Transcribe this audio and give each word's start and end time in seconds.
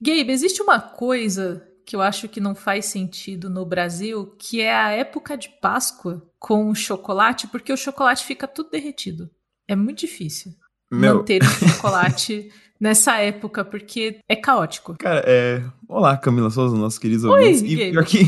Gabe, 0.00 0.30
existe 0.30 0.62
uma 0.62 0.80
coisa 0.80 1.64
que 1.84 1.96
eu 1.96 2.02
acho 2.02 2.28
que 2.28 2.40
não 2.40 2.54
faz 2.54 2.86
sentido 2.86 3.48
no 3.48 3.64
Brasil, 3.64 4.34
que 4.38 4.60
é 4.60 4.74
a 4.74 4.90
época 4.90 5.36
de 5.36 5.48
Páscoa 5.60 6.22
com 6.38 6.70
o 6.70 6.74
chocolate, 6.74 7.46
porque 7.46 7.72
o 7.72 7.76
chocolate 7.76 8.24
fica 8.24 8.46
tudo 8.46 8.70
derretido. 8.70 9.30
É 9.66 9.74
muito 9.74 10.00
difícil 10.00 10.52
Meu... 10.90 11.16
manter 11.16 11.42
o 11.42 11.46
chocolate 11.66 12.50
nessa 12.80 13.16
época, 13.16 13.64
porque 13.64 14.18
é 14.28 14.36
caótico. 14.36 14.96
Cara, 14.98 15.24
é. 15.26 15.62
Olá, 15.88 16.16
Camila 16.16 16.50
Souza, 16.50 16.76
nossos 16.76 16.98
queridos 16.98 17.24
Oi, 17.24 17.30
ouvintes. 17.30 17.62
E 17.62 17.90
pior 17.90 18.04
que. 18.04 18.26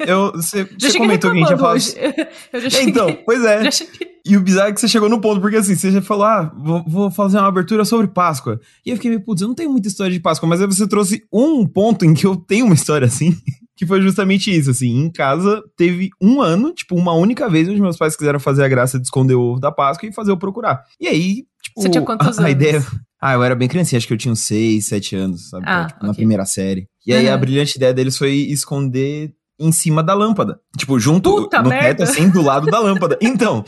eu, 0.06 0.32
você, 0.32 0.64
você 0.64 0.96
comentou 0.96 1.32
que 1.32 1.36
a 1.36 1.40
gente 1.40 1.50
ia 1.50 1.58
falar. 1.58 1.74
Hoje. 1.74 1.94
Eu 2.52 2.60
já 2.60 2.70
cheguei... 2.70 2.90
Então, 2.90 3.18
pois 3.26 3.44
é. 3.44 3.64
Já 3.64 3.70
cheguei. 3.70 4.17
E 4.28 4.36
o 4.36 4.40
bizarro 4.42 4.68
é 4.68 4.72
que 4.74 4.80
você 4.80 4.86
chegou 4.86 5.08
no 5.08 5.20
ponto, 5.20 5.40
porque 5.40 5.56
assim, 5.56 5.74
você 5.74 5.90
já 5.90 6.02
falou, 6.02 6.24
ah, 6.24 6.54
vou, 6.54 6.84
vou 6.86 7.10
fazer 7.10 7.38
uma 7.38 7.48
abertura 7.48 7.82
sobre 7.86 8.06
Páscoa. 8.08 8.60
E 8.84 8.90
eu 8.90 8.96
fiquei 8.96 9.10
meio, 9.10 9.24
putz, 9.24 9.40
eu 9.40 9.48
não 9.48 9.54
tenho 9.54 9.70
muita 9.70 9.88
história 9.88 10.12
de 10.12 10.20
Páscoa, 10.20 10.46
mas 10.46 10.60
aí 10.60 10.66
você 10.66 10.86
trouxe 10.86 11.24
um 11.32 11.66
ponto 11.66 12.04
em 12.04 12.12
que 12.12 12.26
eu 12.26 12.36
tenho 12.36 12.66
uma 12.66 12.74
história 12.74 13.06
assim, 13.06 13.34
que 13.74 13.86
foi 13.86 14.02
justamente 14.02 14.54
isso, 14.54 14.70
assim, 14.70 14.88
em 14.88 15.10
casa 15.10 15.62
teve 15.78 16.10
um 16.20 16.42
ano, 16.42 16.74
tipo, 16.74 16.94
uma 16.94 17.14
única 17.14 17.48
vez 17.48 17.66
onde 17.70 17.80
meus 17.80 17.96
pais 17.96 18.16
quiseram 18.16 18.38
fazer 18.38 18.64
a 18.64 18.68
graça 18.68 18.98
de 18.98 19.06
esconder 19.06 19.34
o 19.34 19.40
ovo 19.40 19.60
da 19.60 19.72
Páscoa 19.72 20.06
e 20.06 20.12
fazer 20.12 20.30
eu 20.30 20.36
procurar. 20.36 20.84
E 21.00 21.08
aí, 21.08 21.44
tipo, 21.62 21.80
você 21.80 21.88
tinha 21.88 22.04
quantos 22.04 22.26
a, 22.26 22.30
anos? 22.30 22.38
a 22.44 22.50
ideia... 22.50 22.84
Ah, 23.20 23.32
eu 23.32 23.42
era 23.42 23.56
bem 23.56 23.66
criancinha, 23.66 23.96
acho 23.96 24.06
que 24.06 24.12
eu 24.12 24.18
tinha 24.18 24.30
uns 24.30 24.42
6, 24.42 24.86
7 24.86 25.16
anos, 25.16 25.48
sabe? 25.48 25.64
Ah, 25.66 25.86
tipo, 25.86 25.98
okay. 25.98 26.08
Na 26.08 26.14
primeira 26.14 26.44
série. 26.44 26.86
E 27.04 27.12
aí 27.12 27.26
uhum. 27.26 27.34
a 27.34 27.36
brilhante 27.36 27.76
ideia 27.76 27.92
deles 27.92 28.16
foi 28.16 28.32
esconder 28.32 29.32
em 29.58 29.72
cima 29.72 30.02
da 30.02 30.14
lâmpada. 30.14 30.60
Tipo, 30.76 30.98
junto 31.00 31.34
Puta 31.34 31.60
no 31.60 31.70
merda. 31.70 31.88
teto, 31.88 32.02
assim, 32.04 32.30
do 32.30 32.40
lado 32.40 32.66
da 32.66 32.78
lâmpada. 32.78 33.18
Então, 33.28 33.64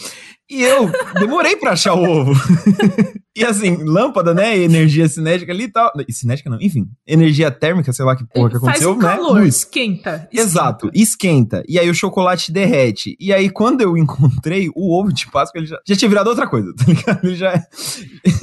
e 0.50 0.64
eu 0.64 0.90
demorei 1.14 1.54
pra 1.54 1.72
achar 1.72 1.94
o 1.94 2.02
ovo. 2.02 2.32
e 3.36 3.44
assim, 3.44 3.76
lâmpada, 3.84 4.34
né? 4.34 4.58
Energia 4.58 5.08
cinética 5.08 5.52
ali 5.52 5.64
e 5.64 5.68
tal. 5.68 5.92
Cinética 6.10 6.50
não, 6.50 6.58
enfim. 6.60 6.88
Energia 7.06 7.52
térmica, 7.52 7.92
sei 7.92 8.04
lá 8.04 8.16
que 8.16 8.24
porra 8.24 8.50
que 8.50 8.56
aconteceu, 8.56 8.94
Faz 8.94 9.04
né? 9.04 9.16
calor, 9.16 9.46
esquenta, 9.46 10.10
esquenta. 10.10 10.28
Exato, 10.32 10.90
esquenta. 10.92 11.62
E 11.68 11.78
aí 11.78 11.88
o 11.88 11.94
chocolate 11.94 12.50
derrete. 12.50 13.16
E 13.20 13.32
aí, 13.32 13.48
quando 13.48 13.80
eu 13.82 13.94
encontrei 13.96 14.68
o 14.74 14.92
ovo 14.92 15.12
de 15.12 15.30
Páscoa, 15.30 15.60
ele 15.60 15.68
já, 15.68 15.78
já 15.86 15.94
tinha 15.94 16.08
virado 16.08 16.28
outra 16.28 16.48
coisa, 16.48 16.74
tá 16.74 16.84
ligado? 16.84 17.24
Ele 17.24 17.36
já. 17.36 17.54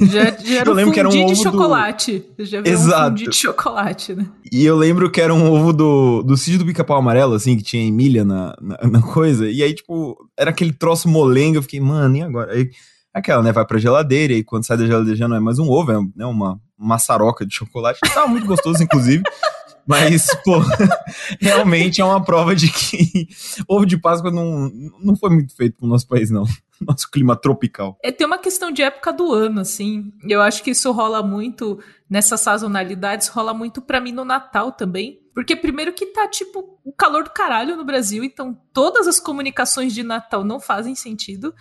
Já, 0.00 0.30
já 0.42 0.60
era 0.60 0.70
eu 0.70 0.74
lembro 0.74 0.94
que 0.94 1.00
era 1.00 1.08
um 1.10 1.24
ovo 1.24 1.34
de 1.34 1.42
chocolate. 1.42 2.24
Do... 2.38 2.44
Já 2.46 2.62
virou 2.62 2.72
Exato. 2.72 3.10
um 3.10 3.14
de 3.14 3.36
chocolate, 3.36 4.14
né? 4.14 4.26
E 4.50 4.64
eu 4.64 4.76
lembro 4.76 5.10
que 5.10 5.20
era 5.20 5.34
um 5.34 5.52
ovo 5.52 5.74
do, 5.74 6.22
do 6.22 6.38
sítio 6.38 6.60
do 6.60 6.64
pica-pau 6.64 6.96
amarelo, 6.96 7.34
assim, 7.34 7.54
que 7.54 7.62
tinha 7.62 7.86
Emília 7.86 8.24
na, 8.24 8.56
na, 8.62 8.78
na 8.90 9.02
coisa. 9.02 9.50
E 9.50 9.62
aí, 9.62 9.74
tipo, 9.74 10.16
era 10.38 10.48
aquele 10.48 10.72
troço 10.72 11.06
molenga. 11.06 11.58
Eu 11.58 11.62
fiquei, 11.62 11.80
mano 11.80 11.97
mano, 11.98 12.16
e 12.16 12.22
agora? 12.22 12.52
Aí, 12.52 12.70
aquela, 13.12 13.42
né, 13.42 13.52
vai 13.52 13.66
pra 13.66 13.78
geladeira 13.78 14.32
e 14.32 14.44
quando 14.44 14.66
sai 14.66 14.76
da 14.76 14.86
geladeira 14.86 15.16
já 15.16 15.28
não 15.28 15.36
é 15.36 15.40
mais 15.40 15.58
um 15.58 15.68
ovo, 15.68 15.92
é 15.92 16.00
né, 16.16 16.26
uma 16.26 16.60
maçaroca 16.76 17.44
de 17.44 17.54
chocolate. 17.54 18.00
Tava 18.14 18.28
muito 18.28 18.46
gostoso, 18.46 18.82
inclusive. 18.82 19.22
Mas, 19.88 20.26
pô, 20.44 20.58
realmente 21.40 22.02
é 22.02 22.04
uma 22.04 22.22
prova 22.22 22.54
de 22.54 22.70
que 22.70 23.26
ovo 23.66 23.86
de 23.86 23.96
Páscoa 23.96 24.30
não, 24.30 24.70
não 25.02 25.16
foi 25.16 25.30
muito 25.30 25.56
feito 25.56 25.78
pro 25.78 25.86
nosso 25.86 26.06
país, 26.06 26.30
não. 26.30 26.44
Nosso 26.78 27.10
clima 27.10 27.34
tropical. 27.34 27.98
É, 28.04 28.12
tem 28.12 28.26
uma 28.26 28.36
questão 28.36 28.70
de 28.70 28.82
época 28.82 29.10
do 29.14 29.32
ano, 29.32 29.60
assim. 29.60 30.12
Eu 30.28 30.42
acho 30.42 30.62
que 30.62 30.72
isso 30.72 30.92
rola 30.92 31.22
muito 31.22 31.82
nessas 32.08 32.42
sazonalidades, 32.42 33.28
rola 33.28 33.54
muito 33.54 33.80
para 33.80 33.98
mim 33.98 34.12
no 34.12 34.26
Natal 34.26 34.72
também. 34.72 35.20
Porque 35.34 35.56
primeiro 35.56 35.94
que 35.94 36.04
tá, 36.06 36.28
tipo, 36.28 36.78
o 36.84 36.92
calor 36.92 37.24
do 37.24 37.30
caralho 37.30 37.74
no 37.74 37.84
Brasil, 37.84 38.22
então 38.22 38.60
todas 38.74 39.08
as 39.08 39.18
comunicações 39.18 39.94
de 39.94 40.02
Natal 40.02 40.44
não 40.44 40.60
fazem 40.60 40.94
sentido. 40.94 41.54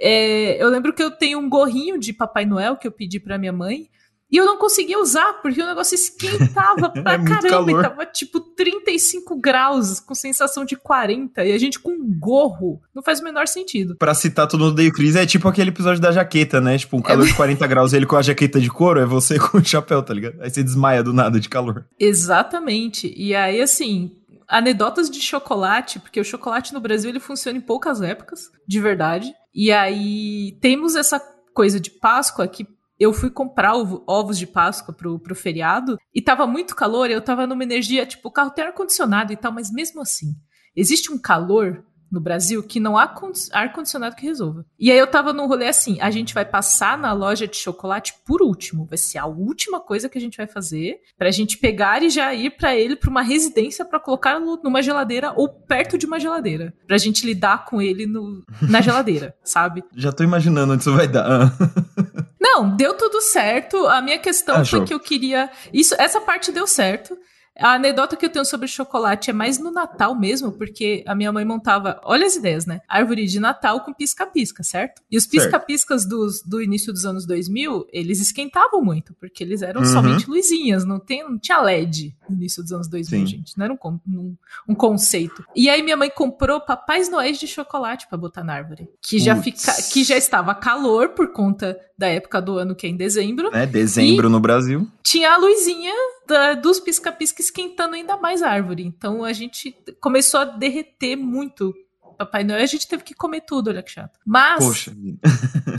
É, 0.00 0.62
eu 0.62 0.68
lembro 0.70 0.92
que 0.94 1.02
eu 1.02 1.10
tenho 1.10 1.38
um 1.38 1.48
gorrinho 1.48 1.98
de 1.98 2.12
Papai 2.12 2.46
Noel 2.46 2.76
que 2.76 2.86
eu 2.86 2.92
pedi 2.92 3.20
para 3.20 3.38
minha 3.38 3.52
mãe. 3.52 3.88
E 4.32 4.36
eu 4.36 4.46
não 4.46 4.56
conseguia 4.56 4.98
usar, 5.00 5.40
porque 5.42 5.60
o 5.60 5.66
negócio 5.66 5.94
esquentava 5.96 6.88
pra 7.02 7.14
é 7.14 7.24
caramba. 7.24 7.72
E 7.72 7.82
tava 7.82 8.06
tipo 8.06 8.38
35 8.38 9.36
graus, 9.40 9.98
com 9.98 10.14
sensação 10.14 10.64
de 10.64 10.76
40. 10.76 11.44
E 11.44 11.52
a 11.52 11.58
gente 11.58 11.80
com 11.80 11.90
um 11.90 12.18
gorro. 12.18 12.80
Não 12.94 13.02
faz 13.02 13.20
o 13.20 13.24
menor 13.24 13.48
sentido. 13.48 13.96
Pra 13.96 14.14
citar 14.14 14.46
todo 14.46 14.64
mundo 14.64 14.76
da 14.76 14.90
Cris, 14.92 15.16
é 15.16 15.26
tipo 15.26 15.48
aquele 15.48 15.70
episódio 15.70 16.00
da 16.00 16.12
jaqueta, 16.12 16.60
né? 16.60 16.78
Tipo, 16.78 16.96
um 16.96 17.02
calor 17.02 17.24
é... 17.24 17.26
de 17.26 17.34
40 17.34 17.66
graus, 17.66 17.92
ele 17.92 18.06
com 18.06 18.16
a 18.16 18.22
jaqueta 18.22 18.60
de 18.60 18.70
couro, 18.70 19.00
é 19.00 19.04
você 19.04 19.36
com 19.40 19.58
o 19.58 19.64
chapéu, 19.64 20.00
tá 20.00 20.14
ligado? 20.14 20.40
Aí 20.40 20.48
você 20.48 20.62
desmaia 20.62 21.02
do 21.02 21.12
nada 21.12 21.40
de 21.40 21.48
calor. 21.48 21.84
Exatamente. 21.98 23.12
E 23.16 23.34
aí, 23.34 23.60
assim, 23.60 24.12
anedotas 24.50 25.08
de 25.08 25.20
chocolate, 25.20 26.00
porque 26.00 26.20
o 26.20 26.24
chocolate 26.24 26.74
no 26.74 26.80
Brasil 26.80 27.08
ele 27.08 27.20
funciona 27.20 27.56
em 27.56 27.62
poucas 27.62 28.02
épocas, 28.02 28.50
de 28.66 28.80
verdade. 28.80 29.32
E 29.54 29.70
aí 29.70 30.58
temos 30.60 30.96
essa 30.96 31.20
coisa 31.54 31.78
de 31.78 31.90
Páscoa 31.90 32.48
que 32.48 32.66
eu 32.98 33.12
fui 33.14 33.30
comprar 33.30 33.74
ovos 33.74 34.38
de 34.38 34.46
Páscoa 34.46 34.94
pro, 34.94 35.18
pro 35.18 35.34
feriado 35.34 35.96
e 36.14 36.20
tava 36.20 36.46
muito 36.46 36.76
calor, 36.76 37.10
eu 37.10 37.22
tava 37.22 37.46
numa 37.46 37.62
energia, 37.62 38.04
tipo, 38.04 38.28
o 38.28 38.32
carro 38.32 38.50
tem 38.50 38.64
ar-condicionado 38.64 39.32
e 39.32 39.36
tal, 39.36 39.52
mas 39.52 39.72
mesmo 39.72 40.02
assim, 40.02 40.34
existe 40.76 41.10
um 41.10 41.18
calor 41.18 41.82
no 42.10 42.20
Brasil 42.20 42.62
que 42.62 42.80
não 42.80 42.96
há 42.96 43.14
ar-condicionado 43.52 44.16
que 44.16 44.26
resolva. 44.26 44.64
E 44.78 44.90
aí 44.90 44.98
eu 44.98 45.06
tava 45.06 45.32
num 45.32 45.46
rolê 45.46 45.68
assim, 45.68 46.00
a 46.00 46.10
gente 46.10 46.34
vai 46.34 46.44
passar 46.44 46.98
na 46.98 47.12
loja 47.12 47.46
de 47.46 47.56
chocolate 47.56 48.14
por 48.26 48.42
último, 48.42 48.86
vai 48.86 48.98
ser 48.98 49.18
a 49.18 49.26
última 49.26 49.80
coisa 49.80 50.08
que 50.08 50.18
a 50.18 50.20
gente 50.20 50.36
vai 50.36 50.46
fazer 50.46 51.00
pra 51.16 51.30
gente 51.30 51.58
pegar 51.58 52.02
e 52.02 52.10
já 52.10 52.34
ir 52.34 52.50
para 52.50 52.74
ele 52.74 52.96
pra 52.96 53.10
uma 53.10 53.22
residência 53.22 53.84
para 53.84 54.00
colocar 54.00 54.40
numa 54.40 54.82
geladeira 54.82 55.32
ou 55.36 55.48
perto 55.48 55.96
de 55.96 56.06
uma 56.06 56.18
geladeira, 56.18 56.74
pra 56.86 56.98
gente 56.98 57.24
lidar 57.24 57.64
com 57.64 57.80
ele 57.80 58.06
no, 58.06 58.44
na 58.62 58.80
geladeira, 58.82 59.34
sabe? 59.44 59.84
Já 59.94 60.12
tô 60.12 60.24
imaginando 60.24 60.72
onde 60.72 60.82
isso 60.82 60.94
vai 60.94 61.06
dar. 61.06 61.52
Não, 62.40 62.74
deu 62.74 62.94
tudo 62.94 63.20
certo. 63.20 63.86
A 63.86 64.00
minha 64.00 64.18
questão 64.18 64.56
ah, 64.56 64.64
foi 64.64 64.84
que 64.84 64.94
eu 64.94 64.98
queria. 64.98 65.50
Isso, 65.72 65.94
essa 65.98 66.20
parte 66.20 66.50
deu 66.50 66.66
certo. 66.66 67.16
A 67.58 67.74
anedota 67.74 68.16
que 68.16 68.24
eu 68.24 68.30
tenho 68.30 68.44
sobre 68.44 68.66
chocolate 68.68 69.30
é 69.30 69.32
mais 69.32 69.58
no 69.58 69.70
Natal 69.70 70.18
mesmo, 70.18 70.52
porque 70.52 71.04
a 71.06 71.14
minha 71.14 71.32
mãe 71.32 71.44
montava, 71.44 72.00
olha 72.04 72.26
as 72.26 72.36
ideias, 72.36 72.64
né? 72.64 72.80
Árvore 72.88 73.26
de 73.26 73.38
Natal 73.38 73.80
com 73.80 73.92
pisca-pisca, 73.92 74.62
certo? 74.62 75.02
E 75.10 75.16
os 75.16 75.26
pisca-piscas 75.26 76.06
do 76.06 76.62
início 76.62 76.92
dos 76.92 77.04
anos 77.04 77.26
2000, 77.26 77.86
eles 77.92 78.20
esquentavam 78.20 78.82
muito, 78.82 79.14
porque 79.14 79.44
eles 79.44 79.62
eram 79.62 79.82
uhum. 79.82 79.86
somente 79.86 80.28
luzinhas, 80.28 80.84
não, 80.84 80.98
tem, 80.98 81.22
não 81.22 81.38
tinha 81.38 81.60
LED 81.60 82.16
no 82.28 82.36
início 82.36 82.62
dos 82.62 82.72
anos 82.72 82.88
2000, 82.88 83.20
Sim. 83.20 83.26
gente. 83.26 83.58
Não 83.58 83.64
era 83.64 83.74
um, 83.74 84.00
um, 84.08 84.36
um, 84.68 84.74
conceito. 84.74 85.44
E 85.54 85.68
aí 85.68 85.82
minha 85.82 85.96
mãe 85.96 86.10
comprou 86.10 86.60
papais 86.60 87.10
noéis 87.10 87.38
de 87.38 87.46
chocolate 87.46 88.06
para 88.08 88.16
botar 88.16 88.44
na 88.44 88.54
árvore, 88.54 88.88
que 89.02 89.18
já, 89.18 89.36
fica, 89.36 89.58
que 89.92 90.04
já 90.04 90.16
estava 90.16 90.54
calor 90.54 91.10
por 91.10 91.32
conta 91.32 91.78
da 91.98 92.08
época 92.08 92.40
do 92.40 92.56
ano 92.56 92.74
que 92.74 92.86
é 92.86 92.90
em 92.90 92.96
dezembro. 92.96 93.54
É, 93.54 93.66
dezembro 93.66 94.30
no 94.30 94.40
Brasil. 94.40 94.88
Tinha 95.02 95.32
a 95.32 95.36
luzinha 95.36 95.92
da, 96.30 96.54
dos 96.54 96.80
pisca-pisca 96.80 97.42
esquentando 97.42 97.94
ainda 97.94 98.16
mais 98.16 98.42
a 98.42 98.48
árvore. 98.48 98.84
Então 98.84 99.24
a 99.24 99.32
gente 99.32 99.76
começou 100.00 100.40
a 100.40 100.44
derreter 100.44 101.16
muito 101.16 101.74
Papai 102.20 102.44
Noel, 102.44 102.62
a 102.62 102.66
gente 102.66 102.86
teve 102.86 103.02
que 103.02 103.14
comer 103.14 103.40
tudo, 103.40 103.70
olha 103.70 103.82
que 103.82 103.90
chato. 103.90 104.18
Mas. 104.26 104.62
Poxa. 104.62 104.94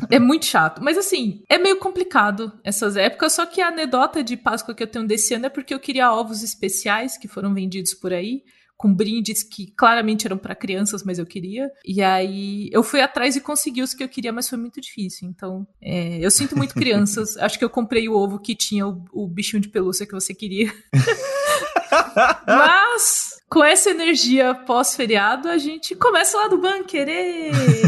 é 0.10 0.18
muito 0.18 0.48
chato. 0.48 0.82
Mas 0.82 0.98
assim, 0.98 1.44
é 1.48 1.60
meio 1.60 1.78
complicado 1.78 2.52
essas 2.64 2.98
épocas. 2.98 3.34
Só 3.34 3.46
que 3.46 3.62
a 3.62 3.68
anedota 3.68 4.24
de 4.24 4.36
Páscoa 4.36 4.74
que 4.74 4.82
eu 4.82 4.88
tenho 4.88 5.06
desse 5.06 5.36
ano 5.36 5.46
é 5.46 5.50
porque 5.50 5.72
eu 5.72 5.80
queria 5.80 6.12
ovos 6.12 6.42
especiais 6.42 7.16
que 7.16 7.28
foram 7.28 7.54
vendidos 7.54 7.94
por 7.94 8.12
aí 8.12 8.44
com 8.82 8.92
brindes 8.92 9.44
que 9.44 9.72
claramente 9.78 10.26
eram 10.26 10.40
para 10.40 10.56
crianças, 10.56 11.04
mas 11.04 11.20
eu 11.20 11.26
queria. 11.26 11.70
E 11.86 12.02
aí 12.02 12.68
eu 12.72 12.82
fui 12.82 13.00
atrás 13.00 13.36
e 13.36 13.42
consegui 13.42 13.84
os 13.84 13.94
que 13.94 14.04
eu 14.04 14.10
queria, 14.10 14.34
mas 14.34 14.50
foi 14.50 14.58
muito 14.58 14.82
difícil. 14.82 15.30
Então, 15.30 15.68
é, 15.80 16.18
eu 16.20 16.32
sinto 16.32 16.58
muito 16.58 16.74
crianças. 16.74 17.38
Acho 17.38 17.60
que 17.60 17.64
eu 17.64 17.70
comprei 17.70 18.10
o 18.10 18.16
ovo 18.16 18.40
que 18.40 18.56
tinha 18.56 18.88
o, 18.88 19.06
o 19.14 19.28
bichinho 19.28 19.62
de 19.62 19.70
pelúcia 19.70 20.08
que 20.08 20.14
você 20.14 20.34
queria. 20.34 20.74
mas 22.48 23.40
com 23.48 23.64
essa 23.64 23.92
energia 23.92 24.56
pós-feriado, 24.56 25.48
a 25.48 25.60
gente 25.60 25.94
começa 25.94 26.36
lá 26.36 26.48
do 26.48 26.58
bunker. 26.58 27.08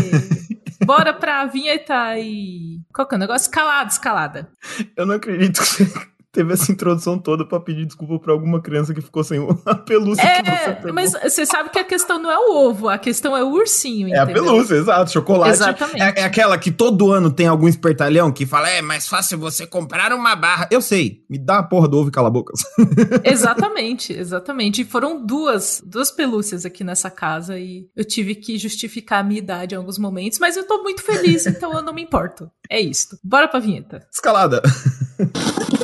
Bora 0.86 1.12
pra 1.12 1.48
vinheta 1.48 2.20
e. 2.20 2.82
Qual 2.94 3.08
que 3.08 3.16
é 3.16 3.18
o 3.18 3.20
negócio? 3.20 3.46
Escalada, 3.46 3.90
escalada. 3.90 4.52
Eu 4.96 5.08
não 5.08 5.16
acredito 5.16 5.60
que 5.60 5.66
você 5.66 5.86
teve 6.34 6.52
essa 6.52 6.72
introdução 6.72 7.20
toda 7.20 7.46
para 7.46 7.60
pedir 7.60 7.86
desculpa 7.86 8.18
para 8.18 8.34
alguma 8.34 8.60
criança 8.60 8.92
que 8.92 9.02
ficou 9.02 9.24
sem 9.24 9.40
a 9.66 9.76
pelúcia 9.76 10.24
é, 10.24 10.42
que 10.42 10.50
você 10.50 10.72
pegou. 10.74 10.94
Mas 10.94 11.14
você 11.14 11.46
sabe 11.46 11.70
que 11.70 11.78
a 11.78 11.84
questão 11.84 12.18
não 12.20 12.32
é 12.32 12.38
o 12.38 12.68
ovo, 12.68 12.90
a 12.90 12.98
questão 12.98 13.38
é 13.38 13.44
o 13.44 13.50
ursinho, 13.50 14.08
É 14.08 14.24
entendeu? 14.24 14.44
a 14.44 14.46
pelúcia, 14.46 14.76
exato. 14.76 15.12
Chocolate 15.12 15.52
Exatamente. 15.52 16.02
É, 16.02 16.22
é, 16.22 16.24
aquela 16.24 16.58
que 16.58 16.72
todo 16.72 17.12
ano 17.12 17.32
tem 17.32 17.46
algum 17.46 17.68
espertalhão 17.68 18.32
que 18.32 18.48
fala, 18.48 18.68
é 18.68 18.82
mais 18.82 19.08
fácil 19.08 19.38
você 19.38 19.68
comprar 19.68 20.12
uma 20.12 20.36
barra. 20.36 20.68
Eu 20.72 20.82
sei, 20.82 21.24
me 21.30 21.38
dá 21.38 21.60
a 21.60 21.64
porra 21.64 21.88
do 21.88 22.00
ovo 22.00 22.10
e 22.10 22.12
cala 22.12 22.30
a 22.30 22.32
boca. 22.32 22.52
exatamente, 23.24 24.12
exatamente. 24.12 24.82
E 24.82 24.86
foram 24.86 25.24
duas, 25.24 25.84
duas 25.86 26.10
pelúcias 26.10 26.66
aqui 26.66 26.84
nessa 26.84 27.12
casa 27.12 27.60
e 27.60 27.88
eu 27.96 28.04
tive 28.04 28.34
que 28.34 28.58
justificar 28.58 29.20
a 29.20 29.24
minha 29.24 29.38
idade 29.40 29.76
em 29.76 29.78
alguns 29.78 30.00
momentos, 30.00 30.40
mas 30.40 30.58
eu 30.58 30.66
tô 30.66 30.82
muito 30.82 31.04
feliz, 31.04 31.46
então 31.46 31.74
eu 31.74 31.84
não 31.84 31.94
me 31.94 32.02
importo. 32.02 32.50
É 32.68 32.82
isto. 32.82 33.20
Bora 33.24 33.48
pra 33.48 33.60
vinheta. 33.60 34.08
Escalada. 34.12 34.64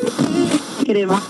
crema. 0.89 1.21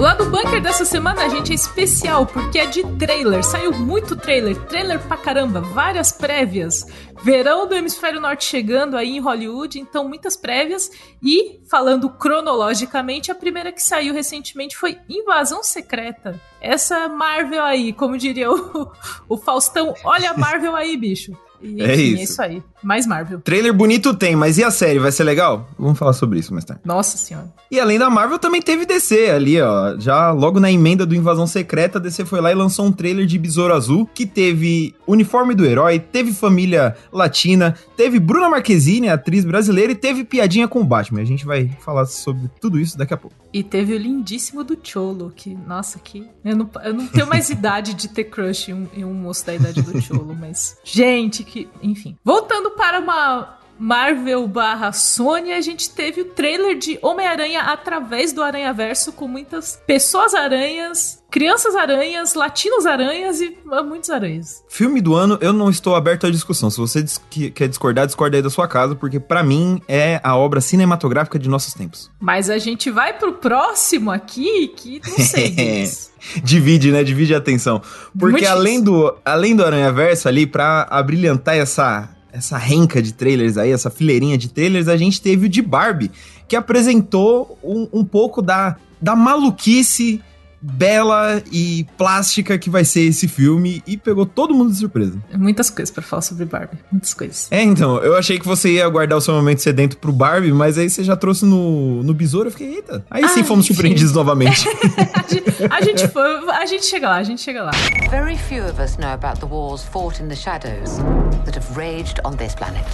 Lá 0.00 0.14
do 0.14 0.24
bunker 0.24 0.60
dessa 0.60 0.84
semana 0.84 1.22
a 1.22 1.28
gente 1.28 1.52
é 1.52 1.54
especial 1.54 2.26
porque 2.26 2.58
é 2.58 2.66
de 2.66 2.82
trailer. 2.98 3.44
Saiu 3.44 3.72
muito 3.72 4.16
trailer, 4.16 4.56
trailer 4.62 4.98
pra 4.98 5.16
caramba, 5.16 5.60
várias 5.60 6.10
prévias. 6.10 6.84
Verão 7.24 7.66
do 7.66 7.74
hemisfério 7.74 8.20
norte 8.20 8.44
chegando 8.44 8.98
aí 8.98 9.16
em 9.16 9.20
Hollywood, 9.20 9.80
então 9.80 10.06
muitas 10.06 10.36
prévias. 10.36 10.90
E 11.22 11.58
falando 11.70 12.10
cronologicamente, 12.10 13.30
a 13.30 13.34
primeira 13.34 13.72
que 13.72 13.82
saiu 13.82 14.12
recentemente 14.12 14.76
foi 14.76 14.98
Invasão 15.08 15.62
Secreta. 15.62 16.38
Essa 16.60 17.08
Marvel 17.08 17.62
aí, 17.62 17.94
como 17.94 18.18
diria 18.18 18.52
o, 18.52 18.92
o 19.26 19.38
Faustão, 19.38 19.94
olha 20.04 20.32
a 20.32 20.36
Marvel 20.36 20.76
aí, 20.76 20.98
bicho. 20.98 21.32
E, 21.64 21.82
é, 21.82 21.94
enfim, 21.94 22.02
isso. 22.02 22.20
é 22.20 22.22
isso 22.24 22.42
aí. 22.42 22.62
Mais 22.82 23.06
Marvel. 23.06 23.40
Trailer 23.40 23.72
bonito 23.72 24.12
tem, 24.12 24.36
mas 24.36 24.58
e 24.58 24.64
a 24.64 24.70
série? 24.70 24.98
Vai 24.98 25.10
ser 25.10 25.24
legal? 25.24 25.66
Vamos 25.78 25.98
falar 25.98 26.12
sobre 26.12 26.38
isso 26.38 26.52
mais 26.52 26.64
tarde. 26.66 26.82
Nossa 26.84 27.16
senhora. 27.16 27.50
E 27.70 27.80
além 27.80 27.98
da 27.98 28.10
Marvel, 28.10 28.38
também 28.38 28.60
teve 28.60 28.84
DC 28.84 29.30
ali, 29.30 29.60
ó. 29.60 29.98
Já 29.98 30.30
logo 30.30 30.60
na 30.60 30.70
emenda 30.70 31.06
do 31.06 31.14
Invasão 31.14 31.46
Secreta, 31.46 31.98
DC 31.98 32.26
foi 32.26 32.42
lá 32.42 32.52
e 32.52 32.54
lançou 32.54 32.84
um 32.84 32.92
trailer 32.92 33.24
de 33.24 33.38
Besouro 33.38 33.72
Azul, 33.72 34.06
que 34.14 34.26
teve 34.26 34.94
uniforme 35.06 35.54
do 35.54 35.64
herói, 35.64 35.98
teve 35.98 36.32
família 36.34 36.94
latina, 37.14 37.74
teve 37.96 38.18
Bruna 38.18 38.50
Marquezine, 38.50 39.08
atriz 39.08 39.44
brasileira, 39.44 39.92
e 39.92 39.94
teve 39.94 40.24
piadinha 40.24 40.66
com 40.66 40.84
Batman. 40.84 41.20
A 41.20 41.24
gente 41.24 41.46
vai 41.46 41.68
falar 41.80 42.06
sobre 42.06 42.50
tudo 42.60 42.78
isso 42.78 42.98
daqui 42.98 43.14
a 43.14 43.16
pouco. 43.16 43.36
E 43.52 43.62
teve 43.62 43.94
o 43.94 43.98
lindíssimo 43.98 44.64
do 44.64 44.76
Cholo, 44.82 45.32
que, 45.34 45.54
nossa, 45.54 45.98
que. 45.98 46.28
Eu 46.44 46.56
não, 46.56 46.70
eu 46.82 46.92
não 46.92 47.06
tenho 47.06 47.26
mais 47.26 47.48
idade 47.50 47.94
de 47.94 48.08
ter 48.08 48.24
crush 48.24 48.68
em 48.68 48.74
um, 48.74 48.88
em 48.92 49.04
um 49.04 49.14
moço 49.14 49.46
da 49.46 49.54
idade 49.54 49.80
do 49.80 50.00
Cholo, 50.02 50.36
mas. 50.38 50.76
Gente, 50.82 51.44
que. 51.44 51.68
Enfim. 51.80 52.16
Voltando 52.24 52.72
para 52.72 52.98
uma 52.98 53.58
Marvel 53.78 54.46
barra 54.46 54.92
Sony, 54.92 55.52
a 55.52 55.60
gente 55.60 55.90
teve 55.90 56.22
o 56.22 56.24
trailer 56.26 56.78
de 56.78 56.98
Homem-Aranha 57.02 57.60
através 57.62 58.32
do 58.32 58.42
Aranha-Verso, 58.42 59.12
com 59.12 59.26
muitas 59.26 59.80
pessoas 59.86 60.34
aranhas, 60.34 61.22
crianças 61.30 61.74
aranhas, 61.74 62.34
latinos 62.34 62.86
aranhas 62.86 63.40
e 63.40 63.56
muitos 63.84 64.08
aranhas. 64.10 64.62
Filme 64.68 65.00
do 65.00 65.14
ano, 65.14 65.36
eu 65.40 65.52
não 65.52 65.68
estou 65.68 65.96
aberto 65.96 66.26
à 66.26 66.30
discussão. 66.30 66.70
Se 66.70 66.78
você 66.78 67.04
quer 67.52 67.68
discordar, 67.68 68.06
discorda 68.06 68.36
aí 68.36 68.42
da 68.42 68.50
sua 68.50 68.68
casa, 68.68 68.94
porque 68.94 69.18
para 69.18 69.42
mim 69.42 69.82
é 69.88 70.20
a 70.22 70.36
obra 70.36 70.60
cinematográfica 70.60 71.38
de 71.38 71.48
nossos 71.48 71.74
tempos. 71.74 72.10
Mas 72.20 72.48
a 72.48 72.58
gente 72.58 72.90
vai 72.90 73.18
pro 73.18 73.32
próximo 73.32 74.12
aqui, 74.12 74.68
que 74.68 75.00
não 75.04 75.18
sei. 75.18 75.88
Divide, 76.42 76.90
né? 76.90 77.02
Divide 77.04 77.34
a 77.34 77.38
atenção. 77.38 77.82
Porque 78.18 78.46
além 78.46 78.80
do, 78.80 79.14
além 79.24 79.54
do 79.54 79.64
Aranha 79.64 79.92
Verso 79.92 80.28
ali, 80.28 80.46
pra 80.46 80.86
abrilhantar 80.88 81.56
essa, 81.56 82.08
essa 82.34 82.58
renca 82.58 83.00
de 83.00 83.14
trailers 83.14 83.56
aí, 83.56 83.70
essa 83.70 83.88
fileirinha 83.88 84.36
de 84.36 84.48
trailers, 84.48 84.88
a 84.88 84.96
gente 84.96 85.22
teve 85.22 85.46
o 85.46 85.48
de 85.48 85.62
Barbie, 85.62 86.10
que 86.48 86.56
apresentou 86.56 87.56
um, 87.62 87.88
um 87.92 88.04
pouco 88.04 88.42
da, 88.42 88.76
da 89.00 89.14
maluquice 89.14 90.20
bela 90.64 91.42
e 91.52 91.86
plástica 91.98 92.56
que 92.56 92.70
vai 92.70 92.84
ser 92.84 93.02
esse 93.02 93.28
filme 93.28 93.82
e 93.86 93.98
pegou 93.98 94.24
todo 94.24 94.54
mundo 94.54 94.72
de 94.72 94.78
surpresa. 94.78 95.18
Muitas 95.36 95.68
coisas 95.68 95.92
para 95.92 96.02
falar 96.02 96.22
sobre 96.22 96.46
Barbie, 96.46 96.78
muitas 96.90 97.12
coisas. 97.12 97.48
É, 97.50 97.62
então, 97.62 97.98
eu 97.98 98.16
achei 98.16 98.38
que 98.38 98.46
você 98.46 98.72
ia 98.72 98.88
guardar 98.88 99.18
o 99.18 99.20
seu 99.20 99.34
momento 99.34 99.60
sedento 99.60 99.98
pro 99.98 100.10
Barbie, 100.10 100.52
mas 100.52 100.78
aí 100.78 100.88
você 100.88 101.04
já 101.04 101.16
trouxe 101.16 101.44
no, 101.44 102.02
no 102.02 102.14
besouro, 102.14 102.48
eu 102.48 102.52
fiquei, 102.52 102.76
eita. 102.76 103.04
Aí 103.10 103.28
sim 103.28 103.44
fomos 103.44 103.66
surpreendidos 103.66 104.12
novamente. 104.14 104.66
a, 105.12 105.28
gente, 105.28 105.44
a, 105.70 105.80
gente 105.82 106.08
foi, 106.08 106.50
a 106.50 106.66
gente 106.66 106.86
chega 106.86 107.08
lá, 107.08 107.16
a 107.16 107.24
gente 107.24 107.42
chega 107.42 107.62
lá. 107.62 107.72
Very 108.10 108.38
few 108.38 108.64
of 108.64 108.80
us 108.80 108.96
know 108.96 109.12
about 109.12 109.40
the 109.40 109.46
wars 109.46 109.84
fought 109.84 110.22
in 110.22 110.28
the 110.28 110.36
shadows 110.36 110.98
that 111.44 111.58
have 111.58 111.76
raged 111.76 112.20
on 112.24 112.36
this 112.36 112.54
planet. 112.54 112.84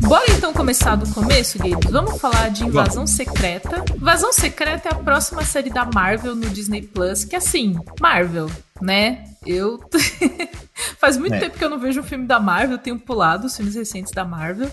Bora 0.00 0.24
então 0.30 0.52
começar 0.52 0.96
do 0.96 1.08
começo, 1.14 1.58
Gabe? 1.58 1.88
Vamos 1.90 2.20
falar 2.20 2.48
de 2.50 2.64
Invasão 2.64 3.06
Secreta. 3.06 3.84
Invasão 3.94 4.32
Secreta 4.32 4.88
é 4.88 4.92
a 4.92 4.98
próxima 4.98 5.44
série 5.44 5.70
da 5.70 5.84
Marvel 5.84 6.34
no 6.34 6.48
Disney 6.50 6.82
Plus, 6.82 7.24
que 7.24 7.36
assim, 7.36 7.76
Marvel, 8.00 8.50
né? 8.82 9.24
Eu. 9.46 9.80
Faz 10.98 11.16
muito 11.16 11.34
é. 11.34 11.38
tempo 11.38 11.56
que 11.56 11.64
eu 11.64 11.70
não 11.70 11.78
vejo 11.78 12.00
um 12.00 12.04
filme 12.04 12.26
da 12.26 12.40
Marvel, 12.40 12.78
tenho 12.78 12.98
pulado 12.98 13.46
os 13.46 13.56
filmes 13.56 13.76
recentes 13.76 14.12
da 14.12 14.24
Marvel. 14.24 14.70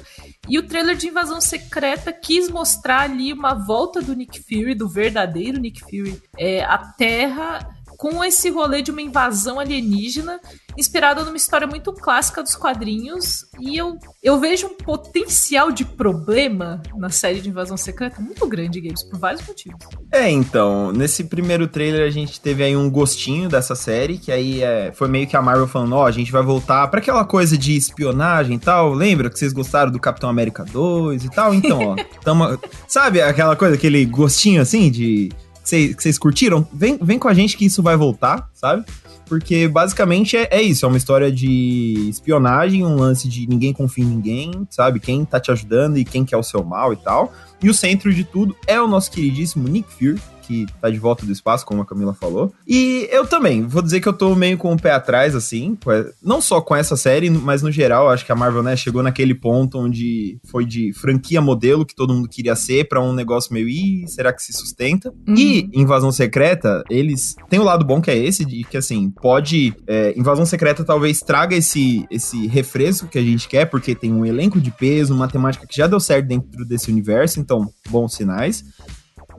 E 0.49 0.57
o 0.57 0.63
trailer 0.63 0.95
de 0.95 1.07
Invasão 1.07 1.39
Secreta 1.39 2.11
quis 2.11 2.49
mostrar 2.49 3.01
ali 3.01 3.31
uma 3.31 3.53
volta 3.53 4.01
do 4.01 4.15
Nick 4.15 4.41
Fury, 4.41 4.73
do 4.73 4.89
verdadeiro 4.89 5.59
Nick 5.59 5.81
Fury, 5.81 6.21
é, 6.37 6.63
à 6.63 6.77
Terra 6.79 7.59
com 8.01 8.23
esse 8.23 8.49
rolê 8.49 8.81
de 8.81 8.89
uma 8.89 8.99
invasão 8.99 9.59
alienígena 9.59 10.39
inspirada 10.75 11.23
numa 11.23 11.37
história 11.37 11.67
muito 11.67 11.93
clássica 11.93 12.41
dos 12.41 12.55
quadrinhos. 12.55 13.45
E 13.59 13.77
eu, 13.77 13.95
eu 14.23 14.39
vejo 14.39 14.65
um 14.65 14.75
potencial 14.75 15.71
de 15.71 15.85
problema 15.85 16.81
na 16.97 17.11
série 17.11 17.41
de 17.41 17.49
Invasão 17.49 17.77
Secreta 17.77 18.19
muito 18.19 18.47
grande, 18.47 18.81
Games, 18.81 19.03
por 19.03 19.19
vários 19.19 19.45
motivos. 19.45 19.77
É, 20.11 20.27
então, 20.27 20.91
nesse 20.91 21.25
primeiro 21.25 21.67
trailer 21.67 22.07
a 22.07 22.09
gente 22.09 22.41
teve 22.41 22.63
aí 22.63 22.75
um 22.75 22.89
gostinho 22.89 23.47
dessa 23.47 23.75
série, 23.75 24.17
que 24.17 24.31
aí 24.31 24.63
é, 24.63 24.91
foi 24.91 25.07
meio 25.07 25.27
que 25.27 25.37
a 25.37 25.41
Marvel 25.41 25.67
falando, 25.67 25.93
ó, 25.93 26.01
oh, 26.01 26.05
a 26.07 26.11
gente 26.11 26.31
vai 26.31 26.41
voltar 26.41 26.87
para 26.87 26.99
aquela 26.99 27.23
coisa 27.23 27.55
de 27.55 27.77
espionagem 27.77 28.55
e 28.55 28.59
tal. 28.59 28.93
Lembra 28.95 29.29
que 29.29 29.37
vocês 29.37 29.53
gostaram 29.53 29.91
do 29.91 29.99
Capitão 29.99 30.27
América 30.27 30.65
2 30.65 31.25
e 31.25 31.29
tal? 31.29 31.53
Então, 31.53 31.79
ó, 31.79 31.95
tamo, 32.23 32.57
sabe 32.87 33.21
aquela 33.21 33.55
coisa, 33.55 33.75
aquele 33.75 34.03
gostinho 34.07 34.59
assim 34.59 34.89
de 34.89 35.29
que 35.63 35.95
vocês 35.97 36.17
curtiram, 36.17 36.67
vem, 36.73 36.97
vem 37.01 37.19
com 37.19 37.27
a 37.27 37.33
gente 37.33 37.55
que 37.55 37.65
isso 37.65 37.81
vai 37.81 37.95
voltar, 37.95 38.49
sabe? 38.53 38.83
Porque 39.25 39.67
basicamente 39.67 40.35
é, 40.35 40.47
é, 40.51 40.61
isso, 40.61 40.85
é 40.85 40.87
uma 40.87 40.97
história 40.97 41.31
de 41.31 42.07
espionagem, 42.09 42.85
um 42.85 42.95
lance 42.95 43.29
de 43.29 43.47
ninguém 43.47 43.71
confia 43.71 44.03
em 44.03 44.07
ninguém, 44.07 44.67
sabe? 44.69 44.99
Quem 44.99 45.23
tá 45.23 45.39
te 45.39 45.51
ajudando 45.51 45.97
e 45.97 46.03
quem 46.03 46.25
quer 46.25 46.37
o 46.37 46.43
seu 46.43 46.63
mal 46.63 46.91
e 46.91 46.97
tal. 46.97 47.31
E 47.63 47.69
o 47.69 47.73
centro 47.73 48.13
de 48.13 48.23
tudo 48.23 48.55
é 48.67 48.81
o 48.81 48.87
nosso 48.87 49.11
queridíssimo 49.11 49.67
Nick 49.67 49.89
Fury, 49.93 50.19
que 50.51 50.65
tá 50.81 50.89
de 50.89 50.99
volta 50.99 51.25
do 51.25 51.31
espaço, 51.31 51.65
como 51.65 51.81
a 51.81 51.85
Camila 51.85 52.13
falou. 52.13 52.53
E 52.67 53.07
eu 53.09 53.25
também, 53.25 53.65
vou 53.65 53.81
dizer 53.81 54.01
que 54.01 54.07
eu 54.07 54.13
tô 54.13 54.35
meio 54.35 54.57
com 54.57 54.73
o 54.73 54.79
pé 54.79 54.91
atrás, 54.91 55.33
assim, 55.33 55.77
não 56.21 56.41
só 56.41 56.59
com 56.59 56.75
essa 56.75 56.97
série, 56.97 57.29
mas 57.29 57.61
no 57.61 57.71
geral, 57.71 58.09
acho 58.09 58.25
que 58.25 58.31
a 58.31 58.35
Marvel, 58.35 58.61
né, 58.61 58.75
chegou 58.75 59.01
naquele 59.01 59.33
ponto 59.33 59.79
onde 59.79 60.37
foi 60.43 60.65
de 60.65 60.91
franquia 60.93 61.39
modelo 61.41 61.85
que 61.85 61.95
todo 61.95 62.13
mundo 62.13 62.27
queria 62.27 62.55
ser 62.55 62.89
para 62.89 63.01
um 63.01 63.13
negócio 63.13 63.53
meio, 63.53 63.69
ih, 63.69 64.05
será 64.07 64.33
que 64.33 64.43
se 64.43 64.51
sustenta? 64.51 65.13
Uhum. 65.27 65.35
E 65.35 65.69
Invasão 65.73 66.11
Secreta, 66.11 66.83
eles 66.89 67.35
têm 67.49 67.59
o 67.59 67.61
um 67.61 67.65
lado 67.65 67.85
bom 67.85 68.01
que 68.01 68.11
é 68.11 68.17
esse, 68.17 68.43
de 68.43 68.63
que 68.65 68.75
assim, 68.75 69.09
pode. 69.09 69.73
É, 69.87 70.13
Invasão 70.17 70.45
Secreta 70.45 70.83
talvez 70.83 71.21
traga 71.21 71.55
esse, 71.55 72.05
esse 72.11 72.47
refresco 72.47 73.07
que 73.07 73.17
a 73.17 73.23
gente 73.23 73.47
quer, 73.47 73.65
porque 73.65 73.95
tem 73.95 74.11
um 74.11 74.25
elenco 74.25 74.59
de 74.59 74.71
peso, 74.71 75.13
uma 75.13 75.27
temática 75.27 75.65
que 75.65 75.77
já 75.77 75.87
deu 75.87 75.99
certo 75.99 76.27
dentro 76.27 76.65
desse 76.65 76.91
universo, 76.91 77.39
então, 77.39 77.71
bons 77.89 78.15
sinais. 78.15 78.65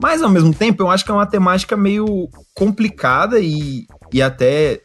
Mas 0.01 0.21
ao 0.21 0.29
mesmo 0.29 0.53
tempo, 0.53 0.83
eu 0.83 0.89
acho 0.89 1.05
que 1.05 1.11
é 1.11 1.13
uma 1.13 1.25
temática 1.25 1.75
meio 1.75 2.29
complicada 2.53 3.39
e, 3.39 3.87
e 4.11 4.21
até, 4.21 4.81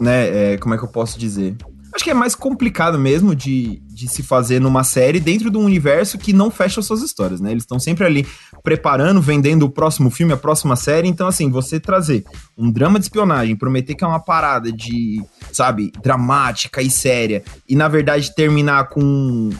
né, 0.00 0.54
é, 0.54 0.58
como 0.58 0.74
é 0.74 0.78
que 0.78 0.84
eu 0.84 0.88
posso 0.88 1.18
dizer? 1.18 1.56
Acho 1.94 2.04
que 2.04 2.10
é 2.10 2.14
mais 2.14 2.34
complicado 2.34 2.98
mesmo 2.98 3.34
de, 3.34 3.82
de 3.88 4.08
se 4.08 4.22
fazer 4.22 4.58
numa 4.58 4.82
série 4.82 5.20
dentro 5.20 5.50
de 5.50 5.58
um 5.58 5.64
universo 5.64 6.16
que 6.16 6.32
não 6.32 6.50
fecha 6.50 6.80
suas 6.80 7.02
histórias, 7.02 7.38
né? 7.38 7.50
Eles 7.50 7.64
estão 7.64 7.78
sempre 7.78 8.06
ali 8.06 8.26
preparando, 8.62 9.20
vendendo 9.20 9.66
o 9.66 9.70
próximo 9.70 10.10
filme, 10.10 10.32
a 10.32 10.38
próxima 10.38 10.74
série. 10.74 11.06
Então, 11.06 11.28
assim, 11.28 11.50
você 11.50 11.78
trazer 11.78 12.24
um 12.56 12.70
drama 12.70 12.98
de 12.98 13.04
espionagem, 13.04 13.54
prometer 13.54 13.94
que 13.94 14.02
é 14.02 14.06
uma 14.06 14.20
parada 14.20 14.72
de, 14.72 15.22
sabe, 15.52 15.92
dramática 16.02 16.80
e 16.80 16.90
séria, 16.90 17.44
e 17.68 17.76
na 17.76 17.88
verdade 17.88 18.34
terminar 18.34 18.88
com 18.88 19.50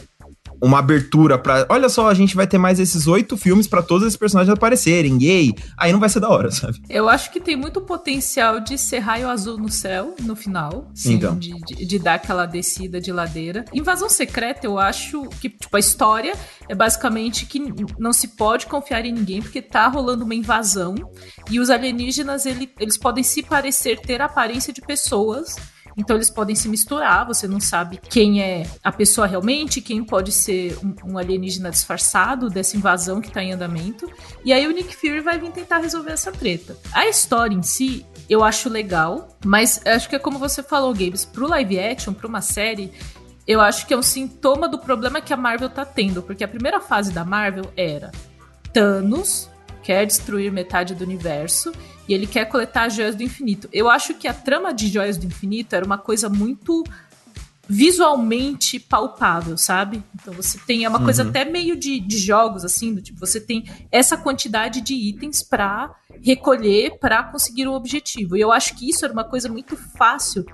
uma 0.63 0.79
abertura 0.79 1.37
para, 1.37 1.65
olha 1.67 1.89
só, 1.89 2.07
a 2.07 2.13
gente 2.13 2.37
vai 2.37 2.47
ter 2.47 2.57
mais 2.57 2.79
esses 2.79 3.05
oito 3.05 3.35
filmes 3.35 3.67
para 3.67 3.83
todos 3.83 4.07
esses 4.07 4.15
personagens 4.15 4.53
aparecerem, 4.53 5.21
yay, 5.21 5.53
aí 5.77 5.91
não 5.91 5.99
vai 5.99 6.07
ser 6.07 6.21
da 6.21 6.29
hora, 6.29 6.49
sabe? 6.51 6.81
Eu 6.89 7.09
acho 7.09 7.31
que 7.31 7.41
tem 7.41 7.57
muito 7.57 7.81
potencial 7.81 8.61
de 8.61 8.77
ser 8.77 8.99
raio 8.99 9.27
azul 9.27 9.57
no 9.57 9.69
céu, 9.69 10.15
no 10.21 10.37
final, 10.37 10.89
sim, 10.95 11.15
então. 11.15 11.37
de, 11.37 11.53
de, 11.65 11.85
de, 11.85 11.99
dar 11.99 12.13
aquela 12.13 12.45
descida 12.45 13.01
de 13.01 13.11
ladeira. 13.11 13.65
Invasão 13.73 14.07
Secreta, 14.07 14.65
eu 14.65 14.79
acho 14.79 15.27
que, 15.41 15.49
tipo, 15.49 15.75
a 15.75 15.79
história 15.79 16.33
é 16.69 16.73
basicamente 16.73 17.45
que 17.45 17.61
não 17.99 18.13
se 18.13 18.29
pode 18.29 18.65
confiar 18.65 19.05
em 19.05 19.11
ninguém 19.11 19.41
porque 19.41 19.61
tá 19.61 19.85
rolando 19.89 20.23
uma 20.23 20.33
invasão 20.33 20.95
e 21.51 21.59
os 21.59 21.69
alienígenas, 21.69 22.45
ele, 22.45 22.71
eles 22.79 22.97
podem 22.97 23.23
se 23.23 23.43
parecer 23.43 23.99
ter 23.99 24.21
a 24.21 24.25
aparência 24.25 24.71
de 24.71 24.79
pessoas, 24.79 25.57
então 25.97 26.15
eles 26.15 26.29
podem 26.29 26.55
se 26.55 26.67
misturar, 26.67 27.25
você 27.25 27.47
não 27.47 27.59
sabe 27.59 27.99
quem 28.09 28.41
é 28.41 28.65
a 28.83 28.91
pessoa 28.91 29.27
realmente, 29.27 29.81
quem 29.81 30.03
pode 30.03 30.31
ser 30.31 30.77
um, 30.83 31.13
um 31.13 31.17
alienígena 31.17 31.69
disfarçado 31.69 32.49
dessa 32.49 32.75
invasão 32.75 33.21
que 33.21 33.31
tá 33.31 33.43
em 33.43 33.53
andamento. 33.53 34.09
E 34.43 34.51
aí 34.51 34.67
o 34.67 34.71
Nick 34.71 34.95
Fury 34.95 35.21
vai 35.21 35.39
vir 35.39 35.51
tentar 35.51 35.79
resolver 35.79 36.11
essa 36.11 36.31
treta. 36.31 36.77
A 36.91 37.07
história 37.07 37.55
em 37.55 37.63
si, 37.63 38.05
eu 38.29 38.43
acho 38.43 38.69
legal, 38.69 39.37
mas 39.45 39.81
acho 39.85 40.09
que 40.09 40.15
é 40.15 40.19
como 40.19 40.39
você 40.39 40.63
falou, 40.63 40.93
Gabes, 40.93 41.25
pro 41.25 41.47
live 41.47 41.79
action, 41.79 42.13
pra 42.13 42.27
uma 42.27 42.41
série, 42.41 42.91
eu 43.47 43.61
acho 43.61 43.85
que 43.85 43.93
é 43.93 43.97
um 43.97 44.01
sintoma 44.01 44.67
do 44.67 44.79
problema 44.79 45.21
que 45.21 45.33
a 45.33 45.37
Marvel 45.37 45.69
tá 45.69 45.85
tendo, 45.85 46.23
porque 46.23 46.43
a 46.43 46.47
primeira 46.47 46.79
fase 46.79 47.11
da 47.11 47.23
Marvel 47.23 47.71
era 47.75 48.11
Thanos 48.71 49.49
quer 49.83 50.05
destruir 50.05 50.51
metade 50.51 50.95
do 50.95 51.03
universo 51.03 51.73
e 52.07 52.13
ele 52.13 52.27
quer 52.27 52.45
coletar 52.45 52.85
as 52.85 52.95
joias 52.95 53.15
do 53.15 53.23
infinito. 53.23 53.69
Eu 53.71 53.89
acho 53.89 54.13
que 54.13 54.27
a 54.27 54.33
trama 54.33 54.73
de 54.73 54.87
joias 54.87 55.17
do 55.17 55.25
infinito 55.25 55.75
era 55.75 55.85
uma 55.85 55.97
coisa 55.97 56.29
muito 56.29 56.83
visualmente 57.67 58.77
palpável, 58.77 59.57
sabe? 59.57 60.03
Então 60.13 60.33
você 60.33 60.59
tem 60.67 60.83
é 60.83 60.89
uma 60.89 60.97
uhum. 60.97 61.05
coisa 61.05 61.23
até 61.23 61.45
meio 61.45 61.77
de, 61.77 61.99
de 61.99 62.17
jogos 62.17 62.65
assim, 62.65 62.93
do 62.93 63.01
tipo 63.01 63.19
você 63.19 63.39
tem 63.39 63.63
essa 63.89 64.17
quantidade 64.17 64.81
de 64.81 64.93
itens 64.93 65.41
para 65.41 65.95
recolher 66.21 66.99
para 66.99 67.23
conseguir 67.23 67.67
o 67.67 67.73
objetivo. 67.73 68.35
E 68.35 68.41
eu 68.41 68.51
acho 68.51 68.75
que 68.75 68.89
isso 68.89 69.05
era 69.05 69.13
uma 69.13 69.23
coisa 69.23 69.47
muito 69.47 69.77
fácil 69.77 70.45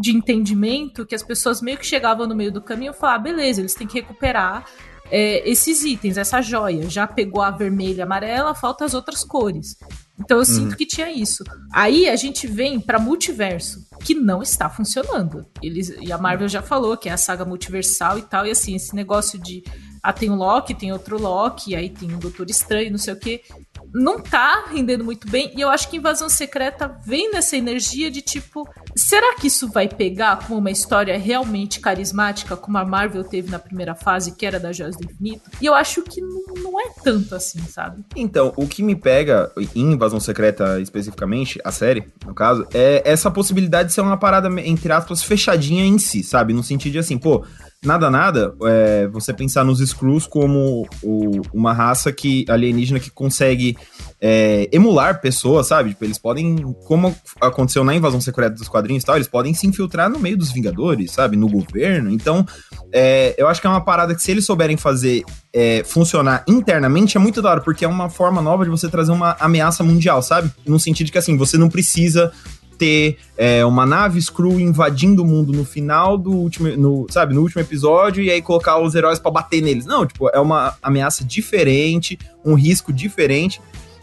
de 0.00 0.10
entendimento 0.10 1.06
que 1.06 1.14
as 1.14 1.22
pessoas 1.22 1.62
meio 1.62 1.78
que 1.78 1.86
chegavam 1.86 2.26
no 2.26 2.34
meio 2.34 2.50
do 2.50 2.60
caminho 2.60 2.90
e 2.90 2.94
falavam, 2.94 3.20
ah, 3.20 3.22
beleza, 3.22 3.60
eles 3.60 3.74
têm 3.74 3.86
que 3.86 4.00
recuperar 4.00 4.64
é, 5.10 5.48
esses 5.48 5.84
itens, 5.84 6.16
essa 6.16 6.42
joia. 6.42 6.90
Já 6.90 7.06
pegou 7.06 7.40
a 7.40 7.50
vermelha 7.50 7.98
e 7.98 8.02
amarela, 8.02 8.54
falta 8.54 8.84
as 8.84 8.94
outras 8.94 9.22
cores. 9.22 9.76
Então 10.20 10.38
eu 10.38 10.44
sinto 10.44 10.70
uhum. 10.70 10.76
que 10.76 10.86
tinha 10.86 11.10
isso. 11.10 11.44
Aí 11.72 12.08
a 12.08 12.16
gente 12.16 12.46
vem 12.46 12.80
para 12.80 12.98
multiverso, 12.98 13.86
que 14.02 14.14
não 14.14 14.42
está 14.42 14.68
funcionando. 14.68 15.46
Eles, 15.62 15.90
e 16.00 16.10
a 16.12 16.18
Marvel 16.18 16.48
já 16.48 16.62
falou 16.62 16.96
que 16.96 17.08
é 17.08 17.12
a 17.12 17.16
saga 17.16 17.44
multiversal 17.44 18.18
e 18.18 18.22
tal, 18.22 18.46
e 18.46 18.50
assim, 18.50 18.74
esse 18.74 18.94
negócio 18.94 19.38
de 19.38 19.62
ah, 20.02 20.12
tem 20.12 20.30
um 20.30 20.36
Loki, 20.36 20.74
tem 20.74 20.92
outro 20.92 21.20
Loki, 21.20 21.74
aí 21.74 21.90
tem 21.90 22.14
um 22.14 22.18
Doutor 22.18 22.48
Estranho, 22.48 22.90
não 22.90 22.98
sei 22.98 23.14
o 23.14 23.18
quê 23.18 23.42
não 23.92 24.20
tá 24.20 24.66
rendendo 24.70 25.04
muito 25.04 25.28
bem. 25.30 25.52
E 25.56 25.60
eu 25.60 25.68
acho 25.68 25.88
que 25.88 25.96
Invasão 25.96 26.28
Secreta 26.28 26.98
vem 27.04 27.30
nessa 27.30 27.56
energia 27.56 28.10
de 28.10 28.20
tipo, 28.20 28.68
será 28.94 29.34
que 29.36 29.46
isso 29.46 29.68
vai 29.68 29.88
pegar 29.88 30.36
como 30.46 30.58
uma 30.58 30.70
história 30.70 31.18
realmente 31.18 31.80
carismática, 31.80 32.56
como 32.56 32.78
a 32.78 32.84
Marvel 32.84 33.24
teve 33.24 33.50
na 33.50 33.58
primeira 33.58 33.94
fase, 33.94 34.32
que 34.32 34.46
era 34.46 34.58
da 34.58 34.72
Joias 34.72 34.96
do 34.96 35.04
Infinito? 35.04 35.50
E 35.60 35.66
eu 35.66 35.74
acho 35.74 36.02
que 36.02 36.20
não, 36.20 36.44
não 36.62 36.80
é 36.80 36.90
tanto 37.02 37.34
assim, 37.34 37.60
sabe? 37.62 38.04
Então, 38.16 38.52
o 38.56 38.66
que 38.66 38.82
me 38.82 38.94
pega 38.94 39.50
em 39.74 39.92
Invasão 39.92 40.20
Secreta 40.20 40.80
especificamente, 40.80 41.60
a 41.64 41.72
série, 41.72 42.04
no 42.26 42.34
caso, 42.34 42.66
é 42.72 43.02
essa 43.04 43.30
possibilidade 43.30 43.88
de 43.88 43.94
ser 43.94 44.00
uma 44.00 44.16
parada, 44.16 44.48
entre 44.60 44.92
aspas, 44.92 45.22
fechadinha 45.22 45.84
em 45.84 45.98
si, 45.98 46.22
sabe? 46.22 46.52
No 46.52 46.62
sentido 46.62 46.92
de 46.92 46.98
assim, 46.98 47.18
pô 47.18 47.44
nada 47.84 48.10
nada 48.10 48.54
é, 48.64 49.06
você 49.06 49.32
pensar 49.32 49.64
nos 49.64 49.80
Skrulls 49.80 50.26
como 50.26 50.88
o, 51.02 51.40
uma 51.52 51.72
raça 51.72 52.12
que 52.12 52.44
alienígena 52.48 52.98
que 52.98 53.10
consegue 53.10 53.76
é, 54.20 54.68
emular 54.72 55.20
pessoas, 55.20 55.68
sabe? 55.68 55.90
Tipo, 55.90 56.04
eles 56.04 56.18
podem, 56.18 56.56
como 56.86 57.14
aconteceu 57.40 57.84
na 57.84 57.94
invasão 57.94 58.20
secreta 58.20 58.56
dos 58.56 58.68
quadrinhos 58.68 59.04
e 59.04 59.06
tal, 59.06 59.14
eles 59.14 59.28
podem 59.28 59.54
se 59.54 59.66
infiltrar 59.66 60.10
no 60.10 60.18
meio 60.18 60.36
dos 60.36 60.50
Vingadores, 60.50 61.12
sabe? 61.12 61.36
No 61.36 61.48
governo. 61.48 62.10
Então, 62.10 62.44
é, 62.92 63.34
eu 63.38 63.46
acho 63.46 63.60
que 63.60 63.66
é 63.66 63.70
uma 63.70 63.84
parada 63.84 64.14
que 64.14 64.22
se 64.22 64.30
eles 64.32 64.44
souberem 64.44 64.76
fazer 64.76 65.22
é, 65.52 65.84
funcionar 65.84 66.44
internamente 66.48 67.16
é 67.16 67.20
muito 67.20 67.40
da 67.40 67.50
hora, 67.50 67.60
porque 67.60 67.84
é 67.84 67.88
uma 67.88 68.10
forma 68.10 68.42
nova 68.42 68.64
de 68.64 68.70
você 68.70 68.88
trazer 68.88 69.12
uma 69.12 69.36
ameaça 69.38 69.84
mundial, 69.84 70.20
sabe? 70.20 70.50
No 70.66 70.80
sentido 70.80 71.12
que 71.12 71.18
assim, 71.18 71.36
você 71.36 71.56
não 71.56 71.68
precisa 71.68 72.32
ter 72.78 73.18
é, 73.36 73.64
uma 73.64 73.84
nave 73.84 74.20
Screw 74.20 74.60
invadindo 74.60 75.22
o 75.22 75.26
mundo 75.26 75.52
no 75.52 75.64
final 75.64 76.16
do 76.16 76.30
último, 76.30 76.68
no, 76.76 77.06
sabe, 77.10 77.34
no 77.34 77.42
último 77.42 77.60
episódio 77.60 78.22
e 78.22 78.30
aí 78.30 78.40
colocar 78.40 78.78
os 78.78 78.94
heróis 78.94 79.18
para 79.18 79.30
bater 79.30 79.60
neles. 79.60 79.84
Não, 79.84 80.06
tipo, 80.06 80.28
é 80.28 80.38
uma 80.38 80.76
ameaça 80.82 81.24
diferente, 81.24 82.18
um 82.44 82.54
risco 82.54 82.92
diferente, 82.92 83.60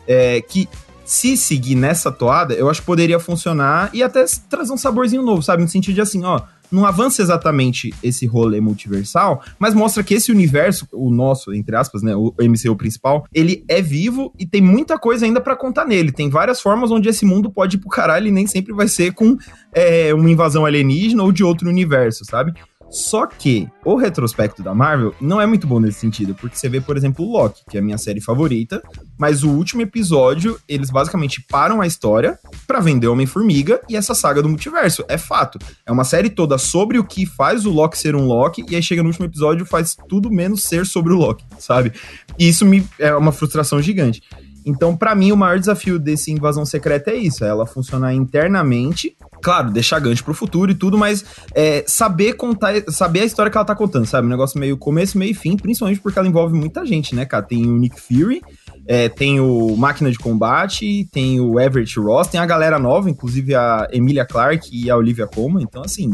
é, 0.08 0.42
que 0.42 0.68
se 1.06 1.38
seguir 1.38 1.76
nessa 1.76 2.12
toada, 2.12 2.56
eu 2.56 2.68
acho 2.70 2.82
que 2.82 2.86
poderia 2.86 3.20
funcionar 3.20 3.92
e 3.94 4.02
até 4.02 4.26
trazer 4.50 4.74
um 4.74 4.78
saborzinho 4.78 5.22
novo, 5.22 5.42
sabe? 5.44 5.62
No 5.62 5.70
sentido 5.70 5.94
de 5.94 6.02
assim, 6.02 6.24
ó, 6.24 6.42
não 6.76 6.86
avança 6.86 7.22
exatamente 7.22 7.94
esse 8.04 8.26
rolê 8.26 8.60
multiversal, 8.60 9.42
mas 9.58 9.74
mostra 9.74 10.04
que 10.04 10.14
esse 10.14 10.32
universo, 10.32 10.88
o 10.92 11.10
nosso, 11.10 11.54
entre 11.54 11.76
aspas, 11.76 12.04
né, 12.04 12.16
o 12.16 12.34
MCU 12.40 12.76
principal, 12.76 13.26
ele 13.34 13.64
é 13.68 13.82
vivo 13.82 14.34
e 14.38 14.46
tem 14.46 14.62
muita 14.62 15.00
coisa 15.00 15.26
ainda 15.26 15.40
para 15.40 15.56
contar 15.56 15.86
nele. 15.86 16.12
Tem 16.12 16.30
várias 16.30 16.62
formas 16.62 16.92
onde 16.92 17.08
esse 17.10 17.26
mundo 17.26 17.50
pode 17.50 17.78
ir 17.78 17.80
pro 17.80 17.90
caralho 17.90 18.28
e 18.28 18.32
nem 18.32 18.46
sempre 18.46 18.74
vai 18.74 18.88
ser 18.88 19.14
com 19.14 19.38
é, 19.74 20.14
uma 20.14 20.30
invasão 20.30 20.66
alienígena 20.66 21.24
ou 21.24 21.32
de 21.32 21.44
outro 21.44 21.70
universo, 21.70 22.26
sabe? 22.26 22.54
Só 22.96 23.28
que 23.28 23.68
o 23.84 23.98
retrospecto 23.98 24.64
da 24.64 24.74
Marvel 24.74 25.14
não 25.20 25.42
é 25.42 25.46
muito 25.46 25.68
bom 25.68 25.82
nesse 25.82 26.00
sentido, 26.00 26.34
porque 26.34 26.56
você 26.56 26.70
vê, 26.70 26.80
por 26.80 26.96
exemplo, 26.96 27.26
o 27.26 27.32
Loki, 27.34 27.62
que 27.70 27.76
é 27.76 27.82
a 27.82 27.84
minha 27.84 27.98
série 27.98 28.22
favorita, 28.22 28.82
mas 29.18 29.44
o 29.44 29.50
último 29.50 29.82
episódio, 29.82 30.58
eles 30.66 30.90
basicamente 30.90 31.42
param 31.42 31.82
a 31.82 31.88
história 31.88 32.40
para 32.66 32.80
vender 32.80 33.08
Homem-Formiga 33.08 33.82
e 33.90 33.98
essa 33.98 34.16
saga 34.16 34.42
do 34.42 34.48
multiverso. 34.48 35.04
É 35.10 35.18
fato. 35.18 35.60
É 35.86 35.92
uma 35.92 36.06
série 36.06 36.30
toda 36.30 36.58
sobre 36.58 36.98
o 36.98 37.04
que 37.04 37.26
faz 37.26 37.66
o 37.66 37.70
Loki 37.70 37.98
ser 37.98 38.16
um 38.16 38.28
Loki, 38.28 38.66
e 38.70 38.78
aí 38.78 38.82
chega 38.82 39.04
no 39.04 39.10
último 39.10 39.26
episódio 39.26 39.66
faz 39.66 39.98
tudo 40.08 40.32
menos 40.32 40.64
ser 40.64 40.86
sobre 40.86 41.12
o 41.12 41.18
Loki, 41.18 41.44
sabe? 41.60 41.92
E 42.40 42.48
isso 42.48 42.66
me 42.66 42.88
é 42.98 43.14
uma 43.14 43.34
frustração 43.34 43.82
gigante. 43.82 44.22
Então, 44.66 44.98
para 44.98 45.14
mim, 45.14 45.32
o 45.32 45.38
maior 45.38 45.60
desafio 45.60 46.00
desse 46.00 46.32
invasão 46.32 46.66
secreta 46.66 47.12
é 47.12 47.16
isso: 47.16 47.46
é 47.46 47.48
ela 47.48 47.68
funcionar 47.68 48.14
internamente 48.16 49.16
claro, 49.42 49.72
deixar 49.72 50.00
gancho 50.00 50.24
pro 50.24 50.34
futuro 50.34 50.72
e 50.72 50.76
tudo, 50.76 50.98
mas 50.98 51.26
é, 51.54 51.84
saber 51.88 52.34
contar, 52.34 52.74
saber 52.90 53.22
a 53.22 53.26
história 53.26 53.52
que 53.52 53.58
ela 53.58 53.66
tá 53.66 53.76
contando, 53.76 54.06
sabe? 54.06 54.28
Um 54.28 54.30
negócio 54.30 54.60
meio 54.60 54.78
começo, 54.78 55.18
meio 55.18 55.36
fim, 55.36 55.58
principalmente 55.58 56.00
porque 56.02 56.18
ela 56.18 56.28
envolve 56.28 56.56
muita 56.56 56.86
gente, 56.86 57.16
né, 57.16 57.26
cara? 57.26 57.44
Tem 57.44 57.66
o 57.66 57.76
Nick 57.78 58.00
Fury, 58.00 58.42
é, 58.88 59.10
tem 59.10 59.40
o 59.40 59.76
Máquina 59.76 60.12
de 60.12 60.18
Combate, 60.18 61.08
tem 61.12 61.40
o 61.40 61.60
Everett 61.60 62.00
Ross, 62.00 62.28
tem 62.28 62.40
a 62.40 62.46
galera 62.46 62.78
nova, 62.78 63.10
inclusive 63.10 63.56
a 63.56 63.88
Emilia 63.92 64.26
Clarke 64.26 64.70
e 64.72 64.90
a 64.90 64.98
Olivia 64.98 65.28
Colman. 65.28 65.64
Então, 65.64 65.84
assim, 65.84 66.12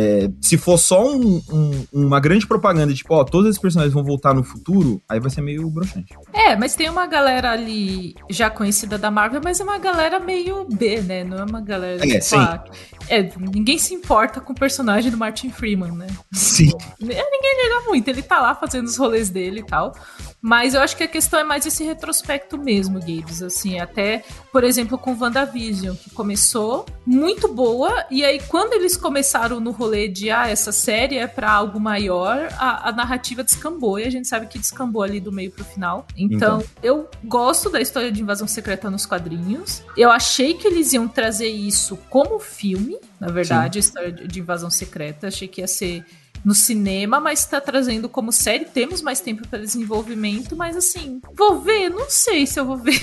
é, 0.00 0.30
se 0.40 0.56
for 0.56 0.78
só 0.78 1.12
um, 1.12 1.42
um, 1.50 1.84
uma 1.92 2.20
grande 2.20 2.46
propaganda, 2.46 2.94
tipo, 2.94 3.12
ó, 3.12 3.24
todos 3.24 3.48
esses 3.48 3.60
personagens 3.60 3.92
vão 3.92 4.04
voltar 4.04 4.32
no 4.32 4.44
futuro, 4.44 5.02
aí 5.08 5.18
vai 5.18 5.28
ser 5.28 5.40
meio 5.40 5.68
broxante. 5.68 6.14
É, 6.32 6.54
mas 6.54 6.76
tem 6.76 6.88
uma 6.88 7.04
galera 7.04 7.50
ali 7.50 8.14
já 8.30 8.48
conhecida 8.48 8.96
da 8.96 9.10
Marvel, 9.10 9.40
mas 9.42 9.58
é 9.58 9.64
uma 9.64 9.76
galera 9.76 10.20
meio 10.20 10.68
B, 10.70 11.00
né? 11.00 11.24
Não 11.24 11.38
é 11.38 11.42
uma 11.42 11.60
galera. 11.60 12.08
É, 12.08 12.20
tipo. 12.20 12.36
Ah, 12.36 12.62
é, 13.08 13.28
ninguém 13.52 13.76
se 13.76 13.92
importa 13.92 14.40
com 14.40 14.52
o 14.52 14.54
personagem 14.54 15.10
do 15.10 15.16
Martin 15.16 15.50
Freeman, 15.50 15.90
né? 15.90 16.06
Sim. 16.32 16.70
É, 17.00 17.30
ninguém 17.30 17.64
liga 17.64 17.88
muito, 17.88 18.08
ele 18.08 18.22
tá 18.22 18.38
lá 18.40 18.54
fazendo 18.54 18.86
os 18.86 18.96
rolês 18.96 19.30
dele 19.30 19.60
e 19.60 19.64
tal. 19.64 19.94
Mas 20.40 20.74
eu 20.74 20.80
acho 20.80 20.96
que 20.96 21.02
a 21.02 21.08
questão 21.08 21.40
é 21.40 21.44
mais 21.44 21.66
esse 21.66 21.82
retrospecto 21.82 22.56
mesmo, 22.56 23.00
Gibbs. 23.00 23.42
Assim, 23.42 23.80
até, 23.80 24.22
por 24.52 24.62
exemplo, 24.62 24.98
com 24.98 25.16
WandaVision, 25.18 25.96
que 25.96 26.10
começou 26.10 26.86
muito 27.06 27.48
boa, 27.48 28.04
e 28.10 28.24
aí 28.24 28.40
quando 28.48 28.74
eles 28.74 28.96
começaram 28.96 29.58
no 29.58 29.70
rolê 29.70 29.87
de 30.08 30.30
ah, 30.30 30.48
essa 30.48 30.72
série 30.72 31.16
é 31.16 31.26
para 31.26 31.50
algo 31.50 31.78
maior, 31.80 32.48
a, 32.58 32.88
a, 32.88 32.92
narrativa 32.92 33.42
descambou, 33.42 33.98
e 33.98 34.04
a 34.04 34.10
gente 34.10 34.28
sabe 34.28 34.46
que 34.46 34.58
descambou 34.58 35.02
ali 35.02 35.20
do 35.20 35.32
meio 35.32 35.50
pro 35.50 35.64
final. 35.64 36.06
Então, 36.16 36.58
então, 36.58 36.64
eu 36.82 37.08
gosto 37.24 37.68
da 37.70 37.80
história 37.80 38.10
de 38.10 38.22
invasão 38.22 38.46
secreta 38.46 38.90
nos 38.90 39.06
quadrinhos. 39.06 39.82
Eu 39.96 40.10
achei 40.10 40.54
que 40.54 40.66
eles 40.66 40.92
iam 40.92 41.08
trazer 41.08 41.48
isso 41.48 41.96
como 42.08 42.38
filme, 42.38 42.98
na 43.20 43.28
verdade, 43.28 43.74
Sim. 43.74 43.78
a 43.78 43.80
história 43.80 44.12
de 44.12 44.40
invasão 44.40 44.70
secreta. 44.70 45.28
Achei 45.28 45.48
que 45.48 45.60
ia 45.60 45.66
ser 45.66 46.04
no 46.44 46.54
cinema, 46.54 47.20
mas 47.20 47.40
está 47.40 47.60
trazendo 47.60 48.08
como 48.08 48.32
série. 48.32 48.64
Temos 48.64 49.02
mais 49.02 49.20
tempo 49.20 49.46
para 49.48 49.58
desenvolvimento, 49.58 50.56
mas 50.56 50.76
assim, 50.76 51.20
vou 51.36 51.60
ver? 51.60 51.90
Não 51.90 52.08
sei 52.08 52.46
se 52.46 52.58
eu 52.58 52.64
vou 52.64 52.76
ver. 52.76 53.00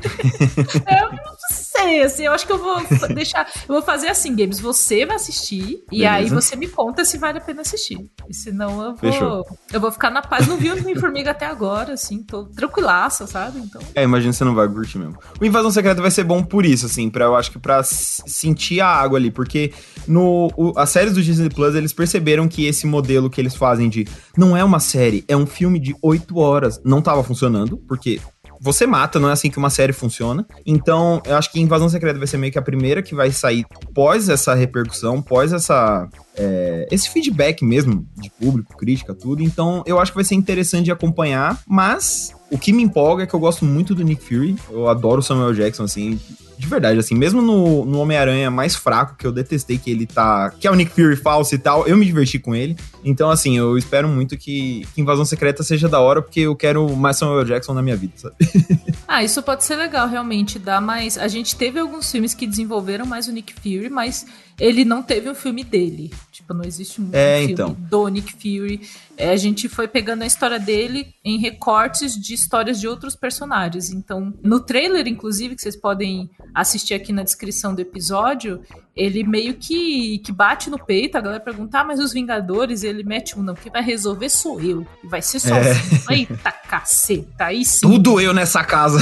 eu 1.00 1.12
não 1.12 1.34
sei, 1.48 2.02
assim, 2.02 2.24
eu 2.24 2.32
acho 2.32 2.46
que 2.46 2.52
eu 2.52 2.58
vou 2.58 2.80
deixar. 3.14 3.46
Eu 3.68 3.74
vou 3.74 3.82
fazer 3.82 4.08
assim, 4.08 4.34
Games. 4.34 4.60
Você 4.60 5.04
vai 5.04 5.16
assistir 5.16 5.62
Beleza. 5.62 5.86
e 5.92 6.06
aí 6.06 6.28
você 6.28 6.56
me 6.56 6.68
conta 6.68 7.04
se 7.04 7.18
vale 7.18 7.38
a 7.38 7.40
pena 7.40 7.62
assistir. 7.62 7.98
E 8.28 8.34
senão 8.34 8.82
eu 8.82 8.94
vou. 8.94 9.12
Fechou. 9.12 9.44
Eu 9.72 9.80
vou 9.80 9.90
ficar 9.90 10.10
na 10.10 10.22
paz. 10.22 10.46
Não 10.46 10.56
vi 10.56 10.70
o 10.70 10.76
Homem-Formiga 10.76 11.30
até 11.30 11.46
agora, 11.46 11.94
assim, 11.94 12.22
tô 12.22 12.44
tranquilaça, 12.44 13.26
sabe? 13.26 13.58
Então. 13.58 13.80
É, 13.94 14.02
imagina 14.02 14.32
você 14.32 14.44
não 14.44 14.54
vai 14.54 14.68
curtir 14.68 14.98
mesmo. 14.98 15.18
O 15.40 15.44
Invasão 15.44 15.70
Secreta 15.70 16.00
vai 16.00 16.10
ser 16.10 16.24
bom 16.24 16.42
por 16.42 16.64
isso, 16.64 16.86
assim, 16.86 17.10
pra, 17.10 17.24
eu 17.24 17.36
acho 17.36 17.50
que 17.50 17.58
pra 17.58 17.82
sentir 17.82 18.80
a 18.80 18.86
água 18.86 19.18
ali, 19.18 19.30
porque 19.30 19.72
no 20.06 20.50
o, 20.56 20.72
as 20.76 20.90
séries 20.90 21.14
do 21.14 21.22
Disney 21.22 21.48
Plus 21.48 21.74
eles 21.74 21.92
perceberam 21.92 22.48
que 22.48 22.66
esse 22.66 22.86
modelo 22.86 23.30
que 23.30 23.40
eles 23.40 23.54
fazem 23.54 23.88
de 23.88 24.06
não 24.36 24.56
é 24.56 24.62
uma 24.64 24.80
série, 24.80 25.24
é 25.28 25.36
um 25.36 25.46
filme 25.46 25.78
de 25.78 25.94
8 26.02 26.38
horas, 26.38 26.80
não 26.84 27.02
tava 27.02 27.22
funcionando, 27.22 27.76
porque 27.76 28.20
você 28.62 28.86
mata, 28.86 29.18
não 29.18 29.28
é 29.28 29.32
assim 29.32 29.50
que 29.50 29.58
uma 29.58 29.70
série 29.70 29.92
funciona. 29.92 30.46
Então, 30.64 31.20
eu 31.26 31.36
acho 31.36 31.50
que 31.50 31.60
Invasão 31.60 31.88
Secreta 31.88 32.16
vai 32.16 32.28
ser 32.28 32.36
meio 32.36 32.52
que 32.52 32.58
a 32.58 32.62
primeira 32.62 33.02
que 33.02 33.12
vai 33.12 33.32
sair 33.32 33.66
pós 33.92 34.28
essa 34.28 34.54
repercussão, 34.54 35.20
pós 35.20 35.52
essa 35.52 36.08
é, 36.36 36.86
esse 36.88 37.10
feedback 37.10 37.64
mesmo 37.64 38.06
de 38.16 38.30
público, 38.30 38.76
crítica, 38.76 39.12
tudo. 39.14 39.42
Então, 39.42 39.82
eu 39.84 39.98
acho 39.98 40.12
que 40.12 40.16
vai 40.16 40.24
ser 40.24 40.36
interessante 40.36 40.84
de 40.84 40.92
acompanhar, 40.92 41.60
mas 41.66 42.32
o 42.52 42.56
que 42.56 42.72
me 42.72 42.84
empolga 42.84 43.24
é 43.24 43.26
que 43.26 43.34
eu 43.34 43.40
gosto 43.40 43.64
muito 43.64 43.96
do 43.96 44.04
Nick 44.04 44.22
Fury. 44.22 44.56
Eu 44.70 44.88
adoro 44.88 45.22
Samuel 45.22 45.54
Jackson, 45.54 45.82
assim 45.82 46.20
de 46.62 46.68
verdade, 46.68 46.96
assim, 46.96 47.16
mesmo 47.16 47.42
no, 47.42 47.84
no 47.84 47.98
Homem-Aranha 47.98 48.48
mais 48.48 48.76
fraco, 48.76 49.16
que 49.16 49.26
eu 49.26 49.32
detestei 49.32 49.78
que 49.78 49.90
ele 49.90 50.06
tá. 50.06 50.52
que 50.60 50.68
é 50.68 50.70
o 50.70 50.76
Nick 50.76 50.92
Fury 50.92 51.16
falso 51.16 51.52
e 51.56 51.58
tal, 51.58 51.88
eu 51.88 51.96
me 51.96 52.06
diverti 52.06 52.38
com 52.38 52.54
ele. 52.54 52.76
Então, 53.04 53.30
assim, 53.30 53.58
eu 53.58 53.76
espero 53.76 54.08
muito 54.08 54.38
que, 54.38 54.86
que 54.94 55.00
Invasão 55.00 55.24
Secreta 55.24 55.64
seja 55.64 55.88
da 55.88 55.98
hora, 55.98 56.22
porque 56.22 56.38
eu 56.38 56.54
quero 56.54 56.88
mais 56.96 57.16
Samuel 57.16 57.44
Jackson 57.44 57.74
na 57.74 57.82
minha 57.82 57.96
vida, 57.96 58.12
sabe? 58.16 58.36
ah, 59.08 59.24
isso 59.24 59.42
pode 59.42 59.64
ser 59.64 59.74
legal, 59.74 60.06
realmente. 60.06 60.56
Dá 60.56 60.80
mais. 60.80 61.18
A 61.18 61.26
gente 61.26 61.56
teve 61.56 61.80
alguns 61.80 62.08
filmes 62.12 62.32
que 62.32 62.46
desenvolveram 62.46 63.04
mais 63.04 63.26
o 63.26 63.32
Nick 63.32 63.52
Fury, 63.54 63.90
mas 63.90 64.24
ele 64.58 64.84
não 64.84 65.02
teve 65.02 65.28
um 65.28 65.34
filme 65.34 65.64
dele. 65.64 66.12
Tipo, 66.30 66.54
não 66.54 66.64
existe 66.64 67.00
um, 67.00 67.08
é, 67.12 67.38
filme 67.38 67.52
então. 67.52 67.76
do 67.78 68.08
Nick 68.08 68.32
Fury. 68.32 68.80
É, 69.16 69.30
a 69.30 69.36
gente 69.36 69.68
foi 69.68 69.86
pegando 69.86 70.22
a 70.22 70.26
história 70.26 70.58
dele 70.58 71.14
em 71.24 71.38
recortes 71.38 72.18
de 72.18 72.34
histórias 72.34 72.80
de 72.80 72.88
outros 72.88 73.14
personagens. 73.14 73.90
Então, 73.90 74.32
no 74.42 74.60
trailer, 74.60 75.06
inclusive, 75.06 75.54
que 75.54 75.62
vocês 75.62 75.76
podem 75.76 76.30
assistir 76.54 76.94
aqui 76.94 77.12
na 77.12 77.22
descrição 77.22 77.74
do 77.74 77.80
episódio, 77.80 78.60
ele 78.94 79.24
meio 79.24 79.54
que, 79.54 80.18
que 80.18 80.30
bate 80.30 80.68
no 80.68 80.78
peito, 80.78 81.16
a 81.16 81.20
galera 81.20 81.42
pergunta, 81.42 81.80
ah, 81.80 81.84
mas 81.84 81.98
os 81.98 82.12
Vingadores, 82.12 82.82
ele 82.82 83.02
mete 83.02 83.38
um, 83.38 83.42
não, 83.42 83.54
quem 83.54 83.72
vai 83.72 83.82
resolver 83.82 84.28
sou 84.28 84.60
eu, 84.60 84.86
e 85.02 85.06
vai 85.06 85.22
ser 85.22 85.40
sozinho. 85.40 86.02
É. 86.10 86.14
Eita 86.14 86.52
caceta, 86.52 87.46
aí 87.46 87.64
sim. 87.64 87.80
Tudo 87.80 88.20
eu 88.20 88.34
nessa 88.34 88.62
casa. 88.62 88.98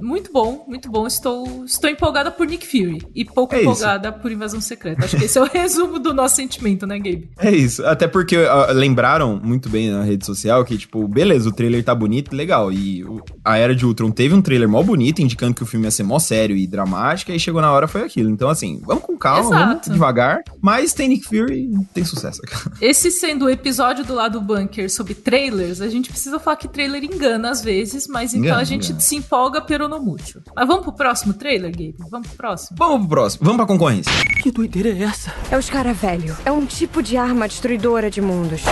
muito 0.00 0.32
bom, 0.32 0.64
muito 0.68 0.88
bom, 0.88 1.06
estou, 1.06 1.64
estou 1.64 1.90
empolgada 1.90 2.30
por 2.30 2.46
Nick 2.46 2.66
Fury, 2.66 3.04
e 3.14 3.24
pouco 3.24 3.54
é 3.54 3.62
empolgada 3.62 4.11
por 4.20 4.30
Invasão 4.32 4.60
Secreta. 4.60 5.04
Acho 5.04 5.16
que 5.16 5.24
esse 5.24 5.38
é 5.38 5.40
o 5.40 5.44
resumo 5.52 5.98
do 5.98 6.12
nosso 6.12 6.36
sentimento, 6.36 6.86
né, 6.86 6.98
Gabe? 6.98 7.30
É 7.38 7.50
isso, 7.50 7.84
até 7.86 8.06
porque 8.06 8.36
uh, 8.36 8.72
lembraram 8.72 9.40
muito 9.42 9.68
bem 9.68 9.90
na 9.90 10.02
rede 10.02 10.26
social 10.26 10.64
que, 10.64 10.76
tipo, 10.76 11.06
beleza, 11.06 11.48
o 11.48 11.52
trailer 11.52 11.84
tá 11.84 11.94
bonito, 11.94 12.34
legal, 12.34 12.72
e 12.72 13.04
o, 13.04 13.22
a 13.44 13.56
Era 13.56 13.74
de 13.74 13.86
Ultron 13.86 14.10
teve 14.10 14.34
um 14.34 14.42
trailer 14.42 14.68
mó 14.68 14.82
bonito, 14.82 15.20
indicando 15.20 15.54
que 15.54 15.62
o 15.62 15.66
filme 15.66 15.86
ia 15.86 15.90
ser 15.90 16.02
mó 16.02 16.18
sério 16.18 16.56
e 16.56 16.66
dramático, 16.66 17.32
e 17.32 17.38
chegou 17.38 17.60
na 17.60 17.72
hora 17.72 17.86
foi 17.86 18.02
aquilo, 18.02 18.30
então 18.30 18.48
assim, 18.48 18.80
vamos 18.84 19.04
com 19.04 19.16
calma, 19.16 19.40
Exato. 19.40 19.66
vamos 19.66 19.86
devagar. 19.92 20.42
Mas 20.60 20.92
tem 20.92 21.08
Nick 21.08 21.26
Fury 21.26 21.70
tem 21.94 22.04
sucesso. 22.04 22.40
Esse 22.80 23.10
sendo 23.10 23.46
o 23.46 23.50
episódio 23.50 24.04
do 24.04 24.14
lado 24.14 24.32
do 24.32 24.40
bunker 24.40 24.90
sobre 24.90 25.14
trailers, 25.14 25.80
a 25.80 25.88
gente 25.88 26.10
precisa 26.10 26.40
falar 26.40 26.56
que 26.56 26.66
trailer 26.66 27.04
engana 27.04 27.50
às 27.50 27.62
vezes, 27.62 28.08
mas 28.08 28.32
então 28.32 28.56
a 28.56 28.64
gente 28.64 28.86
engana. 28.86 29.00
se 29.00 29.16
empolga 29.16 29.60
pero 29.60 29.88
no 29.88 30.00
mútil. 30.00 30.40
Mas 30.56 30.66
vamos 30.66 30.82
pro 30.84 30.92
próximo 30.92 31.34
trailer, 31.34 31.70
Gabe? 31.70 31.94
Vamos 32.10 32.28
pro 32.28 32.36
próximo? 32.36 32.76
Vamos 32.78 33.00
pro 33.00 33.08
próximo. 33.08 33.44
Vamos 33.44 33.56
pra 33.58 33.66
concorrência. 33.66 34.01
Que 34.42 34.50
doideira 34.50 34.88
é 34.90 35.02
essa? 35.02 35.34
É 35.50 35.56
o 35.56 35.60
escaravelho. 35.60 36.36
É 36.44 36.52
um 36.52 36.66
tipo 36.66 37.02
de 37.02 37.16
arma 37.16 37.46
destruidora 37.46 38.10
de 38.10 38.20
mundos. 38.20 38.62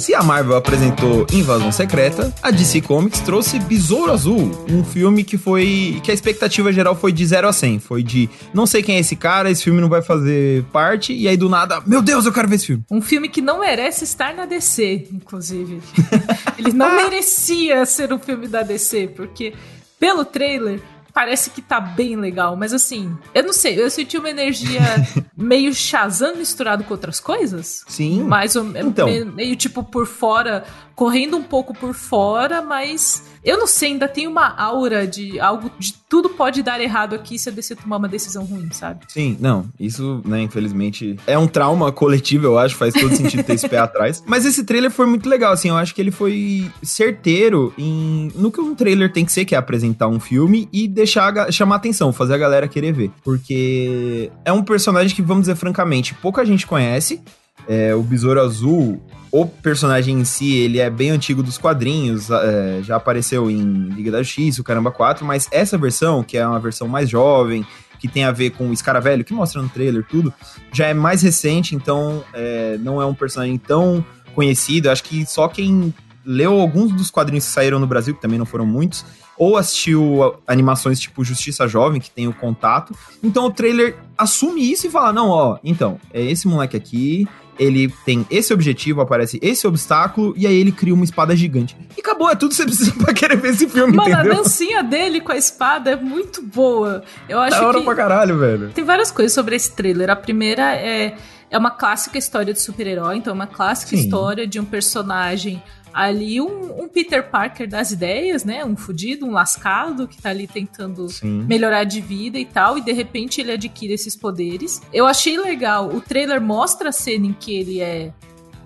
Se 0.00 0.14
a 0.14 0.22
Marvel 0.22 0.56
apresentou 0.56 1.26
Invasão 1.32 1.70
Secreta, 1.70 2.32
a 2.42 2.50
DC 2.50 2.80
Comics 2.80 3.20
trouxe 3.20 3.58
Besouro 3.58 4.10
Azul, 4.10 4.64
um 4.68 4.82
filme 4.82 5.22
que 5.24 5.36
foi 5.36 6.00
que 6.02 6.10
a 6.10 6.14
expectativa 6.14 6.72
geral 6.72 6.96
foi 6.96 7.12
de 7.12 7.26
0 7.26 7.48
a 7.48 7.52
100, 7.52 7.80
foi 7.80 8.02
de 8.02 8.28
não 8.54 8.66
sei 8.66 8.82
quem 8.82 8.96
é 8.96 9.00
esse 9.00 9.14
cara, 9.14 9.50
esse 9.50 9.62
filme 9.62 9.80
não 9.80 9.88
vai 9.88 10.00
fazer 10.00 10.64
parte 10.72 11.12
e 11.12 11.28
aí 11.28 11.36
do 11.36 11.48
nada, 11.50 11.82
meu 11.86 12.00
Deus, 12.00 12.24
eu 12.24 12.32
quero 12.32 12.48
ver 12.48 12.54
esse 12.54 12.66
filme. 12.68 12.84
Um 12.90 13.02
filme 13.02 13.28
que 13.28 13.42
não 13.42 13.60
merece 13.60 14.04
estar 14.04 14.34
na 14.34 14.46
DC, 14.46 15.08
inclusive. 15.12 15.82
Ele 16.56 16.72
não 16.72 16.96
merecia 16.96 17.84
ser 17.84 18.12
um 18.12 18.18
filme 18.18 18.48
da 18.48 18.62
DC, 18.62 19.08
porque 19.08 19.52
pelo 19.98 20.24
trailer 20.24 20.80
parece 21.20 21.50
que 21.50 21.60
tá 21.60 21.78
bem 21.78 22.16
legal, 22.16 22.56
mas 22.56 22.72
assim, 22.72 23.14
eu 23.34 23.42
não 23.42 23.52
sei, 23.52 23.78
eu 23.78 23.90
senti 23.90 24.16
uma 24.16 24.30
energia 24.30 24.80
meio 25.36 25.74
Shazam 25.74 26.36
misturado 26.36 26.82
com 26.82 26.94
outras 26.94 27.20
coisas. 27.20 27.84
Sim. 27.86 28.22
Mais 28.22 28.56
ou 28.56 28.64
então. 28.74 29.04
meio, 29.06 29.26
meio 29.26 29.54
tipo 29.54 29.82
por 29.82 30.06
fora 30.06 30.64
correndo 30.94 31.36
um 31.36 31.42
pouco 31.42 31.74
por 31.74 31.92
fora, 31.94 32.62
mas 32.62 33.24
eu 33.44 33.58
não 33.58 33.66
sei, 33.66 33.92
ainda 33.92 34.08
tem 34.08 34.26
uma 34.26 34.54
aura 34.56 35.06
de 35.06 35.40
algo 35.40 35.70
de 35.78 35.94
tudo 36.08 36.28
pode 36.28 36.62
dar 36.62 36.80
errado 36.80 37.14
aqui 37.14 37.38
se 37.38 37.48
a 37.48 37.52
DC 37.52 37.76
tomar 37.76 37.96
uma 37.96 38.08
decisão 38.08 38.44
ruim, 38.44 38.68
sabe? 38.72 39.04
Sim, 39.08 39.36
não, 39.40 39.66
isso, 39.78 40.20
né, 40.24 40.42
infelizmente, 40.42 41.16
é 41.26 41.38
um 41.38 41.46
trauma 41.46 41.92
coletivo, 41.92 42.46
eu 42.46 42.58
acho, 42.58 42.74
faz 42.74 42.92
todo 42.92 43.14
sentido 43.14 43.44
ter 43.44 43.54
esse 43.54 43.68
pé 43.68 43.78
atrás. 43.78 44.22
Mas 44.26 44.44
esse 44.44 44.64
trailer 44.64 44.90
foi 44.90 45.06
muito 45.06 45.28
legal, 45.28 45.52
assim, 45.52 45.68
eu 45.68 45.76
acho 45.76 45.94
que 45.94 46.00
ele 46.00 46.10
foi 46.10 46.70
certeiro 46.82 47.72
em 47.78 48.30
no 48.34 48.50
que 48.50 48.60
um 48.60 48.74
trailer 48.74 49.12
tem 49.12 49.24
que 49.24 49.32
ser, 49.32 49.44
que 49.44 49.54
é 49.54 49.58
apresentar 49.58 50.08
um 50.08 50.20
filme 50.20 50.68
e 50.72 50.88
deixar 50.88 51.50
chamar 51.52 51.76
atenção, 51.76 52.12
fazer 52.12 52.34
a 52.34 52.38
galera 52.38 52.68
querer 52.68 52.92
ver. 52.92 53.10
Porque 53.24 54.30
é 54.44 54.52
um 54.52 54.62
personagem 54.62 55.14
que, 55.14 55.22
vamos 55.22 55.42
dizer 55.42 55.56
francamente, 55.56 56.14
pouca 56.14 56.44
gente 56.44 56.66
conhece. 56.66 57.22
É, 57.68 57.94
o 57.94 58.02
Besouro 58.02 58.40
Azul, 58.40 59.02
o 59.32 59.46
personagem 59.46 60.18
em 60.18 60.24
si, 60.24 60.56
ele 60.56 60.78
é 60.78 60.90
bem 60.90 61.10
antigo 61.10 61.42
dos 61.42 61.56
quadrinhos, 61.56 62.30
é, 62.30 62.80
já 62.82 62.96
apareceu 62.96 63.50
em 63.50 63.62
Liga 63.90 64.10
da 64.10 64.22
Justiça, 64.22 64.60
o 64.60 64.64
Caramba 64.64 64.90
4, 64.90 65.24
mas 65.24 65.48
essa 65.52 65.78
versão, 65.78 66.22
que 66.22 66.36
é 66.36 66.46
uma 66.46 66.58
versão 66.58 66.88
mais 66.88 67.08
jovem, 67.08 67.64
que 68.00 68.08
tem 68.08 68.24
a 68.24 68.32
ver 68.32 68.50
com 68.50 68.68
o 68.68 68.72
Escaravelho, 68.72 69.24
que 69.24 69.34
mostra 69.34 69.60
no 69.60 69.68
trailer 69.68 70.04
tudo, 70.08 70.32
já 70.72 70.86
é 70.86 70.94
mais 70.94 71.22
recente, 71.22 71.74
então 71.74 72.24
é, 72.32 72.78
não 72.80 73.00
é 73.00 73.04
um 73.04 73.14
personagem 73.14 73.58
tão 73.58 74.04
conhecido. 74.34 74.90
Acho 74.90 75.04
que 75.04 75.26
só 75.26 75.46
quem 75.46 75.94
leu 76.24 76.58
alguns 76.58 76.92
dos 76.92 77.10
quadrinhos 77.10 77.44
que 77.46 77.52
saíram 77.52 77.78
no 77.78 77.86
Brasil, 77.86 78.14
que 78.14 78.20
também 78.20 78.38
não 78.38 78.46
foram 78.46 78.66
muitos, 78.66 79.04
ou 79.36 79.56
assistiu 79.56 80.34
animações 80.46 80.98
tipo 80.98 81.24
Justiça 81.24 81.68
Jovem, 81.68 82.00
que 82.00 82.10
tem 82.10 82.26
o 82.26 82.32
contato. 82.32 82.94
Então 83.22 83.46
o 83.46 83.50
trailer 83.50 83.96
assume 84.16 84.70
isso 84.70 84.86
e 84.86 84.90
fala: 84.90 85.12
não, 85.12 85.28
ó, 85.28 85.58
então, 85.62 85.98
é 86.12 86.22
esse 86.22 86.48
moleque 86.48 86.76
aqui, 86.76 87.28
ele 87.60 87.92
tem 88.06 88.26
esse 88.30 88.54
objetivo, 88.54 89.02
aparece 89.02 89.38
esse 89.42 89.66
obstáculo, 89.66 90.32
e 90.34 90.46
aí 90.46 90.58
ele 90.58 90.72
cria 90.72 90.94
uma 90.94 91.04
espada 91.04 91.36
gigante. 91.36 91.76
E 91.94 92.00
acabou, 92.00 92.30
é 92.30 92.34
tudo 92.34 92.50
que 92.50 92.56
você 92.56 92.64
precisa 92.64 92.92
pra 93.04 93.12
querer 93.12 93.36
ver 93.36 93.50
esse 93.50 93.68
filme, 93.68 93.94
Mano, 93.94 94.10
entendeu? 94.10 94.32
a 94.32 94.36
dancinha 94.36 94.82
dele 94.82 95.20
com 95.20 95.30
a 95.30 95.36
espada 95.36 95.90
é 95.90 95.96
muito 95.96 96.40
boa. 96.40 97.04
Eu 97.28 97.38
acho 97.38 97.60
da 97.60 97.66
hora 97.68 97.78
que... 97.78 97.84
pra 97.84 97.94
caralho, 97.94 98.38
velho. 98.38 98.70
Tem 98.70 98.82
várias 98.82 99.10
coisas 99.10 99.34
sobre 99.34 99.54
esse 99.54 99.72
trailer. 99.72 100.08
A 100.08 100.16
primeira 100.16 100.74
é... 100.74 101.14
É 101.52 101.58
uma 101.58 101.72
clássica 101.72 102.16
história 102.16 102.54
de 102.54 102.60
super-herói, 102.60 103.16
então 103.16 103.32
é 103.32 103.34
uma 103.34 103.46
clássica 103.48 103.96
Sim. 103.96 104.04
história 104.04 104.46
de 104.46 104.60
um 104.60 104.64
personagem 104.64 105.60
ali 105.92 106.40
um, 106.40 106.82
um, 106.82 106.88
Peter 106.88 107.28
Parker 107.28 107.68
das 107.68 107.90
ideias, 107.90 108.44
né? 108.44 108.64
Um 108.64 108.76
fudido, 108.76 109.26
um 109.26 109.32
lascado 109.32 110.06
que 110.06 110.20
tá 110.20 110.30
ali 110.30 110.46
tentando 110.46 111.08
Sim. 111.08 111.44
melhorar 111.48 111.84
de 111.84 112.00
vida 112.00 112.38
e 112.38 112.44
tal, 112.44 112.78
e 112.78 112.80
de 112.80 112.92
repente 112.92 113.40
ele 113.40 113.52
adquire 113.52 113.92
esses 113.92 114.16
poderes. 114.16 114.80
Eu 114.92 115.06
achei 115.06 115.38
legal, 115.38 115.88
o 115.88 116.00
trailer 116.00 116.40
mostra 116.40 116.90
a 116.90 116.92
cena 116.92 117.26
em 117.26 117.32
que 117.32 117.54
ele 117.54 117.80
é 117.80 118.12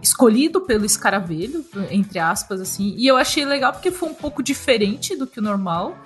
escolhido 0.03 0.61
pelo 0.61 0.85
escaravelho, 0.85 1.65
entre 1.91 2.19
aspas, 2.19 2.61
assim, 2.61 2.95
e 2.99 3.07
eu 3.07 3.17
achei 3.17 3.45
legal 3.45 3.73
porque 3.73 3.91
foi 3.91 4.11
um 4.11 4.15
pouco 4.15 4.43
diferente 4.43 5.17
do 5.17 5.27
que 5.27 5.41
o 5.41 5.43
normal. 5.43 5.97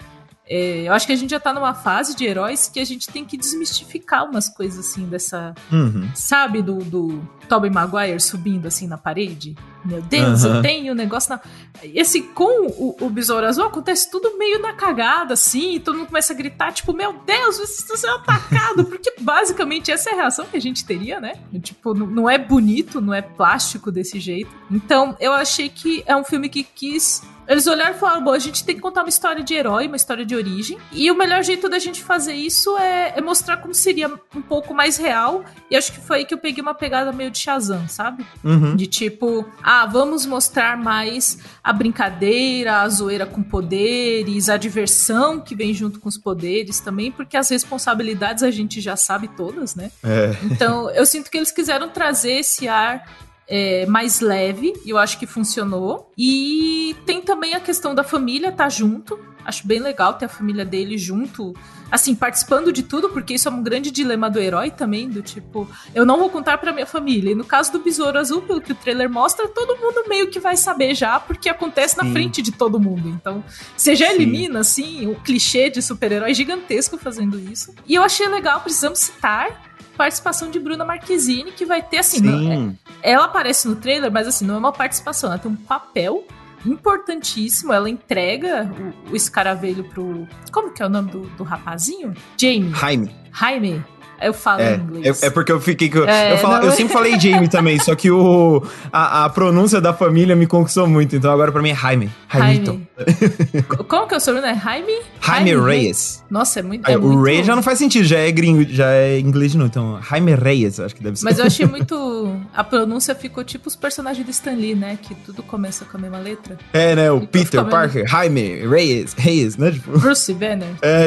É, 0.49 0.89
eu 0.89 0.93
acho 0.95 1.07
que 1.07 1.13
a 1.13 1.17
gente 1.17 1.31
já 1.31 1.39
tá 1.39 1.53
numa 1.53 1.75
fase 1.75 2.17
de 2.17 2.25
heróis 2.25 2.69
que 2.69 2.81
a 2.81 2.85
gente 2.85 3.09
tem 3.09 3.25
que 3.25 3.37
desmistificar 3.37 4.25
umas 4.25 4.49
coisas 4.49 4.87
assim 4.87 5.05
dessa. 5.05 5.55
Uhum. 5.71 6.09
Sabe, 6.15 6.63
do, 6.63 6.79
do 6.79 7.21
Tobey 7.47 7.71
Maguire 7.71 8.19
subindo 8.19 8.67
assim 8.67 8.87
na 8.87 8.97
parede? 8.97 9.55
Meu 9.85 10.01
Deus, 10.01 10.45
uhum. 10.45 10.57
eu 10.57 10.63
tenho 10.63 10.93
um 10.93 10.97
negócio 10.97 11.31
na. 11.31 11.41
E 11.83 12.01
assim, 12.01 12.23
com 12.23 12.67
o, 12.67 12.97
o 13.01 13.11
Besouro 13.11 13.47
Azul 13.47 13.65
acontece 13.65 14.11
tudo 14.11 14.39
meio 14.39 14.61
na 14.61 14.73
cagada, 14.73 15.35
assim, 15.35 15.75
e 15.75 15.81
todo 15.81 15.99
mundo 15.99 16.09
começa 16.09 16.33
a 16.33 16.37
gritar, 16.37 16.73
tipo, 16.73 16.93
meu 16.95 17.13
Deus, 17.25 17.59
você 17.59 17.83
está 17.83 17.97
sendo 17.97 18.15
atacado! 18.15 18.85
Porque 18.89 19.15
basicamente 19.21 19.91
essa 19.91 20.11
é 20.11 20.13
a 20.15 20.17
reação 20.17 20.47
que 20.47 20.57
a 20.57 20.61
gente 20.61 20.85
teria, 20.85 21.21
né? 21.21 21.35
Tipo, 21.63 21.93
não 21.93 22.29
é 22.29 22.39
bonito, 22.39 23.01
não 23.01 23.13
é 23.13 23.21
plástico 23.21 23.93
desse 23.93 24.19
jeito. 24.19 24.51
Então, 24.71 25.15
eu 25.21 25.33
achei 25.33 25.69
que 25.69 26.03
é 26.07 26.17
um 26.17 26.25
filme 26.25 26.49
que 26.49 26.65
quis 26.65 27.23
eles 27.49 27.67
olharam 27.67 27.97
e 27.97 27.99
falaram: 27.99 28.23
bom, 28.23 28.33
a 28.33 28.39
gente 28.39 28.63
tem 28.63 28.75
que 28.75 28.81
contar 28.83 29.03
uma 29.03 29.09
história 29.09 29.43
de 29.43 29.55
herói, 29.55 29.87
uma 29.87 29.97
história 29.97 30.25
de 30.25 30.37
origem. 30.37 30.79
E 30.93 31.11
o 31.11 31.17
melhor 31.17 31.43
jeito 31.43 31.69
da 31.69 31.79
gente 31.79 32.03
fazer 32.05 32.35
isso 32.35 32.77
é, 32.77 33.15
é 33.17 33.21
mostrar 33.21 33.57
como 33.57 33.75
seria 33.75 34.09
um 34.35 34.43
pouco 34.43 34.75
mais 34.75 34.99
real. 34.99 35.45
E 35.71 35.77
acho 35.77 35.93
que 35.93 36.01
foi 36.01 36.19
aí 36.19 36.25
que 36.27 36.35
eu 36.35 36.39
peguei 36.39 36.63
uma 36.63 36.75
pegada 36.75 37.11
meio 37.11 37.31
de 37.31 37.39
Shazam, 37.39 37.89
sabe? 37.89 38.27
Uhum. 38.45 38.77
De 38.77 38.87
tipo, 38.87 39.47
ah, 39.63 39.87
vamos 39.87 40.27
mostrar 40.27 40.77
mais 40.77 41.39
a 41.65 41.73
brincadeira, 41.73 42.83
a 42.83 42.89
zoeira 42.89 43.25
com 43.25 43.43
poderes, 43.43 44.49
a 44.49 44.57
diversão 44.57 45.41
que 45.41 45.55
vem 45.55 45.73
junto 45.73 46.01
com 46.01 46.09
os 46.09 46.19
poderes 46.19 46.81
também, 46.81 47.11
porque 47.11 47.37
as 47.37 47.49
responsabilidades 47.49 48.43
a 48.43 48.51
gente 48.51 48.81
já 48.81 48.97
sabe 48.97 49.29
todas, 49.29 49.75
né? 49.75 49.91
É. 50.05 50.37
Então, 50.45 50.91
eu 50.91 51.07
sinto 51.07 51.31
que 51.31 51.37
eles 51.39 51.51
quiseram 51.51 51.89
trazer 51.89 52.33
esse 52.33 52.69
ar 52.69 53.07
é, 53.49 53.87
mais 53.87 54.21
leve, 54.21 54.75
e 54.85 54.91
eu 54.91 54.99
acho 54.99 55.19
que 55.19 55.27
funcionou. 55.27 56.13
E 56.17 56.95
tem 57.07 57.23
também 57.23 57.55
a 57.55 57.61
questão 57.61 57.95
da 57.95 58.05
família 58.05 58.49
estar 58.49 58.65
tá 58.65 58.69
junto. 58.69 59.19
Acho 59.45 59.67
bem 59.67 59.81
legal 59.81 60.13
ter 60.13 60.27
a 60.27 60.29
família 60.29 60.63
dele 60.63 60.99
junto, 60.99 61.55
assim, 61.91 62.15
participando 62.15 62.71
de 62.71 62.83
tudo, 62.83 63.09
porque 63.09 63.33
isso 63.33 63.49
é 63.49 63.51
um 63.51 63.63
grande 63.63 63.91
dilema 63.91 64.29
do 64.29 64.39
herói 64.39 64.71
também, 64.71 65.09
do 65.09 65.23
tipo, 65.23 65.67
eu 65.95 66.05
não 66.05 66.19
vou 66.19 66.29
contar 66.29 66.59
pra 66.59 66.71
minha 66.71 66.85
família. 66.85 67.31
E 67.31 67.35
no 67.35 67.45
caso 67.45 67.73
do 67.73 67.79
Besouro 67.79 68.19
Azul, 68.19 68.43
pelo 68.43 68.61
que 68.61 68.73
o 68.73 68.75
trailer 68.75 69.09
mostra, 69.09 69.49
todo 69.49 69.79
mundo 69.79 70.07
meio 70.07 70.29
que 70.29 70.39
vai 70.39 70.55
saber 70.55 70.95
já, 70.95 71.19
porque 71.19 71.49
acontece 71.49 71.95
Sim. 71.95 72.05
na 72.05 72.13
frente 72.13 72.43
de 72.43 72.53
todo 72.53 72.79
mundo. 72.79 73.09
Então, 73.09 73.43
você 73.75 73.97
já 73.97 74.09
Sim. 74.09 74.17
elimina, 74.17 74.61
assim, 74.61 75.07
o 75.07 75.15
clichê 75.15 75.71
de 75.71 75.81
super-herói 75.81 76.35
gigantesco 76.35 76.99
fazendo 76.99 77.39
isso. 77.39 77.75
E 77.87 77.95
eu 77.95 78.03
achei 78.03 78.29
legal, 78.29 78.61
precisamos 78.61 78.99
citar 78.99 79.68
participação 79.99 80.51
de 80.51 80.61
Bruna 80.61 80.85
Marquezine, 80.85 81.51
que 81.51 81.67
vai 81.67 81.83
ter 81.83 81.99
assim. 81.99 82.21
Não, 82.21 82.77
é, 83.03 83.13
ela 83.13 83.25
aparece 83.25 83.67
no 83.69 83.77
trailer, 83.77 84.11
mas 84.11 84.29
assim, 84.29 84.47
não 84.47 84.55
é 84.55 84.59
uma 84.59 84.73
participação, 84.73 85.29
ela 85.31 85.39
tem 85.39 85.51
um 85.51 85.57
papel 85.57 86.25
importantíssimo. 86.65 87.73
Ela 87.73 87.91
entrega 87.91 88.71
o, 89.09 89.13
o 89.13 89.17
escaravelho 89.17 89.85
pro. 89.85 90.27
Como 90.53 90.73
que 90.73 90.83
é 90.83 90.87
o 90.87 90.89
nome 90.89 91.11
do, 91.11 91.23
do 91.31 91.43
rapazinho? 91.43 92.15
Jamie. 92.37 92.73
Jaime. 92.75 93.15
Jaime. 93.33 93.85
Eu 94.21 94.35
falo 94.35 94.61
é, 94.61 94.75
em 94.75 94.81
inglês. 94.81 95.23
É, 95.23 95.27
é, 95.27 95.31
porque 95.31 95.53
eu 95.53 95.61
fiquei. 95.61 95.91
Eu, 95.93 96.09
é, 96.09 96.33
eu, 96.33 96.39
falo, 96.39 96.65
eu 96.65 96.71
é? 96.71 96.75
sempre 96.75 96.93
falei 96.93 97.19
Jamie 97.19 97.49
também, 97.51 97.79
só 97.79 97.95
que 97.95 98.11
o, 98.11 98.63
a, 98.93 99.25
a, 99.25 99.29
pronúncia 99.31 99.81
da 99.81 99.93
família 99.93 100.35
me 100.35 100.47
conquistou 100.47 100.87
muito. 100.87 101.15
Então 101.15 101.31
agora 101.31 101.53
pra 101.53 101.63
mim 101.63 101.71
é 101.71 101.75
Jaime. 101.75 102.11
Jaimito. 102.33 102.81
Jaime. 102.97 103.63
Como 103.87 104.07
que 104.07 104.15
é 104.15 104.17
o 104.17 104.21
seu 104.21 104.35
nome? 104.35 104.49
É 104.49 104.55
Jaime? 104.57 104.93
Jaime, 105.21 105.51
Jaime 105.51 105.67
Reyes. 105.67 106.25
Nossa, 106.29 106.61
é 106.61 106.63
muito. 106.63 106.91
É, 106.91 106.97
o 106.97 107.01
muito... 107.01 107.23
Reyes 107.23 107.47
já 107.47 107.55
não 107.55 107.63
faz 107.63 107.79
sentido, 107.79 108.05
já 108.05 108.19
é 108.19 108.31
gringo, 108.33 108.65
já 108.69 108.91
é 108.91 109.19
inglês 109.21 109.53
de 109.53 109.59
novo. 109.59 109.71
Então, 109.71 110.01
Jaime 110.03 110.35
Reyes, 110.35 110.81
acho 110.81 110.95
que 110.95 111.03
deve 111.03 111.17
ser. 111.17 111.25
Mas 111.25 111.39
eu 111.39 111.47
achei 111.47 111.67
muito. 111.67 112.37
A 112.55 112.65
pronúncia 112.65 113.15
ficou 113.15 113.45
tipo 113.45 113.69
os 113.69 113.77
personagens 113.77 114.25
do 114.25 114.31
Stan 114.31 114.55
Lee, 114.55 114.75
né? 114.75 114.99
Que 115.01 115.15
tudo 115.15 115.43
começa 115.43 115.85
com 115.85 115.97
a 115.97 116.01
mesma 116.01 116.19
letra. 116.19 116.59
É, 116.73 116.95
né? 116.95 117.11
O 117.11 117.27
Peter 117.27 117.65
Parker, 117.65 118.07
Jaime 118.07 118.67
Reyes, 118.67 119.15
Reyes, 119.15 119.57
né? 119.57 119.71
Tipo... 119.71 119.99
Bruce 119.99 120.33
Banner. 120.35 120.69
É. 120.83 121.07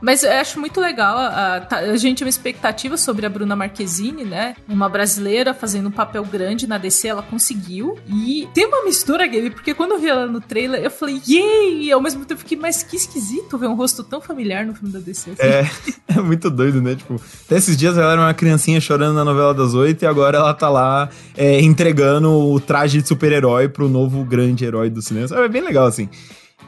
Mas 0.00 0.22
eu 0.22 0.32
acho 0.32 0.58
muito 0.58 0.80
legal. 0.80 1.18
A, 1.18 1.66
a, 1.68 1.76
a 1.76 1.96
gente 1.96 2.24
expectativa 2.30 2.96
sobre 2.96 3.26
a 3.26 3.28
Bruna 3.28 3.54
Marquezine, 3.54 4.24
né? 4.24 4.54
Uma 4.68 4.88
brasileira 4.88 5.52
fazendo 5.52 5.88
um 5.88 5.92
papel 5.92 6.24
grande 6.24 6.66
na 6.66 6.78
DC, 6.78 7.08
ela 7.08 7.22
conseguiu. 7.22 7.98
E 8.08 8.48
tem 8.54 8.66
uma 8.66 8.84
mistura, 8.84 9.26
Gabe, 9.26 9.50
porque 9.50 9.74
quando 9.74 9.92
eu 9.92 9.98
vi 9.98 10.08
ela 10.08 10.26
no 10.26 10.40
trailer, 10.40 10.82
eu 10.82 10.90
falei, 10.90 11.20
yay! 11.28 11.84
E 11.84 11.92
ao 11.92 12.00
mesmo 12.00 12.24
tempo 12.24 12.40
fiquei, 12.40 12.56
mas 12.56 12.82
que 12.82 12.96
esquisito 12.96 13.58
ver 13.58 13.68
um 13.68 13.74
rosto 13.74 14.02
tão 14.02 14.20
familiar 14.20 14.64
no 14.64 14.74
filme 14.74 14.92
da 14.92 14.98
DC. 14.98 15.30
Assim. 15.30 15.42
É, 15.42 15.70
é 16.18 16.20
muito 16.20 16.50
doido, 16.50 16.80
né? 16.80 16.94
Tipo, 16.94 17.20
até 17.46 17.56
esses 17.56 17.76
dias 17.76 17.98
ela 17.98 18.12
era 18.12 18.20
uma 18.20 18.34
criancinha 18.34 18.80
chorando 18.80 19.14
na 19.14 19.24
novela 19.24 19.52
das 19.52 19.74
oito 19.74 20.02
e 20.02 20.06
agora 20.06 20.38
ela 20.38 20.54
tá 20.54 20.68
lá 20.68 21.08
é, 21.36 21.60
entregando 21.60 22.30
o 22.30 22.60
traje 22.60 23.02
de 23.02 23.08
super-herói 23.08 23.68
pro 23.68 23.88
novo 23.88 24.24
grande 24.24 24.64
herói 24.64 24.88
do 24.88 25.02
cinema. 25.02 25.26
É 25.30 25.48
bem 25.48 25.62
legal, 25.62 25.86
assim. 25.86 26.08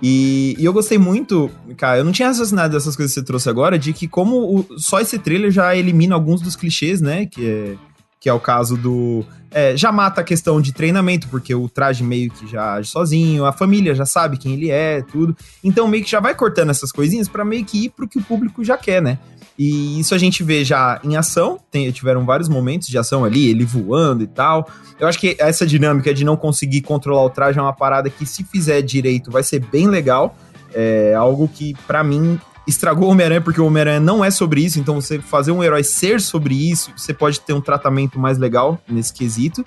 E, 0.03 0.57
e, 0.59 0.65
eu 0.65 0.73
gostei 0.73 0.99
muito, 0.99 1.49
cara, 1.77 1.99
eu 1.99 2.05
não 2.05 2.11
tinha 2.11 2.27
raciocinado 2.27 2.73
dessas 2.73 2.97
coisas 2.97 3.15
que 3.15 3.21
você 3.21 3.25
trouxe 3.25 3.49
agora, 3.49 3.79
de 3.79 3.93
que 3.93 4.09
como 4.09 4.37
o, 4.37 4.79
só 4.79 5.01
esse 5.01 5.17
trailer 5.17 5.53
já 5.53 5.77
elimina 5.77 6.17
alguns 6.17 6.41
dos 6.41 6.57
clichês, 6.57 7.01
né? 7.01 7.27
Que 7.27 7.49
é, 7.49 7.77
que 8.23 8.29
é 8.29 8.33
o 8.33 8.41
caso 8.41 8.77
do. 8.77 9.25
É, 9.51 9.77
já 9.77 9.93
mata 9.93 10.21
a 10.21 10.25
questão 10.25 10.61
de 10.61 10.73
treinamento, 10.73 11.29
porque 11.29 11.55
o 11.55 11.69
traje 11.69 12.03
meio 12.03 12.31
que 12.31 12.49
já 12.49 12.75
age 12.75 12.89
sozinho, 12.89 13.45
a 13.45 13.53
família 13.53 13.95
já 13.95 14.07
sabe 14.07 14.39
quem 14.39 14.55
ele 14.55 14.71
é, 14.71 15.03
tudo. 15.03 15.37
Então 15.63 15.87
meio 15.87 16.03
que 16.03 16.11
já 16.11 16.21
vai 16.21 16.35
cortando 16.35 16.71
essas 16.71 16.91
coisinhas 16.91 17.29
para 17.29 17.45
meio 17.45 17.65
que 17.65 17.85
ir 17.85 17.91
pro 17.91 18.09
que 18.09 18.19
o 18.19 18.23
público 18.23 18.65
já 18.65 18.77
quer, 18.77 19.01
né? 19.01 19.19
E 19.59 20.01
isso 20.01 20.15
a 20.15 20.19
gente 20.19 20.43
vê 20.43 20.65
já 20.65 21.01
em 21.05 21.17
ação, 21.17 21.59
tem, 21.71 21.91
tiveram 21.91 22.25
vários 22.25 22.49
momentos 22.49 22.89
de 22.89 22.97
ação 22.97 23.25
ali, 23.25 23.49
ele 23.49 23.65
voando 23.65 24.25
e 24.25 24.27
tal. 24.27 24.69
Eu 24.99 25.07
acho 25.07 25.19
que 25.19 25.37
essa 25.39 25.67
dinâmica 25.67 26.13
de 26.15 26.25
não 26.25 26.37
conseguir 26.37 26.81
controlar 26.81 27.25
o 27.25 27.31
traje 27.31 27.59
é 27.59 27.63
uma 27.63 27.73
parada 27.73 28.09
que, 28.09 28.25
se 28.25 28.45
fizer 28.45 28.83
direito, 28.83 29.31
vai 29.31 29.43
ser 29.43 29.61
bem 29.61 29.89
legal. 29.89 30.37
É 30.75 31.15
algo 31.15 31.49
que, 31.49 31.75
para 31.87 32.03
mim, 32.03 32.41
estragou 32.67 33.09
o 33.09 33.11
Homem-Aranha, 33.11 33.41
porque 33.41 33.61
o 33.61 33.67
Homem-Aranha 33.67 34.01
não 34.01 34.25
é 34.25 34.31
sobre 34.31 34.65
isso, 34.65 34.79
então 34.79 35.01
você 35.01 35.19
fazer 35.19 35.53
um 35.53 35.63
herói 35.63 35.83
ser 35.83 36.21
sobre 36.21 36.55
isso, 36.55 36.93
você 36.97 37.13
pode 37.13 37.41
ter 37.41 37.53
um 37.53 37.61
tratamento 37.61 38.19
mais 38.19 38.39
legal 38.39 38.81
nesse 38.89 39.13
quesito. 39.13 39.65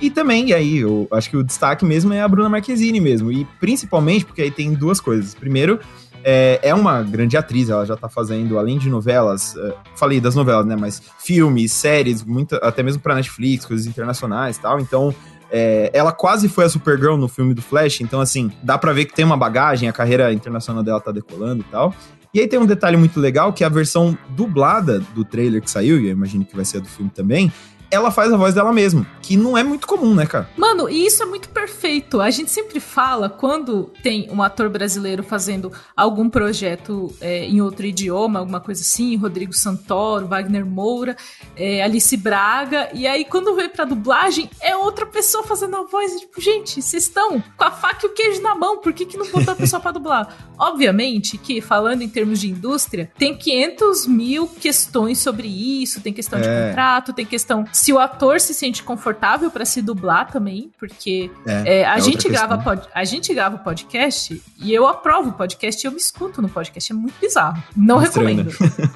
E 0.00 0.10
também, 0.10 0.48
e 0.48 0.54
aí, 0.54 0.78
eu 0.78 1.06
acho 1.12 1.30
que 1.30 1.36
o 1.36 1.44
destaque 1.44 1.84
mesmo 1.84 2.12
é 2.12 2.20
a 2.20 2.28
Bruna 2.28 2.48
Marquezine 2.48 3.00
mesmo. 3.00 3.30
E 3.30 3.44
principalmente 3.60 4.24
porque 4.24 4.42
aí 4.42 4.50
tem 4.50 4.74
duas 4.74 5.00
coisas. 5.00 5.34
Primeiro, 5.34 5.78
é, 6.24 6.58
é 6.62 6.74
uma 6.74 7.02
grande 7.02 7.36
atriz, 7.36 7.68
ela 7.68 7.84
já 7.84 7.96
tá 7.96 8.08
fazendo, 8.08 8.58
além 8.58 8.78
de 8.78 8.88
novelas, 8.88 9.54
uh, 9.56 9.74
falei 9.94 10.20
das 10.20 10.34
novelas, 10.34 10.64
né? 10.64 10.74
Mas 10.74 11.02
filmes, 11.18 11.70
séries, 11.72 12.24
muita, 12.24 12.56
até 12.56 12.82
mesmo 12.82 13.02
pra 13.02 13.14
Netflix, 13.14 13.66
coisas 13.66 13.86
internacionais 13.86 14.56
e 14.56 14.60
tal. 14.60 14.80
Então, 14.80 15.14
é, 15.50 15.90
ela 15.92 16.10
quase 16.10 16.48
foi 16.48 16.64
a 16.64 16.68
Supergirl 16.68 17.16
no 17.16 17.28
filme 17.28 17.52
do 17.52 17.60
Flash, 17.60 18.00
então, 18.00 18.20
assim, 18.20 18.50
dá 18.62 18.78
pra 18.78 18.92
ver 18.94 19.04
que 19.04 19.14
tem 19.14 19.24
uma 19.24 19.36
bagagem, 19.36 19.86
a 19.88 19.92
carreira 19.92 20.32
internacional 20.32 20.82
dela 20.82 21.00
tá 21.00 21.12
decolando 21.12 21.60
e 21.60 21.70
tal. 21.70 21.94
E 22.32 22.40
aí 22.40 22.48
tem 22.48 22.58
um 22.58 22.66
detalhe 22.66 22.96
muito 22.96 23.20
legal, 23.20 23.52
que 23.52 23.62
a 23.62 23.68
versão 23.68 24.18
dublada 24.30 24.98
do 25.14 25.24
trailer 25.24 25.62
que 25.62 25.70
saiu, 25.70 26.00
e 26.00 26.06
eu 26.06 26.12
imagino 26.12 26.44
que 26.44 26.56
vai 26.56 26.64
ser 26.64 26.78
a 26.78 26.80
do 26.80 26.88
filme 26.88 27.10
também, 27.14 27.52
ela 27.94 28.10
faz 28.10 28.32
a 28.32 28.36
voz 28.36 28.54
dela 28.54 28.72
mesma, 28.72 29.06
que 29.22 29.36
não 29.36 29.56
é 29.56 29.62
muito 29.62 29.86
comum, 29.86 30.14
né, 30.14 30.26
cara? 30.26 30.48
Mano, 30.56 30.88
e 30.88 31.06
isso 31.06 31.22
é 31.22 31.26
muito 31.26 31.48
perfeito. 31.48 32.20
A 32.20 32.30
gente 32.30 32.50
sempre 32.50 32.80
fala 32.80 33.28
quando 33.28 33.90
tem 34.02 34.28
um 34.30 34.42
ator 34.42 34.68
brasileiro 34.68 35.22
fazendo 35.22 35.72
algum 35.96 36.28
projeto 36.28 37.14
é, 37.20 37.44
em 37.44 37.60
outro 37.60 37.86
idioma, 37.86 38.40
alguma 38.40 38.60
coisa 38.60 38.82
assim, 38.82 39.16
Rodrigo 39.16 39.52
Santoro, 39.52 40.26
Wagner 40.26 40.66
Moura, 40.66 41.16
é, 41.56 41.82
Alice 41.82 42.16
Braga, 42.16 42.90
e 42.92 43.06
aí 43.06 43.24
quando 43.24 43.54
vem 43.54 43.68
pra 43.68 43.84
dublagem, 43.84 44.50
é 44.60 44.76
outra 44.76 45.06
pessoa 45.06 45.44
fazendo 45.44 45.76
a 45.76 45.82
voz, 45.84 46.20
tipo, 46.20 46.40
gente, 46.40 46.82
vocês 46.82 47.04
estão 47.04 47.42
com 47.56 47.64
a 47.64 47.70
faca 47.70 48.06
e 48.06 48.10
o 48.10 48.12
queijo 48.12 48.42
na 48.42 48.54
mão, 48.54 48.78
por 48.78 48.92
que, 48.92 49.06
que 49.06 49.16
não 49.16 49.26
botou 49.26 49.52
a 49.52 49.56
pessoa 49.56 49.80
pra 49.80 49.92
dublar? 49.92 50.36
Obviamente 50.58 51.38
que, 51.38 51.60
falando 51.60 52.02
em 52.02 52.08
termos 52.08 52.40
de 52.40 52.50
indústria, 52.50 53.10
tem 53.18 53.36
500 53.36 54.06
mil 54.06 54.48
questões 54.48 55.18
sobre 55.18 55.48
isso, 55.48 56.00
tem 56.00 56.12
questão 56.12 56.38
é. 56.38 56.42
de 56.42 56.68
contrato, 56.68 57.12
tem 57.12 57.24
questão 57.24 57.64
se 57.84 57.92
o 57.92 57.98
ator 57.98 58.40
se 58.40 58.54
sente 58.54 58.82
confortável 58.82 59.50
para 59.50 59.66
se 59.66 59.82
dublar 59.82 60.32
também, 60.32 60.72
porque 60.78 61.30
é, 61.44 61.80
é, 61.80 61.84
a, 61.84 61.98
é 61.98 62.00
gente 62.00 62.26
grava 62.30 62.56
pod, 62.56 62.88
a 62.94 63.04
gente 63.04 63.34
grava 63.34 63.58
podcast 63.58 64.42
e 64.58 64.72
eu 64.72 64.88
aprovo 64.88 65.28
o 65.28 65.32
podcast 65.34 65.84
e 65.84 65.86
eu 65.86 65.92
me 65.92 65.98
escuto 65.98 66.40
no 66.40 66.48
podcast. 66.48 66.90
É 66.90 66.94
muito 66.94 67.14
bizarro. 67.20 67.62
Não 67.76 67.98
recomendo. 67.98 68.50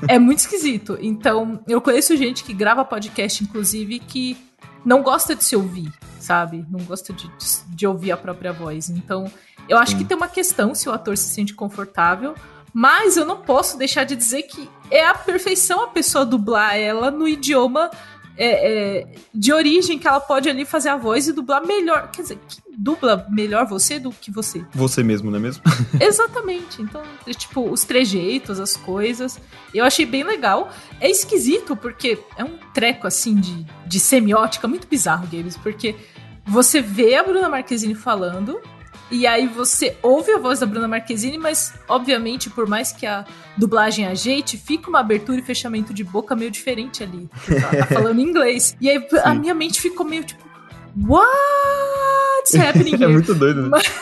é 0.09 0.19
muito 0.19 0.39
esquisito. 0.39 0.97
Então, 1.03 1.61
eu 1.69 1.83
conheço 1.83 2.17
gente 2.17 2.43
que 2.43 2.55
grava 2.55 2.83
podcast, 2.83 3.45
inclusive, 3.45 3.99
que 3.99 4.39
não 4.83 5.03
gosta 5.03 5.37
de 5.37 5.45
se 5.45 5.55
ouvir, 5.55 5.93
sabe? 6.19 6.65
Não 6.71 6.81
gosta 6.81 7.13
de, 7.13 7.29
de, 7.29 7.47
de 7.69 7.87
ouvir 7.87 8.13
a 8.13 8.17
própria 8.17 8.55
voz. 8.55 8.89
Então, 8.89 9.31
eu 9.69 9.77
acho 9.77 9.93
Sim. 9.93 9.99
que 9.99 10.05
tem 10.07 10.17
uma 10.17 10.29
questão 10.29 10.75
se 10.75 10.89
o 10.89 10.93
ator 10.93 11.15
se 11.15 11.29
sente 11.29 11.53
confortável. 11.53 12.35
Mas 12.73 13.17
eu 13.17 13.27
não 13.27 13.39
posso 13.39 13.77
deixar 13.77 14.05
de 14.05 14.15
dizer 14.15 14.45
que 14.45 14.69
é 14.91 15.05
a 15.05 15.15
perfeição 15.15 15.83
a 15.83 15.89
pessoa 15.89 16.25
dublar 16.25 16.77
ela 16.77 17.11
no 17.11 17.27
idioma 17.27 17.91
é, 18.39 19.01
é, 19.01 19.07
de 19.35 19.53
origem 19.53 19.99
que 19.99 20.07
ela 20.07 20.21
pode 20.21 20.49
ali 20.49 20.65
fazer 20.65 20.91
a 20.91 20.97
voz 20.97 21.27
e 21.27 21.33
dublar 21.33 21.67
melhor. 21.67 22.11
Quer 22.13 22.23
dizer, 22.23 22.39
que 22.49 22.59
dubla 22.79 23.27
melhor 23.29 23.67
você 23.67 23.99
do 23.99 24.11
que 24.13 24.31
você? 24.31 24.65
Você 24.73 25.03
mesmo, 25.03 25.29
não 25.31 25.39
é 25.39 25.41
mesmo? 25.41 25.63
Exatamente. 26.01 26.81
Então, 26.81 27.03
é, 27.27 27.33
tipo, 27.33 27.69
os 27.69 27.83
trejeitos, 27.83 28.61
as 28.61 28.77
coisas. 28.77 29.41
Eu 29.75 29.85
achei 29.85 30.07
bem 30.07 30.23
legal. 30.23 30.71
É 31.01 31.11
esquisito, 31.11 31.77
porque 31.77 32.19
é 32.37 32.45
um 32.45 32.57
treco 32.73 33.09
assim 33.09 33.35
de, 33.35 33.67
de 33.85 33.99
semiótica 33.99 34.69
muito 34.69 34.87
bizarro, 34.87 35.27
Games, 35.27 35.57
porque 35.57 35.97
você 36.47 36.81
vê 36.81 37.17
a 37.17 37.25
Bruna 37.25 37.49
Marquezine 37.49 37.95
falando 37.95 38.61
e 39.11 39.27
aí 39.27 39.47
você 39.47 39.97
ouve 40.03 40.33
a 40.33 40.39
voz 40.39 40.61
da 40.61 40.67
Bruna 40.67 40.89
Marquezine, 40.89 41.39
mas 41.39 41.73
obviamente, 41.89 42.51
por 42.51 42.67
mais 42.67 42.93
que 42.93 43.07
a 43.07 43.25
dublagem 43.57 44.07
ajeite, 44.07 44.57
fica 44.57 44.89
uma 44.89 45.01
abertura 45.01 45.41
e 45.41 45.43
fechamento 45.43 45.95
de 45.95 46.05
boca 46.05 46.37
meio 46.37 46.51
diferente 46.51 47.03
ali. 47.03 47.29
Ela 47.49 47.85
tá 47.85 47.87
falando 47.87 48.21
inglês. 48.21 48.77
E 48.81 48.89
aí 48.89 49.01
Sim. 49.09 49.17
a 49.25 49.35
minha 49.35 49.55
mente 49.55 49.81
ficou 49.81 50.05
meio 50.07 50.25
tipo, 50.25 50.49
What's 51.07 52.55
happening 52.55 52.95
here? 52.99 53.05
é 53.05 53.09
muito 53.09 53.35
doido, 53.35 53.63
né? 53.63 53.69
Mas, 53.69 53.93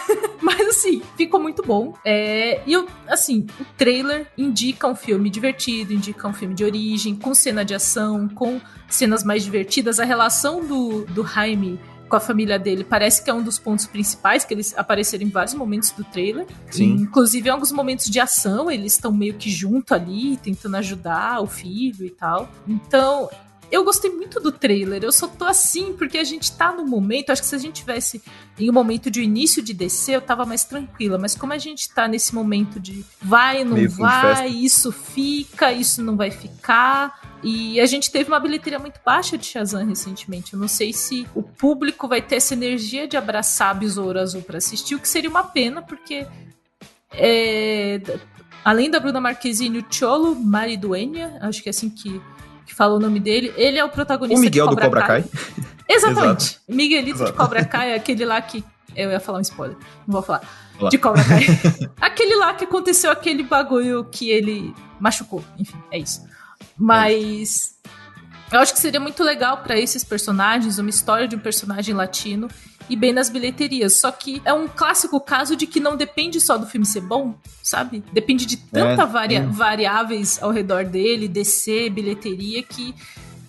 mas, 0.40 0.68
assim, 0.68 1.02
ficou 1.16 1.40
muito 1.40 1.62
bom. 1.62 1.94
É, 2.04 2.60
e 2.66 2.72
eu, 2.72 2.86
assim, 3.06 3.46
o 3.60 3.64
trailer 3.76 4.26
indica 4.36 4.86
um 4.86 4.94
filme 4.94 5.28
divertido, 5.28 5.92
indica 5.92 6.26
um 6.26 6.32
filme 6.32 6.54
de 6.54 6.64
origem, 6.64 7.14
com 7.14 7.34
cena 7.34 7.64
de 7.64 7.74
ação, 7.74 8.28
com 8.28 8.60
cenas 8.88 9.24
mais 9.24 9.44
divertidas. 9.44 10.00
A 10.00 10.04
relação 10.04 10.64
do, 10.64 11.04
do 11.06 11.26
Jaime 11.26 11.78
com 12.08 12.16
a 12.16 12.20
família 12.20 12.58
dele 12.58 12.84
parece 12.84 13.22
que 13.22 13.30
é 13.30 13.34
um 13.34 13.42
dos 13.42 13.58
pontos 13.58 13.86
principais, 13.86 14.44
que 14.44 14.54
eles 14.54 14.76
apareceram 14.76 15.24
em 15.24 15.30
vários 15.30 15.54
momentos 15.54 15.90
do 15.90 16.04
trailer. 16.04 16.46
Sim. 16.70 16.92
Inclusive, 16.92 17.48
em 17.48 17.52
alguns 17.52 17.72
momentos 17.72 18.06
de 18.06 18.20
ação, 18.20 18.70
eles 18.70 18.92
estão 18.92 19.12
meio 19.12 19.34
que 19.34 19.50
junto 19.50 19.94
ali, 19.94 20.36
tentando 20.36 20.76
ajudar 20.76 21.40
o 21.40 21.46
filho 21.46 22.04
e 22.04 22.10
tal. 22.10 22.48
Então, 22.66 23.28
eu 23.70 23.84
gostei 23.84 24.10
muito 24.10 24.40
do 24.40 24.52
trailer. 24.52 25.02
Eu 25.02 25.12
só 25.12 25.26
tô 25.26 25.44
assim 25.44 25.92
porque 25.92 26.18
a 26.18 26.24
gente 26.24 26.52
tá 26.52 26.72
no 26.72 26.86
momento. 26.86 27.30
Acho 27.30 27.42
que 27.42 27.48
se 27.48 27.54
a 27.54 27.58
gente 27.58 27.76
tivesse 27.76 28.22
em 28.58 28.70
um 28.70 28.72
momento 28.72 29.10
de 29.10 29.22
início 29.22 29.62
de 29.62 29.74
descer, 29.74 30.14
eu 30.14 30.20
tava 30.20 30.44
mais 30.44 30.64
tranquila. 30.64 31.18
Mas 31.18 31.34
como 31.34 31.52
a 31.52 31.58
gente 31.58 31.88
tá 31.92 32.06
nesse 32.06 32.34
momento 32.34 32.78
de 32.78 33.04
vai, 33.20 33.64
não 33.64 33.74
Meio 33.74 33.90
vai, 33.90 34.48
isso 34.48 34.92
fica, 34.92 35.72
isso 35.72 36.02
não 36.02 36.16
vai 36.16 36.30
ficar. 36.30 37.38
E 37.42 37.80
a 37.80 37.86
gente 37.86 38.10
teve 38.10 38.30
uma 38.30 38.40
bilheteria 38.40 38.78
muito 38.78 39.00
baixa 39.04 39.36
de 39.36 39.46
Shazam 39.46 39.86
recentemente. 39.86 40.54
Eu 40.54 40.58
não 40.58 40.68
sei 40.68 40.92
se 40.92 41.26
o 41.34 41.42
público 41.42 42.08
vai 42.08 42.22
ter 42.22 42.36
essa 42.36 42.54
energia 42.54 43.06
de 43.06 43.16
abraçar 43.16 43.74
Besouro 43.74 44.18
Azul 44.18 44.42
para 44.42 44.58
assistir, 44.58 44.94
o 44.94 44.98
que 44.98 45.08
seria 45.08 45.30
uma 45.30 45.44
pena, 45.44 45.82
porque 45.82 46.26
é, 47.12 48.00
além 48.64 48.90
da 48.90 48.98
Bruna 48.98 49.20
Marquezine, 49.20 49.78
o 49.78 49.86
Cholo 49.88 50.34
Mariduena, 50.34 51.38
acho 51.42 51.62
que 51.62 51.68
é 51.68 51.70
assim 51.70 51.90
que 51.90 52.20
que 52.66 52.74
fala 52.74 52.94
o 52.94 53.00
nome 53.00 53.20
dele, 53.20 53.52
ele 53.56 53.78
é 53.78 53.84
o 53.84 53.88
protagonista 53.88 54.38
o 54.38 54.40
Miguel 54.40 54.66
Cobra 54.66 54.80
do 54.80 54.84
Cobra 54.84 55.02
Kai. 55.06 55.22
Kai. 55.22 55.30
Exatamente. 55.88 56.44
Exato. 56.44 56.60
Miguelito 56.68 57.16
Exato. 57.16 57.32
de 57.32 57.36
Cobra 57.36 57.64
Kai 57.64 57.92
é 57.92 57.94
aquele 57.94 58.24
lá 58.24 58.40
que. 58.40 58.64
Eu 58.94 59.10
ia 59.10 59.20
falar 59.20 59.38
um 59.38 59.42
spoiler, 59.42 59.76
não 60.06 60.14
vou 60.14 60.22
falar. 60.22 60.42
Olá. 60.78 60.90
De 60.90 60.98
Cobra 60.98 61.22
Kai. 61.22 61.46
aquele 62.00 62.34
lá 62.36 62.54
que 62.54 62.64
aconteceu 62.64 63.10
aquele 63.10 63.42
bagulho 63.42 64.04
que 64.04 64.30
ele 64.30 64.74
machucou. 64.98 65.44
Enfim, 65.58 65.76
é 65.90 65.98
isso. 65.98 66.24
Mas. 66.76 67.76
Eu 68.50 68.60
acho 68.60 68.72
que 68.72 68.78
seria 68.78 69.00
muito 69.00 69.24
legal 69.24 69.58
para 69.58 69.78
esses 69.78 70.04
personagens 70.04 70.78
uma 70.78 70.90
história 70.90 71.26
de 71.26 71.34
um 71.34 71.38
personagem 71.38 71.94
latino 71.94 72.48
e 72.88 72.96
bem 72.96 73.12
nas 73.12 73.28
bilheterias. 73.28 73.96
Só 73.96 74.10
que 74.10 74.40
é 74.44 74.52
um 74.52 74.68
clássico 74.68 75.20
caso 75.20 75.56
de 75.56 75.66
que 75.66 75.80
não 75.80 75.96
depende 75.96 76.40
só 76.40 76.56
do 76.56 76.66
filme 76.66 76.86
ser 76.86 77.00
bom, 77.00 77.34
sabe? 77.62 78.02
Depende 78.12 78.46
de 78.46 78.56
tanta 78.56 79.02
é, 79.02 79.06
varia 79.06 79.38
é. 79.40 79.46
variáveis 79.46 80.42
ao 80.42 80.50
redor 80.50 80.84
dele, 80.84 81.28
descer, 81.28 81.90
bilheteria, 81.90 82.62
que 82.62 82.94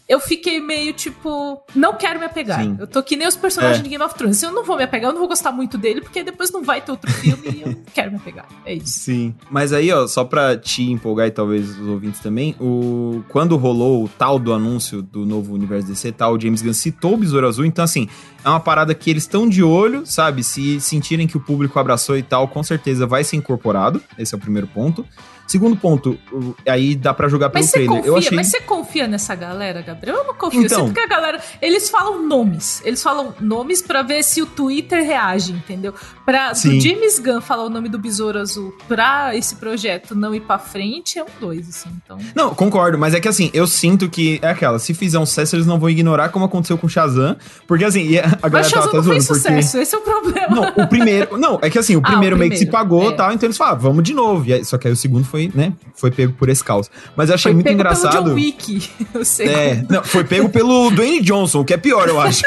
eu 0.08 0.20
fiquei 0.20 0.62
meio 0.62 0.93
tipo, 0.93 1.62
não 1.76 1.93
quero 1.93 2.20
me 2.20 2.26
apegar. 2.26 2.62
Sim. 2.62 2.78
Eu 2.80 2.88
tô 2.88 3.04
que 3.04 3.17
nem 3.17 3.28
os 3.28 3.36
personagens 3.36 3.80
é. 3.80 3.84
de 3.84 3.89
Game 3.89 4.04
of 4.04 4.15
Thrones. 4.15 4.38
Se 4.38 4.46
eu 4.46 4.52
não 4.52 4.63
vou 4.63 4.78
me 4.78 4.84
apegar, 4.84 5.10
eu 5.10 5.13
não 5.13 5.20
vou 5.20 5.28
gostar 5.28 5.52
muito 5.52 5.78
dele, 5.78 6.00
porque 6.00 6.24
depois 6.24 6.50
não 6.50 6.63
vai 6.63 6.80
ter 6.80 6.91
outro 6.91 7.12
filme 7.12 7.50
e 7.50 7.62
eu 7.62 7.76
quero 7.93 8.12
me 8.12 8.17
apegar. 8.17 8.46
É 8.65 8.74
isso. 8.74 9.00
Sim. 9.00 9.36
Mas 9.52 9.74
aí, 9.74 9.91
ó, 9.91 10.08
só 10.08 10.24
pra 10.24 10.56
te 10.58 10.84
empolgar 10.89 11.28
e 11.28 11.32
talvez 11.32 11.78
os 11.78 11.88
ouvintes 11.88 12.22
também, 12.22 12.56
o 12.60 13.22
quando 13.28 13.58
rolou 13.58 14.06
o 14.06 14.08
tal 14.08 14.39
do 14.39 14.54
anúncio 14.54 15.02
do 15.02 15.26
novo 15.26 15.54
universo 15.54 15.88
DC, 15.88 16.13
tal, 16.13 16.36
o 16.36 16.39
James 16.39 16.62
Gunn 16.62 16.74
citou 16.74 17.15
o 17.15 17.17
Besouro 17.17 17.48
Azul, 17.48 17.65
então 17.65 17.84
assim, 17.84 18.08
é 18.46 18.50
uma 18.50 18.60
parada 18.62 18.96
que 18.96 19.10
eles 19.10 19.24
estão 19.24 19.48
de 19.48 19.62
olho, 19.62 20.06
sabe? 20.06 20.41
Se 20.41 20.80
sentirem 20.80 21.28
que 21.28 21.36
o 21.36 21.39
público 21.39 21.78
abraçou 21.80 22.17
e 22.17 22.24
tal, 22.24 22.48
com 22.48 22.63
certeza 22.63 23.06
vai 23.06 23.24
ser 23.24 23.36
incorporado. 23.36 24.02
Esse 24.17 24.34
é 24.34 24.38
o 24.38 24.39
primeiro 24.39 24.67
ponto. 24.67 25.06
Segundo 25.48 25.78
ponto, 25.78 26.20
aí 26.67 26.93
dá 26.93 27.13
para 27.13 27.30
jogar 27.30 27.50
pelo 27.50 27.65
trailer. 27.65 27.89
Confia, 27.89 28.10
eu 28.10 28.17
achei... 28.17 28.36
Mas 28.36 28.48
você 28.48 28.60
confia 28.60 29.08
nessa 29.08 29.34
galera, 29.34 29.82
Gabriel? 29.82 29.97
Eu 30.02 30.24
não 30.24 30.34
confio. 30.34 30.64
Então, 30.64 30.80
eu 30.80 30.86
sinto 30.86 30.94
que 30.94 31.00
a 31.00 31.08
galera. 31.08 31.42
Eles 31.62 31.90
falam 31.90 32.26
nomes. 32.26 32.82
Eles 32.86 33.02
falam 33.02 33.34
nomes 33.40 33.82
para 33.82 34.02
ver 34.02 34.24
se 34.24 34.42
o 34.42 34.46
Twitter 34.46 35.04
reage, 35.04 35.52
entendeu? 35.52 35.94
Pra 36.26 36.52
do 36.52 36.80
James 36.80 37.20
Gunn 37.20 37.42
falar 37.42 37.66
o 37.66 37.70
nome 37.70 37.90
do 37.90 37.98
Besouro 37.98 38.40
Azul 38.40 38.76
pra 38.88 39.36
esse 39.36 39.56
projeto 39.56 40.16
não 40.16 40.36
ir 40.36 40.42
pra 40.42 40.60
frente, 40.60 41.20
é 41.20 41.24
um 41.24 41.28
dois, 41.40 41.68
assim. 41.70 41.90
Então... 42.04 42.18
Não, 42.36 42.54
concordo, 42.54 42.98
mas 42.98 43.14
é 43.14 43.20
que 43.20 43.28
assim, 43.28 43.50
eu 43.54 43.66
sinto 43.66 44.10
que 44.10 44.40
é 44.42 44.50
aquela, 44.50 44.80
se 44.80 44.94
fizer 44.94 45.20
um 45.20 45.26
sucesso, 45.26 45.56
eles 45.56 45.66
não 45.66 45.80
vão 45.80 45.90
ignorar 45.90 46.30
como 46.30 46.46
aconteceu 46.46 46.78
com 46.78 46.88
o 46.88 46.90
Shazam. 46.90 47.36
Porque 47.66 47.84
assim, 47.84 48.18
a 48.18 48.50
galera 48.50 48.70
tava 48.70 48.86
até 48.88 49.02
zoando. 49.02 49.06
Porque... 49.06 49.22
Sucesso, 49.22 49.78
esse 49.78 49.96
é 49.96 49.98
o 49.98 50.02
problema. 50.02 50.56
Não, 50.56 50.84
o 50.84 50.88
primeiro. 50.88 51.38
Não, 51.38 51.60
é 51.62 51.70
que 51.70 51.78
assim, 51.78 51.96
o 51.96 52.02
primeiro, 52.02 52.06
ah, 52.06 52.10
o 52.10 52.12
primeiro 52.12 52.38
meio 52.38 52.52
que 52.52 52.58
se 52.58 52.66
pagou 52.66 53.10
e 53.10 53.14
é. 53.14 53.16
tal, 53.16 53.32
então 53.32 53.48
eles 53.48 53.58
falaram, 53.58 53.78
ah, 53.78 53.80
vamos 53.80 54.04
de 54.04 54.14
novo. 54.14 54.52
Aí, 54.52 54.64
só 54.64 54.78
que 54.78 54.88
aí 54.88 54.94
o 54.94 54.98
segundo 54.98 55.26
foi 55.26 55.48
né, 55.54 55.74
foi 55.96 56.12
pego 56.12 56.34
por 56.34 56.50
esse 56.50 56.64
caos. 56.64 56.90
Mas 57.16 57.30
eu 57.30 57.36
achei 57.36 57.52
foi 57.52 57.56
muito 57.56 57.72
engraçado. 57.72 58.12
Pelo 58.12 58.26
John 58.26 58.34
Wick, 58.36 58.90
eu 59.14 59.26
sei. 59.26 59.48
É, 59.48 59.86
não, 59.89 60.04
foi 60.04 60.23
pego 60.23 60.50
pelo 60.50 60.89
Dwayne 60.91 61.21
Johnson, 61.21 61.60
o 61.60 61.65
que 61.65 61.73
é 61.73 61.78
pior, 61.78 62.08
eu 62.08 62.19
acho. 62.19 62.43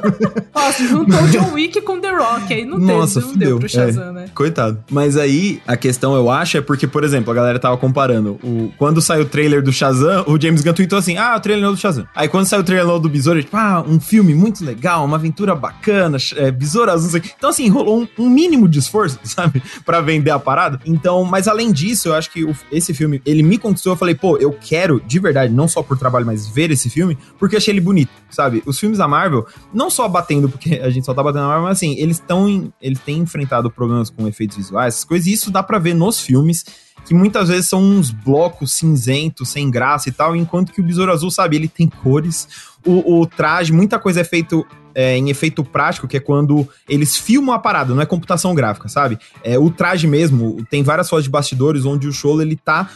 Nossa, 0.54 0.86
juntou 0.86 1.20
o 1.20 1.28
John 1.28 1.52
Wick 1.54 1.80
com 1.82 2.00
The 2.00 2.10
Rock, 2.10 2.52
aí 2.52 2.64
não, 2.64 2.78
Nossa, 2.78 3.20
teve, 3.20 3.32
não 3.32 3.38
deu 3.38 3.58
pro 3.58 3.68
Shazam, 3.68 4.08
é, 4.08 4.12
né? 4.12 4.26
Coitado. 4.34 4.82
Mas 4.90 5.16
aí, 5.16 5.60
a 5.66 5.76
questão, 5.76 6.14
eu 6.14 6.30
acho, 6.30 6.56
é 6.56 6.60
porque, 6.60 6.86
por 6.86 7.04
exemplo, 7.04 7.30
a 7.32 7.34
galera 7.34 7.58
tava 7.58 7.76
comparando. 7.76 8.38
O, 8.42 8.72
quando 8.78 9.00
saiu 9.00 9.22
o 9.22 9.26
trailer 9.26 9.62
do 9.62 9.72
Shazam, 9.72 10.24
o 10.26 10.40
James 10.40 10.62
Gunn 10.62 10.72
tweetou 10.72 10.98
assim, 10.98 11.16
ah, 11.16 11.36
o 11.36 11.40
trailer 11.40 11.70
do 11.70 11.76
Shazam. 11.76 12.06
Aí 12.14 12.28
quando 12.28 12.46
saiu 12.46 12.60
o 12.60 12.64
trailer 12.64 12.98
do 12.98 13.08
Besouro, 13.08 13.42
tipo, 13.42 13.56
ah, 13.56 13.84
um 13.86 13.98
filme 13.98 14.34
muito 14.34 14.64
legal, 14.64 15.04
uma 15.04 15.16
aventura 15.16 15.54
bacana, 15.54 16.18
é, 16.36 16.50
Besouro 16.50 16.90
Azul, 16.90 17.20
Então, 17.36 17.50
assim, 17.50 17.68
rolou 17.68 18.02
um, 18.02 18.08
um 18.18 18.30
mínimo 18.30 18.68
de 18.68 18.78
esforço, 18.78 19.18
sabe? 19.24 19.62
para 19.84 20.00
vender 20.00 20.30
a 20.30 20.38
parada. 20.38 20.80
Então, 20.86 21.24
mas 21.24 21.48
além 21.48 21.72
disso, 21.72 22.08
eu 22.08 22.14
acho 22.14 22.30
que 22.30 22.44
o, 22.44 22.54
esse 22.70 22.94
filme 22.94 23.08
filme, 23.08 23.22
ele 23.24 23.42
me 23.42 23.58
conquistou, 23.58 23.92
eu 23.92 23.96
falei, 23.96 24.14
pô, 24.14 24.36
eu 24.36 24.52
quero, 24.52 25.00
de 25.00 25.18
verdade, 25.18 25.52
não 25.52 25.66
só 25.66 25.82
por 25.82 25.98
trabalho, 25.98 26.26
mas 26.26 26.46
ver 26.46 26.70
esse 26.70 26.77
filme, 26.90 27.16
porque 27.38 27.54
eu 27.54 27.58
achei 27.58 27.72
ele 27.72 27.80
bonito, 27.80 28.10
sabe? 28.30 28.62
Os 28.66 28.78
filmes 28.78 28.98
da 28.98 29.08
Marvel, 29.08 29.46
não 29.72 29.88
só 29.88 30.06
batendo, 30.06 30.48
porque 30.48 30.74
a 30.82 30.90
gente 30.90 31.06
só 31.06 31.14
tá 31.14 31.22
batendo 31.22 31.42
na 31.42 31.48
Marvel, 31.48 31.64
mas 31.64 31.78
assim, 31.78 31.94
eles 31.98 32.16
estão, 32.16 32.72
eles 32.80 33.00
têm 33.00 33.18
enfrentado 33.18 33.70
problemas 33.70 34.10
com 34.10 34.28
efeitos 34.28 34.58
visuais, 34.58 34.94
essas 34.94 35.04
coisas, 35.04 35.26
e 35.26 35.32
isso 35.32 35.50
dá 35.50 35.62
para 35.62 35.78
ver 35.78 35.94
nos 35.94 36.20
filmes, 36.20 36.64
que 37.06 37.14
muitas 37.14 37.48
vezes 37.48 37.68
são 37.68 37.82
uns 37.82 38.10
blocos 38.10 38.72
cinzentos, 38.72 39.48
sem 39.48 39.70
graça 39.70 40.08
e 40.08 40.12
tal, 40.12 40.36
enquanto 40.36 40.72
que 40.72 40.80
o 40.80 40.84
Besouro 40.84 41.10
Azul, 41.10 41.30
sabe, 41.30 41.56
ele 41.56 41.68
tem 41.68 41.88
cores, 41.88 42.46
o, 42.84 43.20
o 43.20 43.26
traje, 43.26 43.72
muita 43.72 43.98
coisa 43.98 44.20
é 44.20 44.24
feito 44.24 44.66
é, 44.98 45.16
em 45.16 45.30
efeito 45.30 45.62
prático, 45.62 46.08
que 46.08 46.16
é 46.16 46.20
quando 46.20 46.68
eles 46.88 47.16
filmam 47.16 47.54
a 47.54 47.58
parada, 47.60 47.94
não 47.94 48.02
é 48.02 48.06
computação 48.06 48.52
gráfica, 48.52 48.88
sabe? 48.88 49.16
É 49.44 49.56
o 49.56 49.70
traje 49.70 50.08
mesmo, 50.08 50.64
tem 50.68 50.82
várias 50.82 51.08
fotos 51.08 51.22
de 51.24 51.30
bastidores 51.30 51.84
onde 51.84 52.08
o 52.08 52.12
show 52.12 52.42
ele 52.42 52.56
tá 52.56 52.90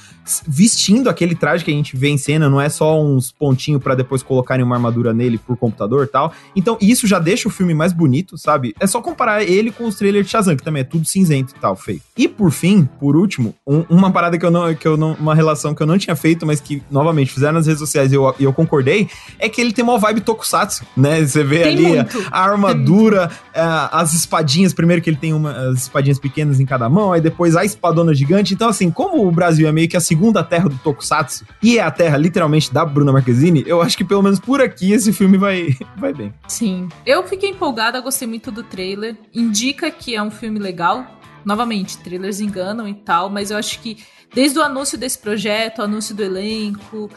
vestindo 0.47 1.11
aquele 1.11 1.35
traje 1.35 1.65
que 1.65 1.71
a 1.71 1.75
gente 1.75 1.97
vê 1.97 2.09
em 2.09 2.19
cena, 2.19 2.49
não 2.49 2.61
é 2.61 2.69
só 2.69 3.01
uns 3.01 3.33
pontinhos 3.33 3.83
para 3.83 3.95
depois 3.95 4.23
colocarem 4.23 4.65
uma 4.65 4.77
armadura 4.77 5.13
nele 5.13 5.39
por 5.39 5.57
computador 5.57 6.09
tal. 6.09 6.33
Então, 6.55 6.77
isso 6.81 7.07
já 7.07 7.19
deixa 7.19 7.49
o 7.49 7.51
filme 7.51 7.75
mais 7.75 7.93
bonito, 7.93 8.39
sabe? 8.39 8.75
É 8.79 8.87
só 8.87 9.01
comparar 9.01 9.43
ele 9.43 9.71
com 9.71 9.85
os 9.85 9.97
trailers 9.97 10.27
de 10.27 10.33
Shazam, 10.33 10.57
que 10.57 10.63
também 10.63 10.83
é 10.83 10.85
tudo 10.85 11.05
cinzento 11.07 11.55
e 11.57 11.61
tal, 11.61 11.75
feio. 11.75 12.01
E 12.17 12.29
por 12.29 12.51
fim, 12.51 12.89
por 13.01 13.17
último, 13.17 13.55
um, 13.67 13.85
uma 13.89 14.11
parada 14.11 14.39
que 14.39 14.45
eu 14.45 14.51
não, 14.51 14.75
que 14.75 14.87
eu 14.87 14.97
não, 14.97 15.15
uma 15.15 15.35
relação 15.35 15.75
que 15.75 15.83
eu 15.83 15.87
não 15.87 15.99
tinha 15.99 16.15
feito, 16.15 16.47
mas 16.47 16.61
que 16.61 16.83
novamente 16.91 17.33
fizeram 17.33 17.55
nas 17.55 17.67
redes 17.67 17.81
sociais 17.81 18.13
e 18.13 18.15
eu, 18.15 18.35
eu 18.39 18.53
concordei, 18.53 19.09
é 19.39 19.49
que 19.49 19.61
ele 19.61 19.73
tem 19.73 19.83
uma 19.83 19.99
vibe 19.99 20.21
tokusatsu, 20.21 20.85
né? 20.97 21.25
Você 21.25 21.43
vê 21.43 21.63
tem 21.63 21.73
ali 21.73 21.87
muito. 21.97 22.29
a 22.31 22.41
armadura, 22.45 23.31
a, 23.55 24.01
as 24.01 24.15
espadinhas, 24.15 24.73
primeiro 24.73 25.03
que 25.03 25.11
ele 25.11 25.17
tem 25.17 25.33
uma, 25.33 25.71
as 25.71 25.83
espadinhas 25.83 26.19
pequenas 26.19 26.61
em 26.61 26.67
cada 26.67 26.89
mão, 26.89 27.13
aí 27.13 27.21
depois 27.21 27.57
a 27.57 27.65
espadona 27.65 28.15
gigante. 28.15 28.55
Então, 28.55 28.69
assim, 28.69 28.91
como 28.91 29.27
o 29.27 29.31
Brasil 29.31 29.67
é 29.67 29.73
meio 29.73 29.89
que 29.89 29.97
a 29.97 30.01
segunda 30.13 30.45
terra 30.45 30.69
do 30.69 30.77
Tokusatsu, 30.77 31.47
e 31.63 31.79
é 31.79 31.83
a 31.83 31.91
terra 31.91 32.19
literalmente 32.19 32.73
da 32.73 32.85
Bruna 32.85 33.13
Marquezine, 33.13 33.65
eu 33.67 33.81
acho 33.81 33.97
que 33.97 34.05
pelo 34.05 34.23
menos 34.23 34.39
por 34.39 34.61
aqui 34.61 34.93
esse 34.93 35.11
filme 35.11 35.39
vai, 35.39 35.75
vai 35.97 36.13
bem. 36.13 36.35
Sim. 36.47 36.89
Eu 37.07 37.27
fiquei 37.27 37.49
empolgada, 37.49 37.99
gostei 38.01 38.29
muito 38.29 38.53
do 38.53 38.63
trailer. 38.63 39.17
Indica 39.35 39.91
que 39.91 40.15
é 40.15 40.23
um 40.23 40.31
filme 40.31 40.59
legal. 40.59 41.07
Novamente, 41.47 41.97
trailers 41.99 42.41
enganam 42.41 42.87
e 42.87 42.95
tal, 42.95 43.31
mas 43.31 43.51
eu 43.51 43.57
acho 43.57 43.81
que 43.81 44.05
desde 44.35 44.59
o 44.59 44.63
anúncio 44.63 44.99
desse 44.99 45.19
projeto, 45.19 45.79
o 45.79 45.83
anúncio 45.83 46.15
do 46.15 46.23
elenco, 46.23 47.11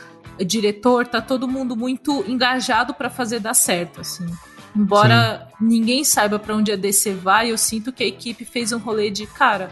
diretor, 0.46 1.06
tá 1.06 1.22
todo 1.22 1.48
mundo 1.48 1.76
muito 1.76 2.24
engajado 2.28 2.94
para 2.94 3.10
fazer 3.10 3.42
dar 3.42 3.54
certo, 3.54 4.02
assim. 4.02 4.26
Embora 4.74 5.50
Sim. 5.60 5.66
ninguém 5.68 6.04
saiba 6.06 6.40
para 6.40 6.56
onde 6.56 6.72
a 6.72 6.76
DC 6.78 7.14
vai, 7.14 7.52
eu 7.52 7.58
sinto 7.58 7.92
que 7.92 8.04
a 8.04 8.08
equipe 8.08 8.46
fez 8.46 8.72
um 8.72 8.80
rolê 8.80 9.10
de, 9.10 9.28
cara, 9.28 9.70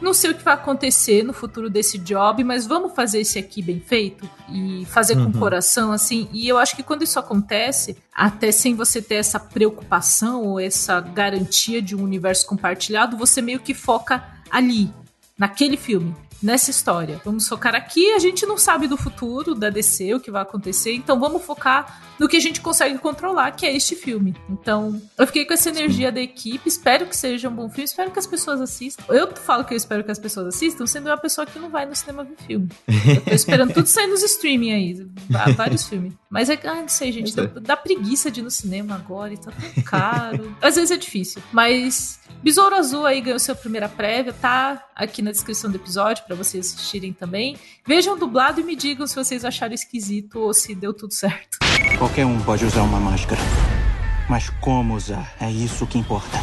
não 0.00 0.14
sei 0.14 0.30
o 0.30 0.34
que 0.34 0.42
vai 0.42 0.54
acontecer 0.54 1.22
no 1.22 1.32
futuro 1.32 1.68
desse 1.68 1.98
job, 1.98 2.42
mas 2.42 2.66
vamos 2.66 2.94
fazer 2.94 3.20
esse 3.20 3.38
aqui 3.38 3.62
bem 3.62 3.80
feito 3.80 4.28
e 4.48 4.84
fazer 4.86 5.16
uhum. 5.16 5.30
com 5.30 5.38
o 5.38 5.40
coração, 5.40 5.92
assim. 5.92 6.28
E 6.32 6.48
eu 6.48 6.58
acho 6.58 6.74
que 6.74 6.82
quando 6.82 7.02
isso 7.02 7.18
acontece, 7.18 7.96
até 8.14 8.50
sem 8.50 8.74
você 8.74 9.02
ter 9.02 9.16
essa 9.16 9.38
preocupação 9.38 10.42
ou 10.44 10.60
essa 10.60 11.00
garantia 11.00 11.82
de 11.82 11.94
um 11.94 12.02
universo 12.02 12.46
compartilhado, 12.46 13.16
você 13.16 13.42
meio 13.42 13.60
que 13.60 13.74
foca 13.74 14.24
ali, 14.50 14.92
naquele 15.38 15.76
filme 15.76 16.14
nessa 16.42 16.70
história. 16.70 17.20
Vamos 17.24 17.46
focar 17.48 17.74
aqui, 17.74 18.12
a 18.12 18.18
gente 18.18 18.46
não 18.46 18.56
sabe 18.56 18.86
do 18.86 18.96
futuro 18.96 19.54
da 19.54 19.70
DC, 19.70 20.14
o 20.14 20.20
que 20.20 20.30
vai 20.30 20.42
acontecer, 20.42 20.94
então 20.94 21.18
vamos 21.18 21.42
focar 21.42 22.02
no 22.18 22.28
que 22.28 22.36
a 22.36 22.40
gente 22.40 22.60
consegue 22.60 22.98
controlar, 22.98 23.52
que 23.52 23.64
é 23.64 23.74
este 23.74 23.96
filme. 23.96 24.36
Então, 24.48 25.00
eu 25.16 25.26
fiquei 25.26 25.44
com 25.44 25.54
essa 25.54 25.70
energia 25.70 26.08
Sim. 26.08 26.14
da 26.14 26.20
equipe, 26.20 26.68
espero 26.68 27.06
que 27.06 27.16
seja 27.16 27.48
um 27.48 27.54
bom 27.54 27.68
filme, 27.68 27.84
espero 27.84 28.10
que 28.10 28.18
as 28.18 28.26
pessoas 28.26 28.60
assistam. 28.60 29.02
Eu 29.08 29.34
falo 29.36 29.64
que 29.64 29.72
eu 29.72 29.76
espero 29.76 30.04
que 30.04 30.10
as 30.10 30.18
pessoas 30.18 30.48
assistam, 30.48 30.86
sendo 30.86 31.06
uma 31.06 31.16
pessoa 31.16 31.46
que 31.46 31.58
não 31.58 31.70
vai 31.70 31.86
no 31.86 31.96
cinema 31.96 32.24
ver 32.24 32.36
filme. 32.46 32.68
Eu 32.86 33.20
tô 33.22 33.30
esperando 33.30 33.72
tudo 33.72 33.86
sair 33.86 34.06
nos 34.06 34.22
streaming 34.22 34.72
aí, 34.72 35.10
vários 35.56 35.86
filmes. 35.86 36.12
Mas 36.28 36.50
é, 36.50 36.60
ah, 36.64 36.76
não 36.76 36.88
sei, 36.88 37.10
gente, 37.10 37.34
dá, 37.34 37.46
dá 37.46 37.76
preguiça 37.76 38.30
de 38.30 38.40
ir 38.40 38.42
no 38.42 38.50
cinema 38.50 38.94
agora 38.94 39.32
e 39.32 39.36
tá 39.36 39.50
tão 39.50 39.82
caro. 39.82 40.54
Às 40.60 40.76
vezes 40.76 40.90
é 40.90 40.96
difícil, 40.96 41.42
mas 41.52 42.20
Besouro 42.42 42.74
Azul 42.74 43.04
aí 43.04 43.20
ganhou 43.20 43.38
sua 43.38 43.54
primeira 43.54 43.88
prévia, 43.88 44.32
tá 44.32 44.86
aqui 44.94 45.22
na 45.22 45.30
descrição 45.30 45.70
do 45.70 45.76
episódio 45.76 46.24
para 46.30 46.36
vocês 46.36 46.72
assistirem 46.72 47.12
também. 47.12 47.56
Vejam 47.84 48.16
dublado 48.16 48.60
e 48.60 48.64
me 48.64 48.76
digam 48.76 49.04
se 49.04 49.16
vocês 49.16 49.44
acharam 49.44 49.74
esquisito 49.74 50.38
ou 50.38 50.54
se 50.54 50.76
deu 50.76 50.94
tudo 50.94 51.12
certo. 51.12 51.58
Qualquer 51.98 52.24
um 52.24 52.40
pode 52.40 52.64
usar 52.64 52.82
uma 52.82 53.00
máscara, 53.00 53.40
mas 54.28 54.48
como 54.60 54.94
usar 54.94 55.34
é 55.40 55.50
isso 55.50 55.84
que 55.88 55.98
importa. 55.98 56.38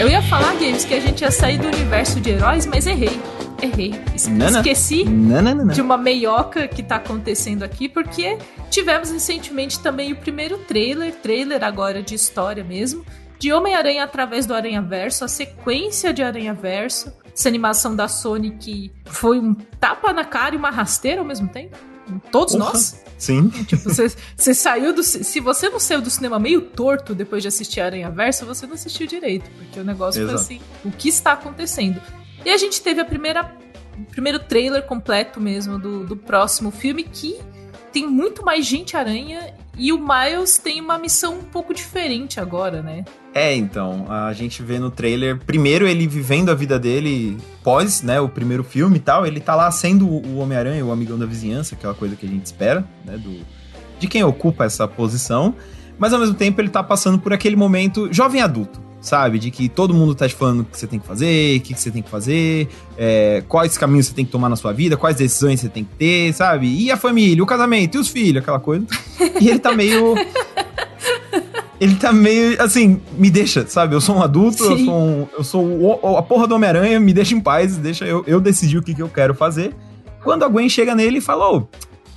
Eu 0.00 0.08
ia 0.08 0.20
falar, 0.22 0.54
Games, 0.54 0.84
que 0.84 0.94
a 0.94 1.00
gente 1.00 1.20
ia 1.20 1.30
sair 1.30 1.58
do 1.58 1.68
universo 1.68 2.20
de 2.20 2.30
heróis, 2.30 2.66
mas 2.66 2.88
errei. 2.88 3.20
Errei. 3.62 3.94
Esqueci 4.14 5.04
não, 5.04 5.40
não, 5.40 5.54
não, 5.54 5.66
de 5.68 5.80
uma 5.80 5.96
meioca 5.96 6.66
que 6.66 6.82
tá 6.82 6.96
acontecendo 6.96 7.62
aqui, 7.62 7.88
porque 7.88 8.36
tivemos 8.68 9.12
recentemente 9.12 9.80
também 9.80 10.12
o 10.12 10.16
primeiro 10.16 10.58
trailer, 10.58 11.14
trailer 11.14 11.62
agora 11.62 12.02
de 12.02 12.16
história 12.16 12.64
mesmo, 12.64 13.04
de 13.38 13.52
Homem-Aranha 13.52 14.02
através 14.02 14.44
do 14.44 14.54
Aranha 14.54 14.82
Verso, 14.82 15.24
a 15.24 15.28
sequência 15.28 16.12
de 16.12 16.22
Aranha 16.22 16.54
Verso, 16.54 17.12
essa 17.38 17.48
animação 17.48 17.94
da 17.94 18.08
Sony 18.08 18.50
que 18.50 18.92
foi 19.06 19.38
um 19.38 19.54
tapa 19.54 20.12
na 20.12 20.24
cara 20.24 20.56
e 20.56 20.58
uma 20.58 20.70
rasteira 20.70 21.20
ao 21.20 21.24
mesmo 21.24 21.46
tempo. 21.48 21.76
Todos 22.32 22.54
nós. 22.54 23.04
Sim. 23.16 23.48
Tipo, 23.66 23.84
você, 23.84 24.12
você 24.36 24.54
saiu 24.54 24.92
do. 24.92 25.02
Se 25.04 25.38
você 25.38 25.68
não 25.68 25.78
saiu 25.78 26.00
do 26.00 26.10
cinema 26.10 26.38
meio 26.38 26.62
torto 26.62 27.14
depois 27.14 27.42
de 27.42 27.48
assistir 27.48 27.80
Aranha 27.80 28.10
Verso, 28.10 28.44
você 28.44 28.66
não 28.66 28.74
assistiu 28.74 29.06
direito. 29.06 29.48
Porque 29.56 29.78
o 29.78 29.84
negócio 29.84 30.22
Exato. 30.22 30.38
foi 30.38 30.56
assim: 30.56 30.60
o 30.84 30.90
que 30.90 31.08
está 31.08 31.32
acontecendo? 31.32 32.00
E 32.44 32.50
a 32.50 32.56
gente 32.56 32.80
teve 32.82 33.00
a 33.00 33.04
primeira. 33.04 33.54
O 33.96 34.04
primeiro 34.04 34.38
trailer 34.38 34.84
completo 34.84 35.40
mesmo 35.40 35.78
do, 35.78 36.06
do 36.06 36.16
próximo 36.16 36.70
filme 36.70 37.02
que 37.02 37.36
tem 37.98 38.06
muito 38.06 38.44
mais 38.44 38.64
gente 38.64 38.96
aranha 38.96 39.52
E 39.76 39.92
o 39.92 39.98
Miles 39.98 40.58
tem 40.58 40.80
uma 40.80 40.98
missão 40.98 41.38
um 41.38 41.42
pouco 41.42 41.74
diferente 41.74 42.38
agora, 42.38 42.80
né? 42.80 43.04
É, 43.34 43.54
então, 43.54 44.06
a 44.08 44.32
gente 44.32 44.62
vê 44.62 44.78
no 44.78 44.90
trailer, 44.90 45.38
primeiro 45.38 45.86
ele 45.86 46.06
vivendo 46.06 46.50
a 46.50 46.54
vida 46.54 46.78
dele 46.78 47.36
pós, 47.62 48.02
né, 48.02 48.20
o 48.20 48.28
primeiro 48.28 48.64
filme 48.64 48.96
e 48.96 49.00
tal, 49.00 49.24
ele 49.26 49.38
tá 49.38 49.54
lá 49.54 49.70
sendo 49.70 50.08
o 50.08 50.38
Homem-Aranha, 50.38 50.84
o 50.84 50.90
amigão 50.90 51.16
da 51.18 51.26
vizinhança, 51.26 51.74
aquela 51.76 51.94
coisa 51.94 52.16
que 52.16 52.26
a 52.26 52.28
gente 52.28 52.46
espera, 52.46 52.84
né, 53.04 53.16
do, 53.16 53.40
de 54.00 54.08
quem 54.08 54.24
ocupa 54.24 54.64
essa 54.64 54.88
posição, 54.88 55.54
mas 55.96 56.12
ao 56.12 56.18
mesmo 56.18 56.34
tempo 56.34 56.60
ele 56.60 56.70
tá 56.70 56.82
passando 56.82 57.18
por 57.18 57.32
aquele 57.32 57.54
momento 57.54 58.12
jovem 58.12 58.40
adulto, 58.40 58.80
sabe? 59.00 59.38
De 59.38 59.50
que 59.50 59.68
todo 59.68 59.94
mundo 59.94 60.14
tá 60.14 60.28
te 60.28 60.34
falando 60.34 60.60
o 60.60 60.64
que 60.64 60.78
você 60.78 60.86
tem 60.86 60.98
que 60.98 61.06
fazer, 61.06 61.58
o 61.58 61.60
que, 61.60 61.74
você 61.74 61.90
tem 61.90 62.02
que 62.02 62.10
fazer, 62.10 62.68
é, 62.96 63.42
quais 63.48 63.76
caminhos 63.78 64.06
você 64.06 64.14
tem 64.14 64.24
que 64.24 64.32
tomar 64.32 64.48
na 64.48 64.56
sua 64.56 64.72
vida, 64.72 64.96
quais 64.96 65.16
decisões 65.16 65.60
você 65.60 65.68
tem 65.68 65.84
que 65.84 65.94
ter, 65.96 66.32
sabe? 66.32 66.66
E 66.66 66.90
a 66.90 66.96
família, 66.96 67.42
o 67.42 67.46
casamento, 67.46 67.96
e 67.96 67.98
os 67.98 68.08
filhos, 68.08 68.42
aquela 68.42 68.60
coisa. 68.60 68.86
E 69.40 69.48
ele 69.48 69.58
tá 69.58 69.72
meio. 69.72 70.14
ele 71.80 71.94
tá 71.94 72.12
meio 72.12 72.60
assim, 72.60 73.00
me 73.16 73.30
deixa, 73.30 73.66
sabe? 73.66 73.94
Eu 73.94 74.00
sou 74.00 74.16
um 74.16 74.22
adulto, 74.22 74.64
Sim. 74.64 74.70
eu 74.70 74.78
sou, 74.78 74.94
um, 74.94 75.28
eu 75.38 75.44
sou 75.44 75.64
o, 75.64 76.16
a 76.16 76.22
porra 76.22 76.46
do 76.46 76.54
Homem-Aranha, 76.54 76.98
me 76.98 77.12
deixa 77.12 77.34
em 77.34 77.40
paz, 77.40 77.76
deixa 77.76 78.04
eu, 78.04 78.24
eu 78.26 78.40
decidir 78.40 78.78
o 78.78 78.82
que, 78.82 78.94
que 78.94 79.02
eu 79.02 79.08
quero 79.08 79.34
fazer. 79.34 79.74
Quando 80.22 80.44
a 80.44 80.48
Gwen 80.48 80.68
chega 80.68 80.94
nele 80.94 81.18
e 81.18 81.20
fala, 81.20 81.50
ô, 81.50 81.68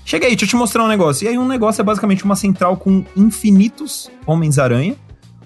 chega 0.04 0.26
aí, 0.26 0.32
deixa 0.32 0.46
eu 0.46 0.50
te 0.50 0.56
mostrar 0.56 0.84
um 0.84 0.88
negócio. 0.88 1.26
E 1.26 1.28
aí 1.28 1.38
um 1.38 1.48
negócio 1.48 1.82
é 1.82 1.84
basicamente 1.84 2.24
uma 2.26 2.36
central 2.36 2.76
com 2.78 3.06
infinitos 3.16 4.10
Homens-Aranha. 4.26 4.96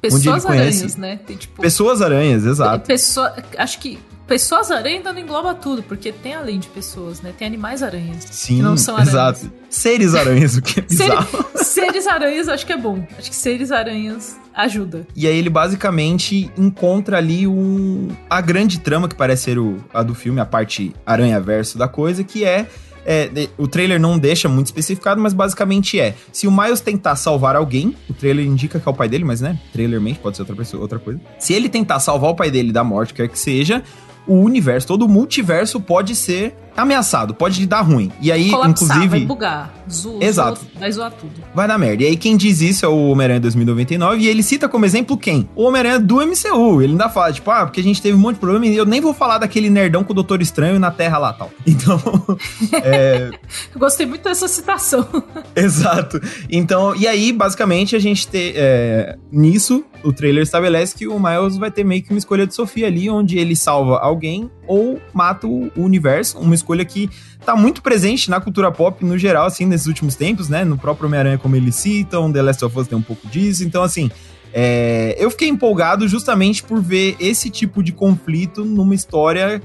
Pessoas 0.02 0.46
aranhas, 0.46 0.96
né? 0.96 1.20
Tem, 1.26 1.36
tipo, 1.36 1.62
pessoas 1.62 2.02
aranhas, 2.02 2.46
exato. 2.46 2.86
Pessoa, 2.86 3.36
acho 3.58 3.80
que 3.80 4.00
Pessoas 4.28 4.72
aranha 4.72 4.98
ainda 4.98 5.14
não 5.14 5.20
engloba 5.20 5.54
tudo, 5.54 5.84
porque 5.84 6.12
tem 6.12 6.34
além 6.34 6.60
de 6.60 6.68
pessoas, 6.68 7.22
né? 7.22 7.32
Tem 7.38 7.46
animais 7.46 7.84
aranhas. 7.84 8.26
Sim, 8.32 8.58
que 8.58 8.62
não 8.64 8.76
são 8.76 8.96
aranhas. 8.96 9.14
exato. 9.14 9.52
Seres 9.70 10.16
aranhas, 10.16 10.58
o 10.58 10.64
que 10.64 10.80
é 10.80 10.84
bizarro. 10.84 11.28
Seres, 11.54 11.68
seres 11.70 12.08
aranhas 12.08 12.50
acho 12.50 12.66
que 12.66 12.74
é 12.74 12.78
bom. 12.78 13.06
Acho 13.20 13.30
que 13.30 13.36
seres 13.36 13.72
aranhas 13.72 14.36
ajuda. 14.52 15.06
E 15.16 15.28
aí 15.28 15.38
ele 15.38 15.50
basicamente 15.50 16.50
encontra 16.58 17.18
ali 17.18 17.46
um, 17.46 18.10
a 18.28 18.42
grande 18.42 18.80
trama 18.80 19.08
que 19.08 19.14
parece 19.14 19.44
ser 19.44 19.60
o, 19.60 19.78
a 19.94 20.02
do 20.02 20.16
filme, 20.16 20.40
a 20.40 20.46
parte 20.46 20.96
aranha-verso 21.06 21.78
da 21.78 21.88
coisa, 21.88 22.24
que 22.24 22.44
é 22.44 22.68
é, 23.06 23.50
o 23.58 23.68
trailer 23.68 24.00
não 24.00 24.18
deixa 24.18 24.50
muito 24.50 24.68
especificado, 24.68 25.22
mas 25.22 25.34
basicamente 25.34 26.00
é: 26.00 26.16
se 26.32 26.48
o 26.48 26.52
Miles 26.52 26.82
tentar 26.82 27.16
salvar 27.16 27.56
alguém, 27.56 27.96
o 28.10 28.14
trailer 28.14 28.46
indica 28.46 28.80
que 28.80 28.88
é 28.88 28.92
o 28.92 28.96
pai 28.96 29.08
dele, 29.08 29.24
mas 29.24 29.42
né, 29.42 29.60
trailermente 29.72 30.20
pode 30.20 30.36
ser 30.36 30.42
outra 30.42 30.56
pessoa, 30.56 30.82
outra 30.82 31.00
coisa. 31.00 31.20
Se 31.40 31.54
ele 31.54 31.70
tentar 31.70 32.00
salvar 32.00 32.32
o 32.32 32.36
pai 32.36 32.50
dele 32.50 32.72
da 32.72 32.84
morte, 32.84 33.14
quer 33.14 33.28
que 33.28 33.38
seja, 33.38 33.84
o 34.28 34.36
universo, 34.36 34.88
todo 34.88 35.06
o 35.06 35.10
multiverso 35.10 35.80
pode 35.80 36.16
ser 36.16 36.56
ameaçado, 36.76 37.34
pode 37.34 37.66
dar 37.66 37.82
ruim. 37.82 38.12
E 38.22 38.32
aí, 38.32 38.50
Colapsar, 38.50 38.98
inclusive. 38.98 39.08
Vai 39.08 39.26
bugar. 39.26 39.74
Zo 39.90 40.18
Exato. 40.20 40.62
Vai 40.80 40.92
zoar 40.92 41.12
tudo. 41.12 41.34
Vai 41.54 41.68
dar 41.68 41.78
merda. 41.78 42.04
E 42.04 42.08
aí, 42.08 42.18
quem 42.18 42.36
diz 42.36 42.62
isso 42.62 42.86
é 42.86 42.90
o 42.90 43.10
Homem-Aranha 43.10 43.40
2099. 43.40 44.22
E 44.22 44.28
ele 44.28 44.42
cita 44.42 44.68
como 44.68 44.86
exemplo 44.86 45.18
quem? 45.18 45.48
O 45.56 45.64
Homem-Aranha 45.64 46.00
do 46.00 46.16
MCU. 46.16 46.82
Ele 46.82 46.94
ainda 46.94 47.10
fala, 47.10 47.32
tipo, 47.32 47.50
ah, 47.52 47.66
porque 47.66 47.80
a 47.80 47.84
gente 47.84 48.02
teve 48.02 48.16
um 48.16 48.20
monte 48.20 48.36
de 48.36 48.40
problema 48.40 48.66
e 48.66 48.76
eu 48.76 48.86
nem 48.86 49.00
vou 49.00 49.14
falar 49.14 49.38
daquele 49.38 49.70
nerdão 49.70 50.04
com 50.04 50.12
o 50.12 50.16
Doutor 50.16 50.42
Estranho 50.42 50.80
na 50.80 50.92
Terra 50.92 51.18
lá 51.18 51.34
tal. 51.34 51.52
Então. 51.66 52.00
é... 52.84 53.32
Gostei 53.76 54.06
muito 54.06 54.24
dessa 54.24 54.48
citação. 54.48 55.06
Exato. 55.56 56.22
Então, 56.50 56.96
e 56.96 57.08
aí, 57.08 57.32
basicamente, 57.32 57.96
a 57.96 58.00
gente 58.00 58.28
tem. 58.28 58.54
É... 58.56 59.18
Nisso, 59.32 59.84
o 60.04 60.14
trailer 60.14 60.44
estabelece 60.44 60.96
que 60.96 61.08
o 61.08 61.20
Miles 61.20 61.58
vai 61.58 61.70
ter 61.70 61.84
meio 61.84 62.02
que 62.02 62.12
uma 62.12 62.18
escolha 62.18 62.48
de 62.48 62.56
Sofia 62.56 62.88
ali, 62.88 63.10
onde 63.10 63.38
ele 63.38 63.56
salva 63.56 63.98
alguém 63.98 64.50
ou 64.68 65.02
mata 65.14 65.48
o 65.48 65.72
universo. 65.76 66.38
Uma 66.38 66.56
escolha 66.56 66.84
que 66.86 67.10
tá 67.46 67.56
muito 67.56 67.82
presente 67.82 68.30
na 68.30 68.40
cultura 68.40 68.72
pop 68.72 69.04
no 69.06 69.18
geral, 69.18 69.46
assim, 69.46 69.66
nesses 69.66 69.88
últimos 69.88 70.16
tempos, 70.16 70.50
né? 70.50 70.64
No 70.64 70.78
próprio 70.78 71.08
Homem-Aranha, 71.08 71.38
como 71.38 71.56
eles 71.56 71.76
citam, 71.76 72.32
The 72.32 72.42
Last 72.42 72.66
of 72.66 72.80
Us 72.80 72.88
tem 72.88 72.98
um 72.98 73.02
pouco 73.02 73.28
disso. 73.28 73.64
Então, 73.64 73.84
assim, 73.84 74.10
é... 74.54 75.16
eu 75.18 75.30
fiquei 75.32 75.48
empolgado 75.48 76.08
justamente 76.08 76.64
por 76.64 76.82
ver 76.82 77.16
esse 77.20 77.50
tipo 77.50 77.84
de 77.84 77.92
conflito 77.92 78.64
numa 78.64 78.96
história 78.96 79.62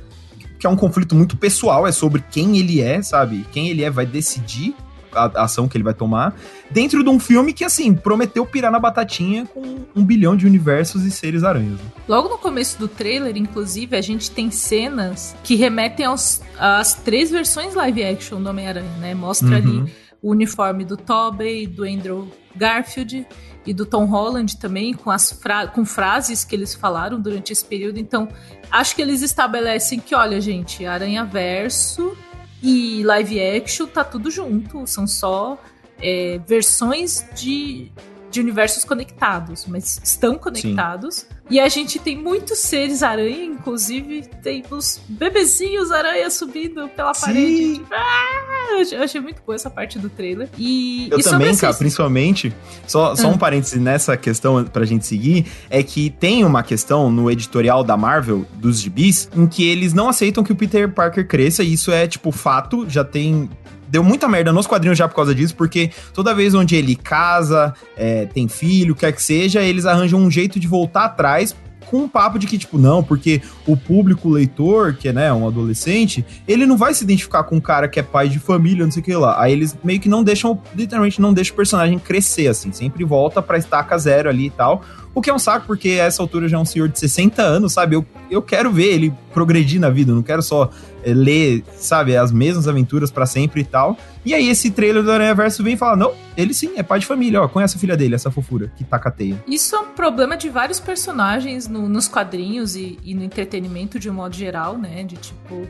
que 0.58 0.66
é 0.66 0.70
um 0.70 0.76
conflito 0.76 1.14
muito 1.14 1.38
pessoal, 1.38 1.86
é 1.86 1.92
sobre 1.92 2.22
quem 2.30 2.58
ele 2.58 2.82
é, 2.82 3.00
sabe? 3.00 3.46
Quem 3.50 3.70
ele 3.70 3.82
é 3.82 3.88
vai 3.88 4.04
decidir 4.04 4.74
a, 5.12 5.44
ação 5.44 5.68
que 5.68 5.76
ele 5.76 5.84
vai 5.84 5.94
tomar, 5.94 6.34
dentro 6.70 7.02
de 7.02 7.10
um 7.10 7.18
filme 7.18 7.52
que, 7.52 7.64
assim, 7.64 7.94
prometeu 7.94 8.44
pirar 8.46 8.70
na 8.70 8.78
batatinha 8.78 9.46
com 9.46 9.78
um 9.94 10.04
bilhão 10.04 10.36
de 10.36 10.46
universos 10.46 11.04
e 11.04 11.10
seres 11.10 11.44
aranhas. 11.44 11.78
Né? 11.78 11.86
Logo 12.08 12.28
no 12.28 12.38
começo 12.38 12.78
do 12.78 12.88
trailer, 12.88 13.36
inclusive, 13.36 13.96
a 13.96 14.00
gente 14.00 14.30
tem 14.30 14.50
cenas 14.50 15.34
que 15.42 15.54
remetem 15.54 16.06
aos, 16.06 16.40
às 16.58 16.94
três 16.94 17.30
versões 17.30 17.74
live 17.74 18.04
action 18.04 18.42
do 18.42 18.48
Homem-Aranha, 18.48 18.96
né? 18.98 19.14
Mostra 19.14 19.48
uhum. 19.48 19.54
ali 19.54 19.92
o 20.22 20.30
uniforme 20.30 20.84
do 20.84 20.96
Tobey, 20.96 21.66
do 21.66 21.84
Andrew 21.84 22.30
Garfield 22.54 23.26
e 23.66 23.74
do 23.74 23.84
Tom 23.84 24.04
Holland 24.04 24.58
também, 24.58 24.94
com, 24.94 25.10
as 25.10 25.32
fra 25.32 25.66
com 25.66 25.84
frases 25.84 26.44
que 26.44 26.54
eles 26.54 26.74
falaram 26.74 27.20
durante 27.20 27.52
esse 27.52 27.64
período. 27.64 27.98
Então, 27.98 28.28
acho 28.70 28.94
que 28.94 29.02
eles 29.02 29.22
estabelecem 29.22 30.00
que, 30.00 30.14
olha, 30.14 30.40
gente, 30.40 30.84
Aranha 30.86 31.24
Verso 31.24 32.16
e 32.62 33.02
live 33.04 33.40
action 33.40 33.86
tá 33.86 34.04
tudo 34.04 34.30
junto, 34.30 34.86
são 34.86 35.06
só 35.06 35.58
é, 35.98 36.38
versões 36.46 37.24
de, 37.34 37.90
de 38.30 38.40
universos 38.40 38.84
conectados, 38.84 39.66
mas 39.66 40.00
estão 40.02 40.38
conectados. 40.38 41.16
Sim. 41.16 41.26
E 41.50 41.58
a 41.58 41.68
gente 41.68 41.98
tem 41.98 42.16
muitos 42.16 42.58
seres 42.58 43.02
aranha, 43.02 43.44
inclusive 43.44 44.22
tem 44.40 44.62
os 44.70 45.00
bebezinhos 45.08 45.90
aranha 45.90 46.30
subindo 46.30 46.88
pela 46.90 47.12
Sim. 47.12 47.26
parede. 47.26 47.82
Ah, 47.90 48.82
eu 48.92 49.02
achei 49.02 49.20
muito 49.20 49.42
boa 49.44 49.56
essa 49.56 49.68
parte 49.68 49.98
do 49.98 50.08
trailer. 50.08 50.48
E, 50.56 51.08
eu 51.10 51.18
e 51.18 51.22
também, 51.24 51.56
cara, 51.56 51.74
principalmente, 51.74 52.54
só, 52.86 53.16
só 53.16 53.28
um 53.28 53.34
ah. 53.34 53.38
parêntese 53.38 53.80
nessa 53.80 54.16
questão 54.16 54.64
pra 54.64 54.84
gente 54.84 55.04
seguir, 55.04 55.46
é 55.68 55.82
que 55.82 56.10
tem 56.10 56.44
uma 56.44 56.62
questão 56.62 57.10
no 57.10 57.28
editorial 57.28 57.82
da 57.82 57.96
Marvel, 57.96 58.46
dos 58.54 58.80
gibis, 58.80 59.28
em 59.34 59.48
que 59.48 59.68
eles 59.68 59.92
não 59.92 60.08
aceitam 60.08 60.44
que 60.44 60.52
o 60.52 60.56
Peter 60.56 60.88
Parker 60.88 61.26
cresça, 61.26 61.64
e 61.64 61.72
isso 61.72 61.90
é, 61.90 62.06
tipo, 62.06 62.30
fato, 62.30 62.88
já 62.88 63.02
tem 63.02 63.50
deu 63.90 64.02
muita 64.04 64.28
merda 64.28 64.52
nos 64.52 64.66
quadrinhos 64.66 64.96
já 64.96 65.08
por 65.08 65.14
causa 65.16 65.34
disso, 65.34 65.54
porque 65.54 65.90
toda 66.14 66.34
vez 66.34 66.54
onde 66.54 66.76
ele 66.76 66.94
casa, 66.94 67.74
é, 67.96 68.26
tem 68.26 68.48
filho, 68.48 68.94
quer 68.94 69.12
que 69.12 69.22
seja, 69.22 69.60
eles 69.62 69.84
arranjam 69.84 70.20
um 70.20 70.30
jeito 70.30 70.60
de 70.60 70.66
voltar 70.66 71.04
atrás 71.06 71.54
com 71.90 72.04
um 72.04 72.08
papo 72.08 72.38
de 72.38 72.46
que, 72.46 72.56
tipo, 72.56 72.78
não, 72.78 73.02
porque 73.02 73.42
o 73.66 73.76
público 73.76 74.28
leitor, 74.28 74.94
que 74.94 75.08
é, 75.08 75.12
né, 75.12 75.32
um 75.32 75.46
adolescente, 75.46 76.24
ele 76.46 76.64
não 76.64 76.76
vai 76.76 76.94
se 76.94 77.02
identificar 77.02 77.42
com 77.42 77.56
um 77.56 77.60
cara 77.60 77.88
que 77.88 77.98
é 77.98 78.02
pai 78.02 78.28
de 78.28 78.38
família, 78.38 78.84
não 78.84 78.92
sei 78.92 79.02
o 79.02 79.04
que 79.04 79.14
lá. 79.14 79.42
Aí 79.42 79.52
eles 79.52 79.76
meio 79.82 79.98
que 79.98 80.08
não 80.08 80.22
deixam, 80.22 80.62
literalmente 80.74 81.20
não 81.20 81.34
deixam 81.34 81.52
o 81.52 81.56
personagem 81.56 81.98
crescer, 81.98 82.46
assim, 82.46 82.70
sempre 82.70 83.02
volta 83.02 83.42
pra 83.42 83.58
estaca 83.58 83.98
zero 83.98 84.28
ali 84.28 84.46
e 84.46 84.50
tal. 84.50 84.82
O 85.12 85.20
que 85.20 85.28
é 85.28 85.34
um 85.34 85.38
saco, 85.38 85.66
porque 85.66 85.98
a 86.00 86.04
essa 86.04 86.22
altura 86.22 86.48
já 86.48 86.56
é 86.56 86.60
um 86.60 86.64
senhor 86.64 86.88
de 86.88 86.96
60 86.96 87.42
anos, 87.42 87.72
sabe? 87.72 87.96
Eu, 87.96 88.06
eu 88.30 88.40
quero 88.40 88.70
ver 88.70 88.94
ele 88.94 89.12
progredir 89.34 89.80
na 89.80 89.90
vida, 89.90 90.12
não 90.12 90.22
quero 90.22 90.42
só 90.42 90.70
ler, 91.04 91.64
sabe, 91.76 92.16
as 92.16 92.32
mesmas 92.32 92.68
aventuras 92.68 93.10
para 93.10 93.26
sempre 93.26 93.60
e 93.62 93.64
tal. 93.64 93.96
E 94.24 94.34
aí 94.34 94.48
esse 94.48 94.70
trailer 94.70 95.02
do 95.02 95.10
Aranha 95.10 95.34
Verso 95.34 95.62
vem 95.62 95.74
e 95.74 95.76
fala: 95.76 95.96
não, 95.96 96.12
ele 96.36 96.52
sim, 96.52 96.72
é 96.76 96.82
pai 96.82 96.98
de 96.98 97.06
família, 97.06 97.42
ó, 97.42 97.48
conhece 97.48 97.76
a 97.76 97.80
filha 97.80 97.96
dele, 97.96 98.14
essa 98.14 98.30
fofura, 98.30 98.70
que 98.76 98.84
taca 98.84 99.08
a 99.08 99.12
teia. 99.12 99.42
Isso 99.46 99.74
é 99.74 99.80
um 99.80 99.86
problema 99.86 100.36
de 100.36 100.48
vários 100.48 100.80
personagens 100.80 101.66
no, 101.66 101.88
nos 101.88 102.08
quadrinhos 102.08 102.76
e, 102.76 102.98
e 103.02 103.14
no 103.14 103.24
entretenimento 103.24 103.98
de 103.98 104.10
um 104.10 104.14
modo 104.14 104.34
geral, 104.34 104.76
né? 104.76 105.02
De 105.02 105.16
tipo, 105.16 105.68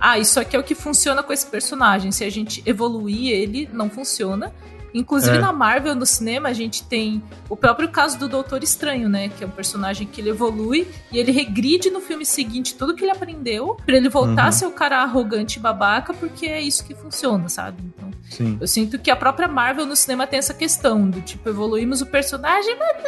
ah, 0.00 0.18
isso 0.18 0.40
aqui 0.40 0.56
é 0.56 0.58
o 0.58 0.64
que 0.64 0.74
funciona 0.74 1.22
com 1.22 1.32
esse 1.32 1.46
personagem. 1.46 2.10
Se 2.10 2.24
a 2.24 2.30
gente 2.30 2.62
evoluir 2.66 3.30
ele, 3.30 3.68
não 3.72 3.88
funciona. 3.88 4.52
Inclusive 4.94 5.36
é. 5.36 5.40
na 5.40 5.52
Marvel, 5.52 5.94
no 5.94 6.06
cinema, 6.06 6.48
a 6.48 6.52
gente 6.52 6.84
tem 6.84 7.22
o 7.48 7.56
próprio 7.56 7.88
caso 7.88 8.18
do 8.18 8.28
Doutor 8.28 8.62
Estranho, 8.62 9.08
né? 9.08 9.28
Que 9.28 9.44
é 9.44 9.46
um 9.46 9.50
personagem 9.50 10.06
que 10.06 10.20
ele 10.20 10.30
evolui 10.30 10.86
e 11.10 11.18
ele 11.18 11.32
regride 11.32 11.90
no 11.90 12.00
filme 12.00 12.24
seguinte 12.24 12.74
tudo 12.74 12.94
que 12.94 13.04
ele 13.04 13.10
aprendeu 13.10 13.76
para 13.86 13.96
ele 13.96 14.08
voltar 14.08 14.42
uhum. 14.42 14.48
a 14.48 14.52
ser 14.52 14.66
o 14.66 14.72
cara 14.72 15.02
arrogante 15.02 15.58
e 15.58 15.60
babaca, 15.60 16.12
porque 16.12 16.46
é 16.46 16.60
isso 16.60 16.84
que 16.84 16.94
funciona, 16.94 17.48
sabe? 17.48 17.82
Então, 17.82 18.10
Sim. 18.30 18.58
eu 18.60 18.66
sinto 18.66 18.98
que 18.98 19.10
a 19.10 19.16
própria 19.16 19.48
Marvel 19.48 19.86
no 19.86 19.96
cinema 19.96 20.26
tem 20.26 20.38
essa 20.38 20.54
questão 20.54 21.08
do 21.08 21.20
tipo, 21.20 21.48
evoluímos 21.48 22.00
o 22.00 22.06
personagem, 22.06 22.76
mas 22.78 23.02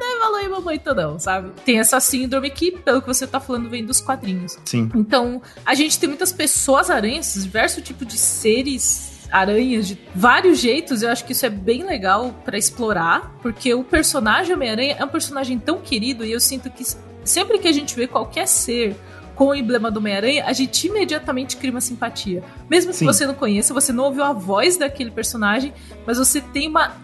não 0.00 0.14
evoluímos 0.16 0.64
muito, 0.64 0.94
não, 0.94 1.18
sabe? 1.18 1.50
Tem 1.64 1.78
essa 1.78 2.00
síndrome 2.00 2.50
que, 2.50 2.72
pelo 2.72 3.00
que 3.00 3.08
você 3.08 3.26
tá 3.26 3.40
falando, 3.40 3.68
vem 3.68 3.84
dos 3.84 4.00
quadrinhos. 4.00 4.58
Sim. 4.64 4.90
Então, 4.94 5.42
a 5.64 5.74
gente 5.74 5.98
tem 5.98 6.08
muitas 6.08 6.32
pessoas 6.32 6.90
aranhas, 6.90 7.34
diversos 7.34 7.82
tipos 7.82 8.06
de 8.06 8.18
seres 8.18 9.15
aranhas 9.30 9.88
de 9.88 9.98
vários 10.14 10.58
jeitos. 10.58 11.02
Eu 11.02 11.10
acho 11.10 11.24
que 11.24 11.32
isso 11.32 11.46
é 11.46 11.50
bem 11.50 11.84
legal 11.84 12.34
para 12.44 12.56
explorar, 12.58 13.36
porque 13.42 13.72
o 13.74 13.84
personagem 13.84 14.54
Homem-Aranha 14.54 14.96
é 14.98 15.04
um 15.04 15.08
personagem 15.08 15.58
tão 15.58 15.80
querido 15.80 16.24
e 16.24 16.32
eu 16.32 16.40
sinto 16.40 16.70
que 16.70 16.84
sempre 17.24 17.58
que 17.58 17.68
a 17.68 17.72
gente 17.72 17.94
vê 17.94 18.06
qualquer 18.06 18.46
ser 18.46 18.96
com 19.34 19.48
o 19.48 19.54
emblema 19.54 19.90
do 19.90 19.98
Homem-Aranha, 19.98 20.44
a 20.46 20.52
gente 20.54 20.86
imediatamente 20.86 21.58
cria 21.58 21.70
uma 21.70 21.80
simpatia. 21.80 22.42
Mesmo 22.70 22.90
que 22.90 22.98
Sim. 22.98 23.04
você 23.04 23.26
não 23.26 23.34
conheça, 23.34 23.74
você 23.74 23.92
não 23.92 24.04
ouviu 24.04 24.24
a 24.24 24.32
voz 24.32 24.78
daquele 24.78 25.10
personagem, 25.10 25.74
mas 26.06 26.16
você 26.16 26.40
tem 26.40 26.68
uma 26.68 26.96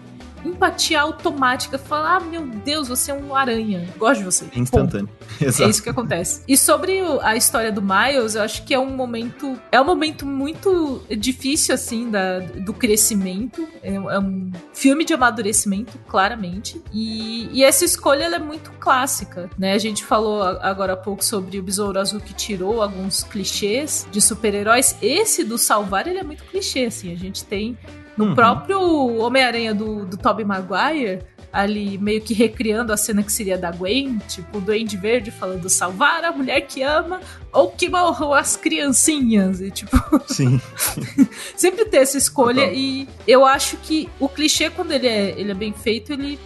empatia 0.45 1.01
automática. 1.01 1.77
Falar, 1.77 2.17
ah, 2.17 2.19
meu 2.19 2.45
Deus, 2.45 2.87
você 2.87 3.11
é 3.11 3.13
um 3.13 3.35
aranha. 3.35 3.87
Gosto 3.97 4.19
de 4.19 4.25
você. 4.25 4.45
Instantâneo. 4.55 5.09
Exato. 5.39 5.63
É 5.63 5.69
isso 5.69 5.83
que 5.83 5.89
acontece. 5.89 6.43
E 6.47 6.57
sobre 6.57 6.99
a 7.21 7.35
história 7.35 7.71
do 7.71 7.81
Miles, 7.81 8.35
eu 8.35 8.41
acho 8.41 8.63
que 8.65 8.73
é 8.73 8.79
um 8.79 8.95
momento. 8.95 9.57
É 9.71 9.79
um 9.79 9.85
momento 9.85 10.25
muito 10.25 11.03
difícil, 11.17 11.73
assim, 11.73 12.09
da, 12.09 12.39
do 12.39 12.73
crescimento. 12.73 13.67
É, 13.81 13.93
é 13.93 14.19
um 14.19 14.51
filme 14.73 15.05
de 15.05 15.13
amadurecimento, 15.13 15.97
claramente. 16.07 16.81
E, 16.91 17.49
e 17.51 17.63
essa 17.63 17.85
escolha 17.85 18.23
é 18.25 18.39
muito 18.39 18.71
clássica, 18.79 19.49
né? 19.57 19.73
A 19.73 19.77
gente 19.77 20.03
falou 20.03 20.43
agora 20.43 20.93
há 20.93 20.97
pouco 20.97 21.23
sobre 21.23 21.59
o 21.59 21.63
Besouro 21.63 21.99
Azul 21.99 22.19
que 22.19 22.33
tirou 22.33 22.81
alguns 22.81 23.23
clichês 23.23 24.07
de 24.11 24.21
super-heróis. 24.21 24.95
Esse 25.01 25.43
do 25.43 25.57
salvar, 25.57 26.07
ele 26.07 26.19
é 26.19 26.23
muito 26.23 26.43
clichê, 26.43 26.85
assim. 26.85 27.11
A 27.11 27.17
gente 27.17 27.43
tem 27.45 27.77
no 28.17 28.25
uhum. 28.25 28.35
próprio 28.35 29.17
Homem-Aranha 29.17 29.73
do, 29.73 30.05
do 30.05 30.17
Tobey 30.17 30.45
Maguire, 30.45 31.21
ali 31.53 31.99
meio 31.99 32.19
que 32.19 32.33
recriando 32.33 32.91
a 32.91 32.97
cena 32.97 33.21
que 33.21 33.31
seria 33.31 33.55
da 33.55 33.71
Gwen, 33.71 34.17
tipo 34.27 34.57
o 34.57 34.61
Duende 34.61 34.97
Verde 34.97 35.29
falando 35.29 35.69
salvar 35.69 36.25
a 36.25 36.31
mulher 36.31 36.61
que 36.61 36.81
ama 36.81 37.21
ou 37.51 37.69
que 37.69 37.87
morram 37.87 38.33
as 38.33 38.55
criancinhas 38.55 39.61
e 39.61 39.69
tipo 39.69 39.95
sim. 40.25 40.59
sempre 41.55 41.85
ter 41.85 41.97
essa 41.97 42.17
escolha 42.17 42.73
e 42.73 43.07
eu 43.27 43.45
acho 43.45 43.77
que 43.77 44.09
o 44.19 44.27
clichê 44.27 44.71
quando 44.71 44.93
ele 44.93 45.07
é, 45.07 45.39
ele 45.39 45.51
é 45.51 45.53
bem 45.53 45.71
feito 45.71 46.13
ele 46.13 46.39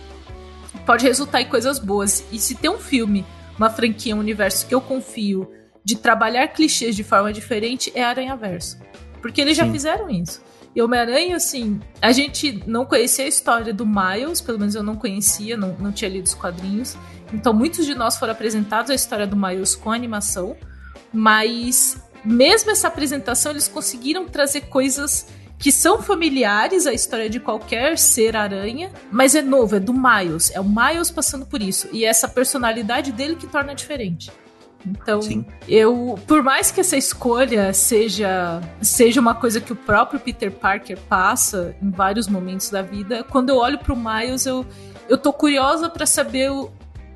pode 0.85 1.05
resultar 1.05 1.41
em 1.41 1.47
coisas 1.47 1.79
boas. 1.79 2.23
E 2.31 2.37
se 2.37 2.55
tem 2.55 2.69
um 2.69 2.77
filme 2.77 3.25
uma 3.57 3.69
franquia 3.69 4.13
um 4.13 4.19
universo 4.19 4.67
que 4.67 4.75
eu 4.75 4.81
confio 4.81 5.49
de 5.85 5.95
trabalhar 5.95 6.49
clichês 6.49 6.97
de 6.97 7.03
forma 7.03 7.31
diferente 7.31 7.93
é 7.95 8.03
Aranha 8.03 8.35
Verso 8.35 8.77
porque 9.21 9.39
eles 9.39 9.55
sim. 9.55 9.63
já 9.63 9.71
fizeram 9.71 10.09
isso 10.09 10.41
e 10.75 10.81
Homem-Aranha, 10.81 11.35
assim, 11.35 11.79
a 12.01 12.11
gente 12.11 12.63
não 12.67 12.85
conhecia 12.85 13.25
a 13.25 13.27
história 13.27 13.73
do 13.73 13.85
Miles, 13.85 14.41
pelo 14.41 14.59
menos 14.59 14.75
eu 14.75 14.83
não 14.83 14.95
conhecia, 14.95 15.57
não, 15.57 15.75
não 15.79 15.91
tinha 15.91 16.09
lido 16.09 16.25
os 16.25 16.33
quadrinhos. 16.33 16.95
Então, 17.33 17.53
muitos 17.53 17.85
de 17.85 17.95
nós 17.95 18.17
foram 18.17 18.33
apresentados 18.33 18.91
a 18.91 18.95
história 18.95 19.25
do 19.25 19.35
Miles 19.35 19.75
com 19.75 19.91
animação, 19.91 20.55
mas 21.11 21.97
mesmo 22.23 22.71
essa 22.71 22.87
apresentação, 22.87 23.51
eles 23.51 23.67
conseguiram 23.67 24.27
trazer 24.27 24.61
coisas 24.61 25.27
que 25.57 25.71
são 25.71 26.01
familiares 26.01 26.85
à 26.85 26.93
história 26.93 27.29
de 27.29 27.39
qualquer 27.39 27.97
ser 27.97 28.35
aranha, 28.35 28.91
mas 29.11 29.33
é 29.33 29.41
novo, 29.41 29.75
é 29.75 29.79
do 29.79 29.93
Miles, 29.93 30.51
é 30.51 30.59
o 30.59 30.63
Miles 30.63 31.09
passando 31.09 31.45
por 31.45 31.61
isso, 31.61 31.89
e 31.91 32.05
é 32.05 32.07
essa 32.07 32.27
personalidade 32.27 33.11
dele 33.11 33.35
que 33.35 33.47
torna 33.47 33.73
diferente. 33.73 34.31
Então, 34.85 35.21
Sim. 35.21 35.45
eu, 35.67 36.17
por 36.27 36.41
mais 36.43 36.71
que 36.71 36.79
essa 36.79 36.95
escolha 36.95 37.73
seja 37.73 38.61
seja 38.81 39.19
uma 39.19 39.35
coisa 39.35 39.59
que 39.59 39.73
o 39.73 39.75
próprio 39.75 40.19
Peter 40.19 40.51
Parker 40.51 40.97
passa 41.09 41.75
em 41.81 41.89
vários 41.89 42.27
momentos 42.27 42.69
da 42.69 42.81
vida, 42.81 43.23
quando 43.23 43.49
eu 43.49 43.57
olho 43.57 43.79
pro 43.79 43.95
Miles, 43.95 44.45
eu 44.45 44.65
eu 45.09 45.17
tô 45.17 45.31
curiosa 45.31 45.89
para 45.89 46.05
saber 46.05 46.51
o, 46.51 46.69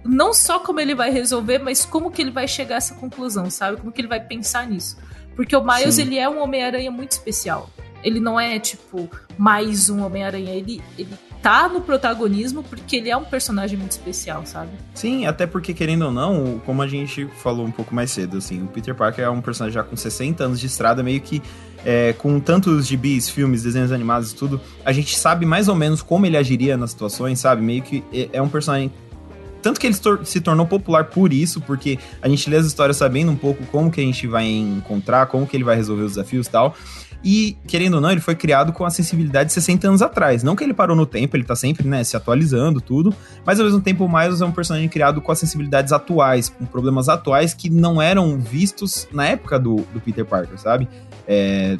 não 0.03 0.33
só 0.33 0.59
como 0.59 0.79
ele 0.79 0.95
vai 0.95 1.11
resolver, 1.11 1.59
mas 1.59 1.85
como 1.85 2.11
que 2.11 2.21
ele 2.21 2.31
vai 2.31 2.47
chegar 2.47 2.75
a 2.75 2.77
essa 2.77 2.95
conclusão, 2.95 3.49
sabe? 3.49 3.77
Como 3.77 3.91
que 3.91 4.01
ele 4.01 4.07
vai 4.07 4.19
pensar 4.19 4.67
nisso. 4.67 4.97
Porque 5.35 5.55
o 5.55 5.63
Miles, 5.63 5.95
Sim. 5.95 6.01
ele 6.01 6.17
é 6.17 6.29
um 6.29 6.41
Homem-Aranha 6.41 6.91
muito 6.91 7.11
especial. 7.11 7.69
Ele 8.03 8.19
não 8.19 8.39
é, 8.39 8.59
tipo, 8.59 9.09
mais 9.37 9.89
um 9.89 10.03
Homem-Aranha. 10.03 10.53
Ele, 10.53 10.81
ele 10.97 11.13
tá 11.41 11.67
no 11.67 11.81
protagonismo 11.81 12.63
porque 12.63 12.97
ele 12.97 13.09
é 13.09 13.17
um 13.17 13.23
personagem 13.23 13.77
muito 13.77 13.91
especial, 13.91 14.45
sabe? 14.45 14.71
Sim, 14.93 15.25
até 15.25 15.47
porque, 15.47 15.73
querendo 15.73 16.03
ou 16.03 16.11
não, 16.11 16.61
como 16.65 16.81
a 16.81 16.87
gente 16.87 17.27
falou 17.41 17.65
um 17.65 17.71
pouco 17.71 17.93
mais 17.93 18.11
cedo, 18.11 18.37
assim, 18.37 18.63
o 18.63 18.67
Peter 18.67 18.93
Parker 18.93 19.25
é 19.25 19.29
um 19.29 19.41
personagem 19.41 19.73
já 19.73 19.83
com 19.83 19.95
60 19.95 20.43
anos 20.43 20.59
de 20.59 20.67
estrada, 20.67 21.01
meio 21.01 21.19
que 21.19 21.41
é, 21.83 22.13
com 22.13 22.39
tantos 22.39 22.87
gibis, 22.87 23.29
filmes, 23.29 23.63
desenhos 23.63 23.91
animados 23.91 24.31
e 24.31 24.35
tudo, 24.35 24.61
a 24.85 24.91
gente 24.91 25.17
sabe 25.17 25.45
mais 25.45 25.67
ou 25.67 25.75
menos 25.75 26.01
como 26.01 26.25
ele 26.25 26.37
agiria 26.37 26.77
nas 26.77 26.91
situações, 26.91 27.39
sabe? 27.39 27.61
Meio 27.61 27.81
que 27.81 28.03
é, 28.13 28.29
é 28.33 28.41
um 28.41 28.49
personagem 28.49 28.91
tanto 29.61 29.79
que 29.79 29.85
ele 29.85 29.95
se 30.23 30.41
tornou 30.41 30.65
popular 30.65 31.05
por 31.05 31.31
isso, 31.31 31.61
porque 31.61 31.99
a 32.21 32.27
gente 32.27 32.49
lê 32.49 32.57
as 32.57 32.65
histórias 32.65 32.97
sabendo 32.97 33.31
um 33.31 33.35
pouco 33.35 33.63
como 33.67 33.91
que 33.91 34.01
a 34.01 34.03
gente 34.03 34.25
vai 34.25 34.45
encontrar, 34.47 35.27
como 35.27 35.45
que 35.45 35.55
ele 35.55 35.63
vai 35.63 35.75
resolver 35.75 36.03
os 36.03 36.13
desafios 36.13 36.47
e 36.47 36.49
tal. 36.49 36.75
E, 37.23 37.57
querendo 37.67 37.95
ou 37.95 38.01
não, 38.01 38.11
ele 38.11 38.21
foi 38.21 38.35
criado 38.35 38.73
com 38.73 38.83
a 38.83 38.89
sensibilidade 38.89 39.47
de 39.47 39.53
60 39.53 39.87
anos 39.87 40.01
atrás. 40.01 40.43
Não 40.43 40.55
que 40.55 40.63
ele 40.63 40.73
parou 40.73 40.95
no 40.95 41.05
tempo, 41.05 41.35
ele 41.35 41.43
tá 41.43 41.55
sempre, 41.55 41.87
né, 41.87 42.03
se 42.03 42.17
atualizando, 42.17 42.81
tudo. 42.81 43.13
Mas, 43.45 43.59
ao 43.59 43.65
mesmo 43.65 43.81
tempo, 43.81 44.05
o 44.05 44.11
Miles 44.11 44.41
é 44.41 44.45
um 44.45 44.51
personagem 44.51 44.89
criado 44.89 45.21
com 45.21 45.31
as 45.31 45.39
sensibilidades 45.39 45.91
atuais, 45.91 46.49
com 46.49 46.65
problemas 46.65 47.09
atuais 47.09 47.53
que 47.53 47.69
não 47.69 48.01
eram 48.01 48.39
vistos 48.39 49.07
na 49.11 49.27
época 49.27 49.59
do, 49.59 49.77
do 49.93 49.99
Peter 49.99 50.25
Parker, 50.25 50.59
sabe? 50.59 50.87
É, 51.27 51.77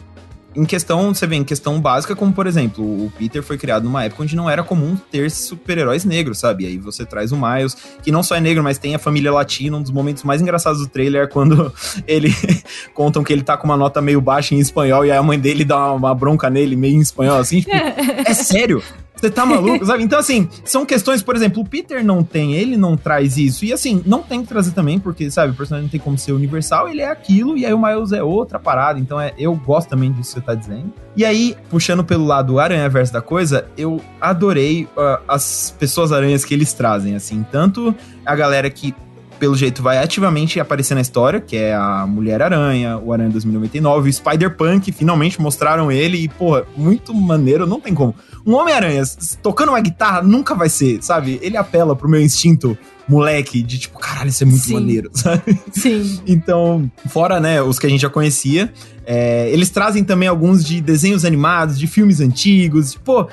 em 0.56 0.66
questão, 0.66 1.14
você 1.14 1.26
vê, 1.26 1.36
em 1.36 1.44
questão 1.44 1.80
básica, 1.80 2.16
como 2.16 2.34
por 2.34 2.46
exemplo, 2.46 2.84
o 2.84 3.12
Peter 3.18 3.42
foi 3.42 3.58
criado 3.58 3.84
numa 3.84 4.04
época 4.04 4.24
onde 4.24 4.36
não 4.36 4.50
era 4.50 4.64
comum 4.64 4.98
ter 5.10 5.32
super-heróis 5.32 6.04
negros, 6.04 6.40
sabe? 6.40 6.66
E 6.66 6.68
aí 6.68 6.78
você 6.78 7.06
traz 7.06 7.32
o 7.32 7.38
Miles, 7.38 7.76
que 8.04 8.12
não 8.12 8.22
só 8.22 8.36
é 8.36 8.42
negro, 8.42 8.64
mas 8.64 8.78
tem 8.78 8.94
a 8.94 9.00
família 9.00 9.32
latina. 9.32 9.78
Um 9.78 9.82
dos 9.82 9.92
momentos 9.92 10.24
mais 10.24 10.42
engraçados 10.42 10.80
do 10.80 10.88
trailer 10.88 11.24
é 11.24 11.28
quando 11.28 11.74
ele 12.08 12.34
contam 12.94 13.24
que 13.24 13.32
ele 13.32 13.44
tá 13.44 13.56
com 13.56 13.66
uma 13.66 13.78
nota 13.78 14.02
meio 14.02 14.20
baixa 14.20 14.54
em 14.54 14.60
espanhol 14.60 15.06
e 15.06 15.12
aí 15.12 15.18
a 15.18 15.24
mãe 15.24 15.40
dele 15.40 15.64
dá 15.64 15.78
uma, 15.78 15.94
uma 15.94 16.16
bronca 16.16 16.50
nele 16.50 16.76
meio 16.76 16.98
em 16.98 17.02
espanhol, 17.02 17.40
assim. 17.40 17.62
Tipo, 17.62 17.76
é 18.26 18.34
sério? 18.34 18.84
Você 19.22 19.30
tá 19.30 19.46
maluco, 19.46 19.86
sabe? 19.86 20.04
Então, 20.04 20.18
assim, 20.18 20.50
são 20.66 20.84
questões, 20.84 21.22
por 21.22 21.36
exemplo, 21.36 21.62
o 21.62 21.68
Peter 21.68 22.04
não 22.04 22.24
tem, 22.24 22.56
ele 22.56 22.76
não 22.76 22.98
traz 22.98 23.38
isso. 23.38 23.64
E 23.64 23.72
assim, 23.72 24.02
não 24.04 24.24
tem 24.24 24.42
que 24.42 24.48
trazer 24.48 24.72
também, 24.72 24.98
porque, 24.98 25.30
sabe, 25.30 25.54
o 25.54 25.56
personagem 25.56 25.84
não 25.84 25.92
tem 25.92 26.00
como 26.00 26.18
ser 26.18 26.32
universal, 26.32 26.90
ele 26.90 27.02
é 27.02 27.10
aquilo, 27.10 27.56
e 27.56 27.64
aí 27.64 27.72
o 27.72 27.80
Miles 27.80 28.12
é 28.12 28.24
outra 28.24 28.58
parada. 28.58 29.00
Então, 29.00 29.22
é, 29.22 29.32
eu 29.38 29.54
gosto 29.56 29.90
também 29.90 30.12
disso 30.12 30.34
que 30.34 30.40
você 30.40 30.46
tá 30.46 30.56
dizendo. 30.56 30.92
E 31.16 31.24
aí, 31.24 31.56
puxando 31.70 32.04
pelo 32.04 32.26
lado 32.26 32.60
aranha 32.60 32.90
verso 32.90 33.14
da 33.14 33.22
coisa, 33.22 33.68
eu 33.78 34.02
adorei 34.20 34.86
uh, 34.98 35.22
as 35.28 35.76
pessoas 35.78 36.12
aranhas 36.12 36.44
que 36.44 36.54
eles 36.54 36.74
trazem, 36.74 37.16
assim. 37.16 37.46
Tanto 37.52 37.94
a 38.26 38.36
galera 38.36 38.70
que 38.72 38.96
pelo 39.42 39.58
jeito, 39.58 39.82
vai 39.82 39.98
ativamente 39.98 40.60
aparecer 40.60 40.94
na 40.94 41.02
história, 41.02 41.42
que 41.42 41.58
é 41.58 41.74
a 41.74 42.06
Mulher-Aranha, 42.06 43.00
o 43.00 43.12
Aranha 43.12 43.32
2099, 43.32 44.08
o 44.08 44.14
Spider-Punk, 44.14 44.92
finalmente 44.92 45.42
mostraram 45.42 45.92
ele 45.92 46.20
e, 46.20 46.30
porra, 46.30 46.64
muito 46.78 47.12
maneiro, 47.12 47.66
não 47.66 47.80
tem 47.80 47.92
como. 47.92 48.14
Um 48.46 48.54
Homem-Aranha 48.54 49.02
tocando 49.42 49.70
uma 49.70 49.80
guitarra 49.80 50.22
nunca 50.22 50.54
vai 50.54 50.70
ser, 50.70 51.02
sabe? 51.02 51.40
Ele 51.42 51.58
apela 51.58 51.96
pro 51.96 52.08
meu 52.08 52.22
instinto 52.22 52.78
moleque 53.10 53.64
de 53.64 53.80
tipo, 53.80 53.98
caralho, 53.98 54.30
isso 54.30 54.44
é 54.44 54.46
muito 54.46 54.64
Sim. 54.64 54.74
maneiro, 54.76 55.10
sabe? 55.18 55.60
Sim. 55.72 56.20
Então, 56.28 56.92
fora, 57.08 57.40
né, 57.40 57.64
os 57.64 57.80
que 57.80 57.88
a 57.88 57.90
gente 57.90 58.02
já 58.02 58.12
conhecia, 58.12 58.72
é, 59.08 59.50
eles 59.50 59.72
trazem 59.72 60.04
também 60.04 60.30
alguns 60.30 60.64
de 60.64 60.80
desenhos 60.80 61.26
animados, 61.26 61.80
de 61.80 61.88
filmes 61.88 62.20
antigos, 62.20 62.94
pô, 62.94 63.28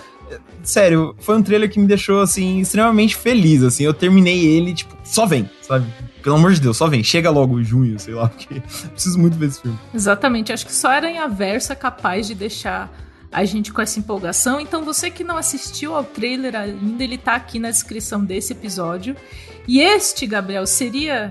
sério, 0.62 1.14
foi 1.18 1.36
um 1.36 1.42
trailer 1.42 1.70
que 1.70 1.78
me 1.78 1.86
deixou, 1.86 2.20
assim, 2.20 2.60
extremamente 2.60 3.14
feliz, 3.14 3.62
assim. 3.62 3.84
Eu 3.84 3.92
terminei 3.92 4.46
ele, 4.46 4.72
tipo, 4.72 4.96
só 5.08 5.26
vem, 5.26 5.50
sabe? 5.62 5.86
Pelo 6.22 6.36
amor 6.36 6.52
de 6.52 6.60
Deus, 6.60 6.76
só 6.76 6.86
vem. 6.86 7.02
Chega 7.02 7.30
logo 7.30 7.58
em 7.58 7.64
junho, 7.64 7.98
sei 7.98 8.14
lá, 8.14 8.28
porque 8.30 8.60
preciso 8.92 9.18
muito 9.18 9.36
ver 9.36 9.46
esse 9.46 9.62
filme. 9.62 9.78
Exatamente, 9.94 10.52
acho 10.52 10.66
que 10.66 10.72
só 10.72 10.88
Aranha 10.88 11.26
Verso 11.26 11.72
é 11.72 11.76
capaz 11.76 12.26
de 12.26 12.34
deixar 12.34 12.92
a 13.30 13.44
gente 13.44 13.72
com 13.72 13.80
essa 13.80 13.98
empolgação. 13.98 14.60
Então, 14.60 14.84
você 14.84 15.10
que 15.10 15.24
não 15.24 15.36
assistiu 15.36 15.94
ao 15.94 16.04
trailer 16.04 16.54
ainda, 16.54 17.02
ele 17.02 17.18
tá 17.18 17.34
aqui 17.34 17.58
na 17.58 17.70
descrição 17.70 18.24
desse 18.24 18.52
episódio. 18.52 19.16
E 19.66 19.80
este, 19.80 20.26
Gabriel, 20.26 20.66
seria 20.66 21.30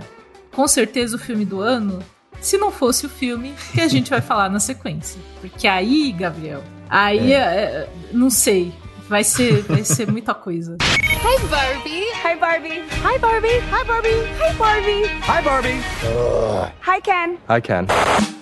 com 0.52 0.68
certeza 0.68 1.16
o 1.16 1.20
filme 1.20 1.46
do 1.46 1.60
ano, 1.60 2.00
se 2.40 2.58
não 2.58 2.72
fosse 2.72 3.06
o 3.06 3.10
filme 3.10 3.54
que 3.74 3.82
a 3.82 3.88
gente 3.88 4.10
vai 4.10 4.22
falar 4.22 4.50
na 4.50 4.60
sequência. 4.60 5.20
Porque 5.42 5.68
aí, 5.68 6.12
Gabriel, 6.12 6.64
aí 6.90 7.34
é. 7.34 7.38
É, 7.38 7.90
não 8.12 8.30
sei. 8.30 8.74
Vai 9.10 9.24
ser, 9.24 9.62
vai 9.64 9.84
ser 9.84 10.12
muita 10.12 10.34
coisa. 10.34 10.76
Hi 10.82 11.48
Barbie. 11.48 12.04
Hi 12.24 12.36
Barbie. 12.38 12.84
Hi 13.04 13.18
Barbie. 13.18 13.60
Hi 13.72 13.84
Barbie. 13.86 14.10
Hi 14.40 14.54
Barbie. 14.58 15.04
Hi 15.22 15.42
Barbie. 15.42 15.82
Hi 16.82 17.02
Ken. 17.02 17.38
Hi 17.48 17.62
Ken. 17.62 18.37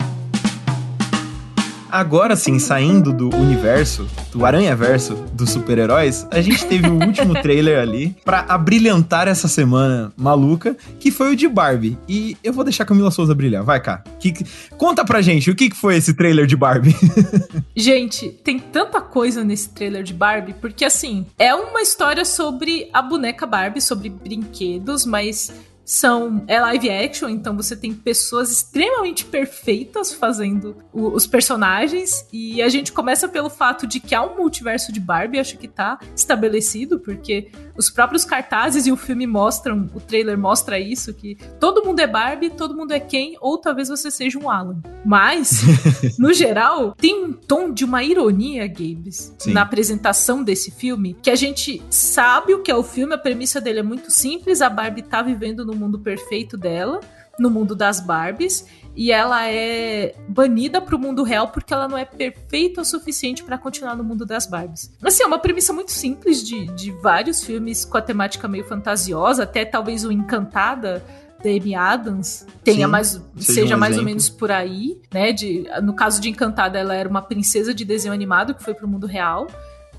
Agora 1.95 2.35
sim, 2.35 2.59
saindo 2.59 3.13
do 3.13 3.33
universo, 3.33 4.05
do 4.29 4.45
Aranha-Verso, 4.45 5.15
dos 5.31 5.49
super-heróis, 5.49 6.27
a 6.29 6.41
gente 6.41 6.65
teve 6.65 6.89
o 6.89 7.01
último 7.01 7.33
trailer 7.41 7.79
ali 7.79 8.13
para 8.25 8.41
abrilhantar 8.49 9.29
essa 9.29 9.47
semana 9.47 10.11
maluca, 10.17 10.75
que 10.99 11.09
foi 11.09 11.31
o 11.31 11.37
de 11.37 11.47
Barbie. 11.47 11.97
E 12.05 12.35
eu 12.43 12.51
vou 12.51 12.65
deixar 12.65 12.83
a 12.83 12.85
Camila 12.85 13.11
Souza 13.11 13.33
brilhar. 13.33 13.63
Vai 13.63 13.79
cá. 13.79 14.03
Que, 14.19 14.33
conta 14.71 15.05
pra 15.05 15.21
gente, 15.21 15.49
o 15.49 15.55
que, 15.55 15.69
que 15.69 15.75
foi 15.77 15.95
esse 15.95 16.13
trailer 16.13 16.45
de 16.45 16.57
Barbie? 16.57 16.93
gente, 17.73 18.27
tem 18.43 18.59
tanta 18.59 18.99
coisa 18.99 19.41
nesse 19.45 19.69
trailer 19.69 20.03
de 20.03 20.13
Barbie, 20.13 20.53
porque 20.59 20.83
assim, 20.83 21.25
é 21.39 21.55
uma 21.55 21.81
história 21.81 22.25
sobre 22.25 22.89
a 22.91 23.01
boneca 23.01 23.45
Barbie, 23.45 23.79
sobre 23.79 24.09
brinquedos, 24.09 25.05
mas 25.05 25.49
são 25.85 26.43
é 26.47 26.59
live 26.59 26.89
action, 26.89 27.29
então 27.29 27.55
você 27.55 27.75
tem 27.75 27.93
pessoas 27.93 28.51
extremamente 28.51 29.23
perfeitas 29.23 30.11
fazendo 30.11 30.75
o, 30.91 31.09
os 31.09 31.27
personagens 31.27 32.27
e 32.33 32.61
a 32.61 32.67
gente 32.67 32.91
começa 32.91 33.27
pelo 33.29 33.49
fato 33.49 33.85
de 33.85 33.99
que 33.99 34.15
há 34.15 34.23
um 34.23 34.35
multiverso 34.35 34.91
de 34.91 34.99
Barbie, 34.99 35.39
acho 35.39 35.57
que 35.57 35.67
tá 35.67 35.99
estabelecido, 36.15 36.99
porque 36.99 37.51
os 37.77 37.89
próprios 37.89 38.23
cartazes 38.23 38.85
e 38.87 38.91
o 38.91 38.97
filme 38.97 39.27
mostram, 39.27 39.89
o 39.93 39.99
trailer 39.99 40.37
mostra 40.37 40.79
isso 40.79 41.13
que 41.13 41.37
todo 41.59 41.83
mundo 41.83 41.99
é 41.99 42.07
Barbie, 42.07 42.49
todo 42.49 42.75
mundo 42.75 42.91
é 42.91 42.99
quem, 42.99 43.37
ou 43.41 43.57
talvez 43.57 43.89
você 43.89 44.09
seja 44.09 44.39
um 44.39 44.49
Alan. 44.49 44.81
Mas, 45.05 45.61
no 46.17 46.33
geral, 46.33 46.93
tem 46.95 47.25
um 47.25 47.33
tom 47.33 47.71
de 47.71 47.83
uma 47.83 48.03
ironia, 48.03 48.67
Gabes, 48.67 49.33
Sim. 49.37 49.53
na 49.53 49.61
apresentação 49.61 50.43
desse 50.43 50.71
filme, 50.71 51.15
que 51.21 51.29
a 51.29 51.35
gente 51.35 51.81
sabe 51.89 52.53
o 52.53 52.61
que 52.61 52.71
é 52.71 52.75
o 52.75 52.83
filme, 52.83 53.13
a 53.13 53.17
premissa 53.17 53.59
dele 53.59 53.79
é 53.79 53.83
muito 53.83 54.11
simples, 54.11 54.61
a 54.61 54.69
Barbie 54.69 55.01
tá 55.01 55.21
vivendo 55.21 55.65
no 55.65 55.75
mundo 55.75 55.99
perfeito 55.99 56.57
dela, 56.57 56.99
no 57.39 57.49
mundo 57.49 57.75
das 57.75 57.99
Barbies, 57.99 58.65
e 58.95 59.11
ela 59.11 59.49
é 59.49 60.15
banida 60.27 60.81
pro 60.81 60.97
mundo 60.97 61.21
real 61.21 61.49
porque 61.49 61.73
ela 61.73 61.87
não 61.87 61.97
é 61.97 62.05
perfeita 62.05 62.81
o 62.81 62.85
suficiente 62.85 63.43
para 63.43 63.57
continuar 63.57 63.95
no 63.95 64.03
mundo 64.03 64.25
das 64.25 64.45
Barbies. 64.45 64.91
Assim, 65.03 65.23
é 65.23 65.25
uma 65.25 65.37
premissa 65.37 65.73
muito 65.73 65.91
simples 65.91 66.41
de, 66.41 66.65
de 66.67 66.91
vários 66.91 67.43
filmes 67.43 67.83
com 67.83 67.97
a 67.97 68.01
temática 68.01 68.47
meio 68.47 68.63
fantasiosa, 68.63 69.43
até 69.43 69.65
talvez 69.65 70.05
o 70.05 70.11
Encantada 70.11 71.03
da 71.43 71.49
Amy 71.49 71.75
Adams 71.75 72.47
tenha 72.63 72.85
Sim, 72.85 72.91
mais 72.91 73.21
seja, 73.37 73.75
um 73.75 73.79
mais 73.79 73.91
exemplo. 73.91 73.99
ou 73.99 74.05
menos 74.05 74.29
por 74.29 74.51
aí, 74.51 74.99
né? 75.13 75.31
De, 75.33 75.65
no 75.83 75.93
caso 75.93 76.21
de 76.21 76.29
Encantada, 76.29 76.79
ela 76.79 76.95
era 76.95 77.07
uma 77.07 77.21
princesa 77.21 77.73
de 77.73 77.83
desenho 77.83 78.13
animado 78.13 78.55
que 78.55 78.63
foi 78.63 78.73
pro 78.73 78.87
mundo 78.87 79.05
real. 79.05 79.47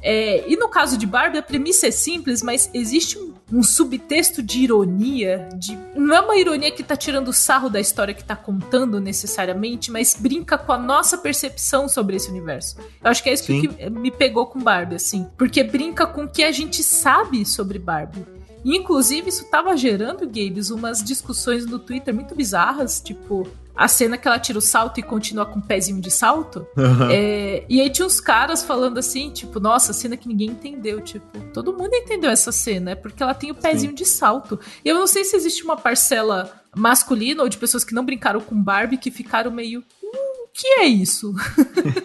É, 0.03 0.45
e 0.51 0.57
no 0.57 0.69
caso 0.69 0.97
de 0.97 1.07
Barbie, 1.07 1.39
a 1.39 1.43
premissa 1.43 1.89
é 1.89 1.91
simples, 1.91 2.43
mas 2.43 2.71
existe 2.73 3.19
um, 3.19 3.35
um, 3.53 3.63
subtexto 3.63 4.43
de 4.43 4.61
ironia. 4.61 5.49
De, 5.57 5.79
não 5.95 6.15
é 6.15 6.21
uma 6.21 6.37
ironia 6.37 6.71
que 6.71 6.83
tá 6.83 6.97
tirando 6.97 7.33
sarro 7.33 7.69
da 7.69 7.81
história 7.81 8.15
que 8.15 8.25
tá 8.25 8.37
contando 8.37 9.01
necessariamente, 9.01 9.91
mas 9.91 10.17
brinca 10.19 10.57
com 10.57 10.73
a 10.73 10.79
nossa 10.79 11.19
percepção 11.19 11.89
sobre 11.89 12.17
esse 12.17 12.31
universo. 12.31 12.77
Eu 13.03 13.11
acho 13.11 13.23
que 13.23 13.31
é 13.31 13.33
isso 13.33 13.45
Sim. 13.45 13.69
que 13.69 13.91
me 13.91 14.11
pegou 14.11 14.47
com 14.47 14.61
Barbie, 14.61 14.97
assim. 14.97 15.27
Porque 15.37 15.63
brinca 15.65 16.07
com 16.07 16.25
o 16.25 16.29
que 16.29 16.43
a 16.43 16.53
gente 16.53 16.83
sabe 16.83 17.45
sobre 17.45 17.79
Barbie. 17.79 18.25
inclusive, 18.65 19.29
isso 19.29 19.45
tava 19.51 19.77
gerando, 19.77 20.27
Gabes, 20.27 20.71
umas 20.71 21.03
discussões 21.03 21.67
no 21.67 21.79
Twitter 21.79 22.15
muito 22.15 22.35
bizarras, 22.35 23.01
tipo, 23.01 23.47
a 23.77 23.87
cena 23.89 24.17
que 24.17 24.27
ela 24.27 24.39
tira 24.39 24.59
o 24.59 24.63
salto 24.63 24.99
e 24.99 25.03
continua 25.03 25.45
com 25.45 25.57
o 25.57 25.59
um 25.59 25.61
pezinho 25.61 26.01
de 26.01 26.11
salto. 26.11 26.67
Uhum. 26.77 27.11
É, 27.11 27.65
e 27.69 27.81
aí 27.81 27.91
tinha 27.91 28.07
uns 28.07 28.21
caras 28.21 28.65
falando 28.65 28.97
assim, 28.99 29.31
tipo, 29.31 29.61
nossa, 29.61 29.93
cena 29.93 30.17
que 30.17 30.27
ninguém 30.27 30.49
entendeu. 30.49 31.01
Tipo, 31.03 31.39
todo 31.53 31.75
mundo 31.75 31.93
entendeu 31.93 32.31
essa 32.31 32.51
cena, 32.51 32.93
é 32.93 32.95
porque 32.95 33.23
ela 33.23 33.35
tem 33.35 33.51
o 33.51 33.55
pezinho 33.55 33.91
Sim. 33.91 33.97
de 33.97 34.07
salto. 34.07 34.59
E 34.83 34.89
eu 34.89 34.95
não 34.95 35.07
sei 35.07 35.25
se 35.25 35.37
existe 35.37 35.63
uma 35.63 35.77
parcela 35.77 36.63
masculina 36.75 37.43
ou 37.43 37.49
de 37.49 37.59
pessoas 37.59 37.85
que 37.85 37.95
não 37.95 38.05
brincaram 38.05 38.41
com 38.41 38.61
Barbie 38.61 38.97
que 38.97 39.11
ficaram 39.11 39.51
meio. 39.51 39.85
Hum, 40.03 40.45
o 40.45 40.49
que 40.55 40.67
é 40.81 40.87
isso? 40.87 41.35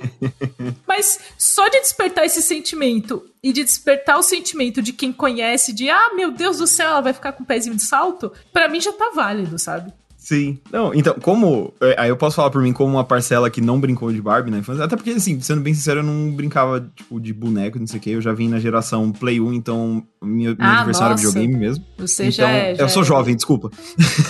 Mas 0.86 1.20
só 1.38 1.70
de 1.70 1.80
despertar 1.80 2.26
esse 2.26 2.42
sentimento 2.42 3.24
e 3.42 3.54
de 3.54 3.64
despertar 3.64 4.18
o 4.18 4.24
sentimento 4.24 4.82
de 4.82 4.92
quem 4.92 5.14
conhece, 5.14 5.72
de 5.72 5.90
ah, 5.90 6.12
meu 6.16 6.32
Deus 6.32 6.58
do 6.58 6.68
céu, 6.68 6.90
ela 6.90 7.02
vai 7.02 7.14
ficar 7.14 7.32
com 7.32 7.44
o 7.44 7.46
pezinho 7.46 7.76
de 7.76 7.84
salto, 7.84 8.32
para 8.52 8.68
mim 8.68 8.82
já 8.82 8.92
tá 8.92 9.12
válido, 9.16 9.58
sabe? 9.58 9.94
Sim. 10.22 10.60
Não, 10.72 10.94
então, 10.94 11.16
como. 11.20 11.74
É, 11.82 11.96
aí 11.98 12.10
eu 12.10 12.16
posso 12.16 12.36
falar 12.36 12.52
por 12.52 12.62
mim 12.62 12.72
como 12.72 12.94
uma 12.94 13.04
parcela 13.04 13.50
que 13.50 13.60
não 13.60 13.80
brincou 13.80 14.14
de 14.14 14.22
Barbie 14.22 14.52
na 14.52 14.60
infância. 14.60 14.86
Até 14.86 14.96
porque, 14.96 15.10
assim, 15.10 15.42
sendo 15.42 15.62
bem 15.62 15.74
sincero, 15.74 16.02
eu 16.02 16.04
não 16.04 16.32
brincava, 16.32 16.88
tipo, 16.96 17.20
de 17.20 17.34
boneco, 17.34 17.80
não 17.80 17.88
sei 17.88 17.98
o 17.98 18.02
quê. 18.02 18.12
Eu 18.12 18.22
já 18.22 18.32
vim 18.32 18.48
na 18.48 18.60
geração 18.60 19.12
Play 19.12 19.42
1, 19.42 19.52
então 19.52 20.06
minha, 20.24 20.54
minha 20.54 20.74
ah, 20.74 20.80
diversão 20.82 21.08
era 21.08 21.16
videogame 21.16 21.58
mesmo. 21.58 21.84
Você 21.98 22.26
então, 22.26 22.32
já 22.34 22.50
é. 22.52 22.76
Já 22.76 22.84
eu 22.84 22.90
sou 22.90 23.04
jovem, 23.04 23.36
desculpa. 23.36 23.72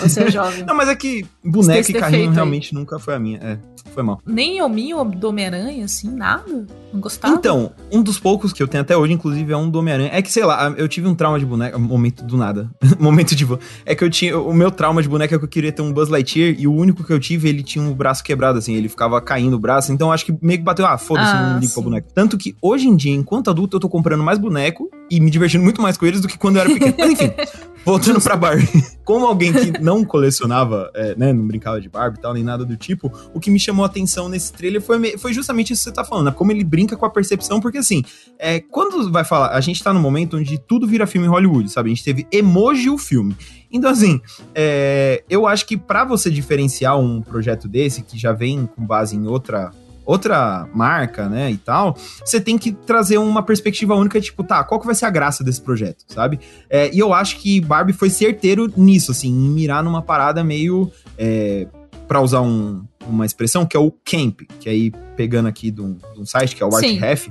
Você 0.00 0.22
é 0.22 0.30
jovem. 0.30 0.64
não, 0.66 0.74
mas 0.74 0.88
é 0.88 0.96
que 0.96 1.26
boneco 1.44 1.90
e 1.90 1.94
carrinho 1.94 2.30
realmente 2.30 2.74
nunca 2.74 2.98
foi 2.98 3.14
a 3.14 3.18
minha. 3.18 3.38
É, 3.38 3.58
foi 3.92 4.02
mal. 4.02 4.18
Nem 4.26 4.62
o 4.62 4.68
meu 4.70 5.04
do 5.04 5.28
Homem-Aranha, 5.28 5.84
assim, 5.84 6.10
nada? 6.10 6.66
Não 6.92 7.00
gostava? 7.00 7.34
Então, 7.34 7.72
um 7.90 8.02
dos 8.02 8.18
poucos 8.18 8.54
que 8.54 8.62
eu 8.62 8.68
tenho 8.68 8.80
até 8.80 8.96
hoje, 8.96 9.12
inclusive, 9.12 9.52
é 9.52 9.56
um 9.56 9.68
do 9.68 9.78
Homem-Aranha. 9.78 10.10
É 10.14 10.22
que, 10.22 10.32
sei 10.32 10.44
lá, 10.44 10.72
eu 10.78 10.88
tive 10.88 11.06
um 11.06 11.14
trauma 11.14 11.38
de 11.38 11.44
boneca. 11.44 11.78
Momento 11.78 12.24
do 12.24 12.38
nada. 12.38 12.70
momento 12.98 13.34
de. 13.34 13.46
É 13.84 13.94
que 13.94 14.02
eu 14.02 14.08
tinha. 14.08 14.38
O 14.38 14.54
meu 14.54 14.70
trauma 14.70 15.02
de 15.02 15.08
boneca 15.08 15.34
é 15.34 15.38
que 15.38 15.44
eu 15.44 15.48
queria 15.48 15.72
ter 15.72 15.81
um 15.82 15.92
Buzz 15.92 16.08
Lightyear 16.08 16.54
e 16.58 16.66
o 16.66 16.72
único 16.72 17.04
que 17.04 17.12
eu 17.12 17.20
tive, 17.20 17.48
ele 17.48 17.62
tinha 17.62 17.84
um 17.84 17.92
braço 17.92 18.22
quebrado, 18.22 18.58
assim, 18.58 18.74
ele 18.74 18.88
ficava 18.88 19.20
caindo 19.20 19.54
o 19.54 19.58
braço, 19.58 19.92
então 19.92 20.12
acho 20.12 20.24
que 20.24 20.34
meio 20.40 20.58
que 20.58 20.64
bateu, 20.64 20.86
ah, 20.86 20.96
foda-se, 20.96 21.32
ah, 21.32 21.52
não 21.52 21.58
ligo 21.60 21.72
pra 21.72 21.82
boneco. 21.82 22.08
Tanto 22.14 22.38
que 22.38 22.56
hoje 22.60 22.88
em 22.88 22.96
dia, 22.96 23.12
enquanto 23.12 23.50
adulto, 23.50 23.76
eu 23.76 23.80
tô 23.80 23.88
comprando 23.88 24.22
mais 24.22 24.38
boneco 24.38 24.90
e 25.10 25.20
me 25.20 25.30
divertindo 25.30 25.62
muito 25.62 25.82
mais 25.82 25.96
com 25.96 26.06
eles 26.06 26.20
do 26.20 26.28
que 26.28 26.38
quando 26.38 26.56
eu 26.56 26.62
era 26.62 26.70
pequeno. 26.70 26.94
Mas 26.98 27.10
enfim, 27.10 27.30
voltando 27.84 28.20
pra 28.20 28.36
Barbie. 28.36 28.66
Como 29.04 29.26
alguém 29.26 29.52
que 29.52 29.80
não 29.80 30.04
colecionava, 30.04 30.90
é, 30.94 31.14
né, 31.16 31.32
não 31.32 31.46
brincava 31.46 31.80
de 31.80 31.88
Barbie 31.88 32.18
e 32.18 32.22
tal, 32.22 32.32
nem 32.32 32.42
nada 32.42 32.64
do 32.64 32.76
tipo, 32.76 33.12
o 33.34 33.40
que 33.40 33.50
me 33.50 33.58
chamou 33.58 33.84
a 33.84 33.86
atenção 33.86 34.28
nesse 34.28 34.52
trailer 34.52 34.80
foi, 34.80 35.18
foi 35.18 35.32
justamente 35.32 35.72
isso 35.72 35.82
que 35.82 35.90
você 35.90 35.94
tá 35.94 36.04
falando, 36.04 36.26
né? 36.26 36.30
Como 36.32 36.52
ele 36.52 36.64
brinca 36.64 36.96
com 36.96 37.04
a 37.04 37.10
percepção, 37.10 37.60
porque 37.60 37.78
assim, 37.78 38.02
é, 38.38 38.60
quando 38.60 39.10
vai 39.10 39.24
falar, 39.24 39.48
a 39.48 39.60
gente 39.60 39.82
tá 39.82 39.92
no 39.92 40.00
momento 40.00 40.36
onde 40.36 40.58
tudo 40.58 40.86
vira 40.86 41.06
filme 41.06 41.26
Hollywood, 41.26 41.70
sabe? 41.70 41.90
A 41.90 41.94
gente 41.94 42.04
teve 42.04 42.26
emoji 42.30 42.88
o 42.88 42.96
filme. 42.98 43.36
Então, 43.72 43.90
assim, 43.90 44.20
é, 44.54 45.24
eu 45.28 45.46
acho 45.46 45.66
que 45.66 45.76
para 45.76 46.04
você 46.04 46.30
diferenciar 46.30 46.98
um 46.98 47.22
projeto 47.22 47.66
desse, 47.66 48.02
que 48.02 48.18
já 48.18 48.32
vem 48.32 48.66
com 48.66 48.84
base 48.84 49.16
em 49.16 49.26
outra 49.26 49.70
outra 50.04 50.68
marca, 50.74 51.28
né, 51.28 51.48
e 51.50 51.56
tal, 51.56 51.96
você 52.24 52.40
tem 52.40 52.58
que 52.58 52.72
trazer 52.72 53.18
uma 53.18 53.40
perspectiva 53.40 53.94
única, 53.94 54.20
tipo, 54.20 54.42
tá, 54.42 54.64
qual 54.64 54.80
que 54.80 54.86
vai 54.86 54.96
ser 54.96 55.04
a 55.04 55.10
graça 55.10 55.44
desse 55.44 55.60
projeto, 55.60 56.04
sabe? 56.08 56.40
É, 56.68 56.92
e 56.92 56.98
eu 56.98 57.14
acho 57.14 57.38
que 57.38 57.60
Barbie 57.60 57.92
foi 57.92 58.10
certeiro 58.10 58.70
nisso, 58.76 59.12
assim, 59.12 59.28
em 59.28 59.48
mirar 59.48 59.82
numa 59.82 60.02
parada 60.02 60.42
meio, 60.42 60.90
é, 61.16 61.68
para 62.08 62.20
usar 62.20 62.40
um, 62.40 62.82
uma 63.06 63.24
expressão, 63.24 63.64
que 63.64 63.76
é 63.76 63.80
o 63.80 63.90
camp, 63.90 64.40
que 64.60 64.68
aí, 64.68 64.92
pegando 65.16 65.48
aqui 65.48 65.70
de 65.70 65.80
um, 65.80 65.94
de 65.94 66.20
um 66.20 66.26
site, 66.26 66.56
que 66.56 66.62
é 66.62 66.66
o 66.66 66.74
Art 66.74 66.84
Ref, 66.84 67.28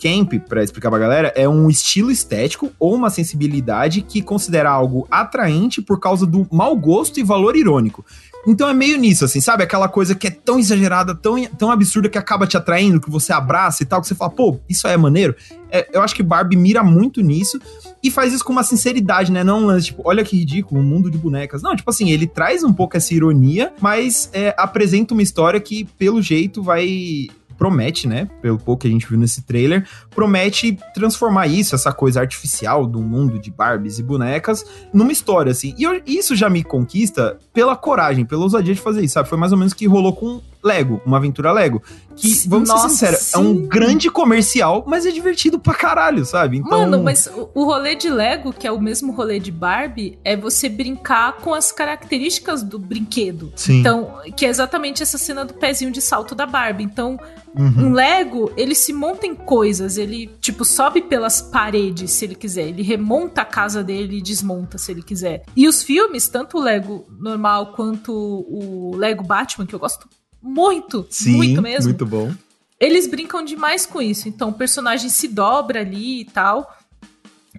camp, 0.00 0.34
para 0.48 0.64
explicar 0.64 0.90
pra 0.90 0.98
galera, 0.98 1.32
é 1.36 1.48
um 1.48 1.68
estilo 1.68 2.10
estético 2.10 2.72
ou 2.78 2.94
uma 2.94 3.10
sensibilidade 3.10 4.02
que 4.02 4.22
considera 4.22 4.70
algo 4.70 5.06
atraente 5.10 5.82
por 5.82 6.00
causa 6.00 6.26
do 6.26 6.46
mau 6.50 6.74
gosto 6.76 7.20
e 7.20 7.22
valor 7.22 7.56
irônico. 7.56 8.04
Então 8.46 8.68
é 8.68 8.72
meio 8.72 8.96
nisso, 8.96 9.24
assim, 9.24 9.40
sabe? 9.40 9.62
Aquela 9.62 9.88
coisa 9.88 10.14
que 10.14 10.26
é 10.26 10.30
tão 10.30 10.58
exagerada, 10.58 11.14
tão, 11.14 11.44
tão 11.58 11.70
absurda 11.70 12.08
que 12.08 12.16
acaba 12.16 12.46
te 12.46 12.56
atraindo, 12.56 13.00
que 13.00 13.10
você 13.10 13.32
abraça 13.32 13.82
e 13.82 13.86
tal, 13.86 14.00
que 14.00 14.06
você 14.06 14.14
fala, 14.14 14.30
pô, 14.30 14.58
isso 14.68 14.86
é 14.86 14.96
maneiro. 14.96 15.34
É, 15.70 15.88
eu 15.92 16.00
acho 16.00 16.14
que 16.14 16.22
Barbie 16.22 16.56
mira 16.56 16.82
muito 16.82 17.20
nisso 17.20 17.60
e 18.02 18.10
faz 18.10 18.32
isso 18.32 18.44
com 18.44 18.52
uma 18.52 18.62
sinceridade, 18.62 19.30
né? 19.30 19.44
Não 19.44 19.78
tipo, 19.78 20.02
olha 20.04 20.24
que 20.24 20.38
ridículo, 20.38 20.80
um 20.80 20.84
mundo 20.84 21.10
de 21.10 21.18
bonecas. 21.18 21.62
Não, 21.62 21.76
tipo 21.76 21.90
assim, 21.90 22.10
ele 22.10 22.26
traz 22.26 22.64
um 22.64 22.72
pouco 22.72 22.96
essa 22.96 23.12
ironia, 23.12 23.72
mas 23.78 24.30
é, 24.32 24.54
apresenta 24.56 25.12
uma 25.12 25.22
história 25.22 25.60
que, 25.60 25.84
pelo 25.98 26.22
jeito, 26.22 26.62
vai 26.62 27.28
promete, 27.60 28.08
né? 28.08 28.26
Pelo 28.40 28.58
pouco 28.58 28.80
que 28.80 28.88
a 28.88 28.90
gente 28.90 29.06
viu 29.06 29.18
nesse 29.18 29.42
trailer, 29.42 29.86
promete 30.08 30.78
transformar 30.94 31.46
isso, 31.46 31.74
essa 31.74 31.92
coisa 31.92 32.18
artificial 32.18 32.86
do 32.86 33.02
mundo 33.02 33.38
de 33.38 33.50
Barbies 33.50 33.98
e 33.98 34.02
bonecas, 34.02 34.64
numa 34.94 35.12
história, 35.12 35.52
assim. 35.52 35.74
E 35.76 35.82
eu, 35.82 36.00
isso 36.06 36.34
já 36.34 36.48
me 36.48 36.64
conquista 36.64 37.38
pela 37.52 37.76
coragem, 37.76 38.24
pela 38.24 38.44
ousadia 38.44 38.74
de 38.74 38.80
fazer 38.80 39.02
isso, 39.02 39.12
sabe? 39.12 39.28
Foi 39.28 39.36
mais 39.36 39.52
ou 39.52 39.58
menos 39.58 39.74
o 39.74 39.76
que 39.76 39.86
rolou 39.86 40.14
com 40.14 40.40
Lego, 40.62 41.00
uma 41.04 41.16
aventura 41.16 41.52
Lego. 41.52 41.82
Que, 42.16 42.46
vamos 42.48 42.68
Nossa, 42.68 42.88
ser 42.88 43.16
sinceros, 43.16 43.34
é 43.34 43.38
um 43.38 43.66
grande 43.66 44.10
comercial, 44.10 44.84
mas 44.86 45.06
é 45.06 45.10
divertido 45.10 45.58
pra 45.58 45.74
caralho, 45.74 46.24
sabe? 46.24 46.58
Então... 46.58 46.80
Mano, 46.80 47.02
mas 47.02 47.26
o, 47.26 47.50
o 47.54 47.64
rolê 47.64 47.94
de 47.94 48.10
Lego, 48.10 48.52
que 48.52 48.66
é 48.66 48.72
o 48.72 48.80
mesmo 48.80 49.12
rolê 49.12 49.38
de 49.38 49.50
Barbie, 49.50 50.18
é 50.22 50.36
você 50.36 50.68
brincar 50.68 51.38
com 51.38 51.54
as 51.54 51.72
características 51.72 52.62
do 52.62 52.78
brinquedo. 52.78 53.52
Sim. 53.56 53.80
Então, 53.80 54.18
que 54.36 54.44
é 54.44 54.48
exatamente 54.48 55.02
essa 55.02 55.16
cena 55.16 55.44
do 55.44 55.54
pezinho 55.54 55.90
de 55.90 56.02
salto 56.02 56.34
da 56.34 56.44
Barbie. 56.44 56.84
Então, 56.84 57.18
Uhum. 57.56 57.86
Um 57.86 57.92
Lego, 57.92 58.52
ele 58.56 58.74
se 58.74 58.92
monta 58.92 59.26
em 59.26 59.34
coisas, 59.34 59.98
ele, 59.98 60.28
tipo, 60.40 60.64
sobe 60.64 61.02
pelas 61.02 61.42
paredes 61.42 62.12
se 62.12 62.24
ele 62.24 62.34
quiser, 62.34 62.68
ele 62.68 62.82
remonta 62.82 63.42
a 63.42 63.44
casa 63.44 63.82
dele 63.82 64.18
e 64.18 64.22
desmonta 64.22 64.78
se 64.78 64.92
ele 64.92 65.02
quiser. 65.02 65.44
E 65.56 65.66
os 65.66 65.82
filmes, 65.82 66.28
tanto 66.28 66.58
o 66.58 66.60
Lego 66.60 67.06
normal 67.18 67.72
quanto 67.72 68.12
o 68.12 68.94
Lego 68.96 69.24
Batman, 69.24 69.66
que 69.66 69.74
eu 69.74 69.78
gosto 69.78 70.08
muito, 70.42 71.06
Sim, 71.10 71.36
muito 71.36 71.62
mesmo. 71.62 71.84
Muito 71.84 72.06
bom. 72.06 72.32
Eles 72.78 73.06
brincam 73.06 73.44
demais 73.44 73.84
com 73.84 74.00
isso. 74.00 74.28
Então 74.28 74.48
o 74.48 74.54
personagem 74.54 75.10
se 75.10 75.28
dobra 75.28 75.80
ali 75.80 76.22
e 76.22 76.24
tal. 76.24 76.78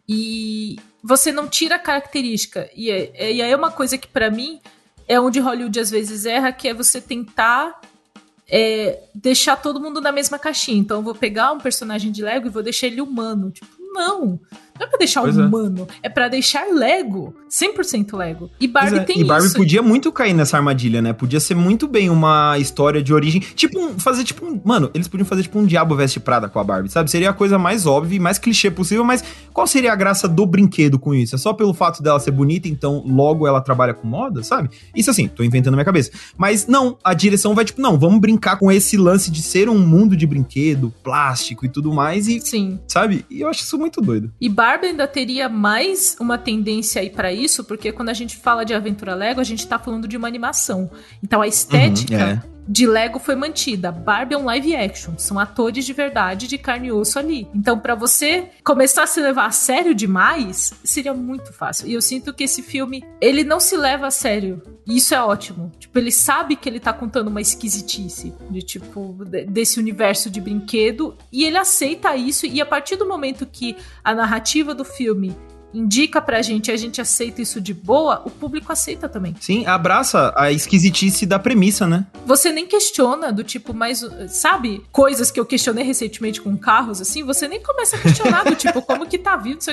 E 0.09 0.77
você 1.03 1.31
não 1.31 1.47
tira 1.47 1.75
a 1.75 1.79
característica. 1.79 2.69
E, 2.75 2.89
é, 2.89 3.33
e 3.33 3.41
aí 3.41 3.51
é 3.51 3.55
uma 3.55 3.71
coisa 3.71 3.97
que 3.97 4.07
para 4.07 4.31
mim 4.31 4.59
é 5.07 5.19
onde 5.19 5.39
Hollywood 5.39 5.79
às 5.79 5.91
vezes 5.91 6.25
erra, 6.25 6.51
que 6.51 6.67
é 6.67 6.73
você 6.73 6.99
tentar 6.99 7.79
é, 8.49 9.03
deixar 9.13 9.55
todo 9.57 9.79
mundo 9.79 10.01
na 10.01 10.11
mesma 10.11 10.39
caixinha. 10.39 10.79
Então 10.79 10.97
eu 10.97 11.03
vou 11.03 11.15
pegar 11.15 11.51
um 11.51 11.59
personagem 11.59 12.11
de 12.11 12.23
Lego 12.23 12.47
e 12.47 12.51
vou 12.51 12.63
deixar 12.63 12.87
ele 12.87 13.01
humano. 13.01 13.51
Tipo, 13.51 13.69
não. 13.79 14.39
Não 14.81 14.87
é 14.87 14.89
pra 14.89 14.97
deixar 14.97 15.21
pois 15.21 15.37
é. 15.37 15.45
humano, 15.45 15.87
é, 16.01 16.07
é 16.07 16.09
para 16.09 16.27
deixar 16.27 16.65
Lego, 16.73 17.35
100% 17.49 18.17
Lego. 18.17 18.49
E 18.59 18.67
Barbie 18.67 18.97
é. 18.97 19.03
tem 19.03 19.17
isso. 19.17 19.25
E 19.25 19.27
Barbie 19.27 19.53
podia 19.53 19.81
muito 19.81 20.11
cair 20.11 20.33
nessa 20.33 20.57
armadilha, 20.57 21.01
né? 21.01 21.13
Podia 21.13 21.39
ser 21.39 21.55
muito 21.55 21.87
bem 21.87 22.09
uma 22.09 22.57
história 22.57 23.01
de 23.01 23.13
origem, 23.13 23.41
tipo 23.55 23.79
um, 23.79 23.99
fazer 23.99 24.23
tipo 24.23 24.45
um, 24.45 24.59
mano, 24.65 24.89
eles 24.93 25.07
podiam 25.07 25.25
fazer 25.25 25.43
tipo 25.43 25.59
um 25.59 25.65
Diabo 25.65 25.95
Veste 25.95 26.19
Prada 26.19 26.49
com 26.49 26.59
a 26.59 26.63
Barbie, 26.63 26.89
sabe? 26.89 27.11
Seria 27.11 27.29
a 27.29 27.33
coisa 27.33 27.59
mais 27.59 27.85
óbvia 27.85 28.15
e 28.15 28.19
mais 28.19 28.39
clichê 28.39 28.71
possível, 28.71 29.03
mas 29.03 29.23
qual 29.53 29.67
seria 29.67 29.93
a 29.93 29.95
graça 29.95 30.27
do 30.27 30.45
brinquedo 30.45 30.97
com 30.97 31.13
isso? 31.13 31.35
É 31.35 31.37
só 31.37 31.53
pelo 31.53 31.73
fato 31.73 32.01
dela 32.01 32.19
ser 32.19 32.31
bonita, 32.31 32.67
então 32.67 33.03
logo 33.05 33.47
ela 33.47 33.61
trabalha 33.61 33.93
com 33.93 34.07
moda, 34.07 34.41
sabe? 34.41 34.71
Isso 34.95 35.11
assim, 35.11 35.27
tô 35.27 35.43
inventando 35.43 35.73
na 35.73 35.77
minha 35.77 35.85
cabeça. 35.85 36.09
Mas 36.35 36.65
não, 36.65 36.97
a 37.03 37.13
direção 37.13 37.53
vai 37.53 37.65
tipo, 37.65 37.79
não, 37.79 37.99
vamos 37.99 38.19
brincar 38.19 38.57
com 38.57 38.71
esse 38.71 38.97
lance 38.97 39.29
de 39.29 39.43
ser 39.43 39.69
um 39.69 39.77
mundo 39.77 40.17
de 40.17 40.25
brinquedo, 40.25 40.91
plástico 41.03 41.65
e 41.65 41.69
tudo 41.69 41.93
mais 41.93 42.27
e 42.27 42.41
Sim. 42.41 42.79
Sabe? 42.87 43.25
E 43.29 43.41
eu 43.41 43.47
acho 43.47 43.63
isso 43.63 43.77
muito 43.77 44.01
doido. 44.01 44.31
E 44.39 44.49
Barbie 44.49 44.70
ainda 44.79 45.07
teria 45.07 45.49
mais 45.49 46.15
uma 46.19 46.37
tendência 46.37 47.01
aí 47.01 47.09
para 47.09 47.31
isso, 47.31 47.63
porque 47.63 47.91
quando 47.91 48.09
a 48.09 48.13
gente 48.13 48.37
fala 48.37 48.63
de 48.63 48.73
aventura 48.73 49.15
Lego, 49.15 49.39
a 49.41 49.43
gente 49.43 49.67
tá 49.67 49.77
falando 49.77 50.07
de 50.07 50.17
uma 50.17 50.27
animação. 50.27 50.89
Então 51.23 51.41
a 51.41 51.47
estética 51.47 52.15
uhum, 52.15 52.21
é 52.21 52.41
de 52.71 52.87
Lego 52.87 53.19
foi 53.19 53.35
mantida. 53.35 53.91
Barbie 53.91 54.33
é 54.33 54.37
um 54.37 54.45
live 54.45 54.73
action, 54.73 55.17
são 55.17 55.37
atores 55.37 55.85
de 55.85 55.91
verdade, 55.91 56.47
de 56.47 56.57
carne 56.57 56.87
e 56.87 56.91
osso 56.91 57.19
ali. 57.19 57.45
Então, 57.53 57.77
para 57.77 57.95
você 57.95 58.49
começar 58.63 59.03
a 59.03 59.07
se 59.07 59.19
levar 59.19 59.45
a 59.45 59.51
sério 59.51 59.93
demais, 59.93 60.73
seria 60.81 61.13
muito 61.13 61.51
fácil. 61.51 61.87
E 61.87 61.93
eu 61.93 62.01
sinto 62.01 62.33
que 62.33 62.45
esse 62.45 62.63
filme, 62.63 63.03
ele 63.19 63.43
não 63.43 63.59
se 63.59 63.75
leva 63.75 64.07
a 64.07 64.11
sério. 64.11 64.61
E 64.87 64.95
isso 64.97 65.13
é 65.13 65.21
ótimo. 65.21 65.69
Tipo, 65.77 65.99
ele 65.99 66.13
sabe 66.13 66.55
que 66.55 66.69
ele 66.69 66.79
tá 66.79 66.93
contando 66.93 67.27
uma 67.27 67.41
esquisitice 67.41 68.33
de 68.49 68.61
tipo 68.61 69.17
desse 69.49 69.77
universo 69.77 70.29
de 70.29 70.39
brinquedo 70.39 71.17
e 71.31 71.43
ele 71.43 71.57
aceita 71.57 72.15
isso 72.15 72.45
e 72.45 72.61
a 72.61 72.65
partir 72.65 72.95
do 72.95 73.07
momento 73.07 73.45
que 73.45 73.75
a 74.03 74.15
narrativa 74.15 74.73
do 74.73 74.85
filme 74.85 75.35
indica 75.73 76.21
pra 76.21 76.41
gente 76.41 76.69
e 76.69 76.71
a 76.71 76.77
gente 76.77 76.99
aceita 76.99 77.41
isso 77.41 77.61
de 77.61 77.73
boa, 77.73 78.21
o 78.25 78.29
público 78.29 78.71
aceita 78.71 79.07
também. 79.07 79.35
Sim, 79.39 79.65
abraça 79.65 80.33
a 80.35 80.51
esquisitice 80.51 81.25
da 81.25 81.39
premissa, 81.39 81.87
né? 81.87 82.05
Você 82.25 82.51
nem 82.51 82.67
questiona 82.67 83.31
do 83.31 83.43
tipo, 83.43 83.73
mas 83.73 84.05
sabe, 84.27 84.83
coisas 84.91 85.31
que 85.31 85.39
eu 85.39 85.45
questionei 85.45 85.83
recentemente 85.83 86.41
com 86.41 86.57
carros, 86.57 87.01
assim, 87.01 87.23
você 87.23 87.47
nem 87.47 87.61
começa 87.61 87.95
a 87.95 87.99
questionar 87.99 88.43
do 88.43 88.55
tipo, 88.55 88.81
como 88.81 89.05
que 89.05 89.17
tá 89.17 89.35
vindo 89.35 89.61
isso 89.61 89.71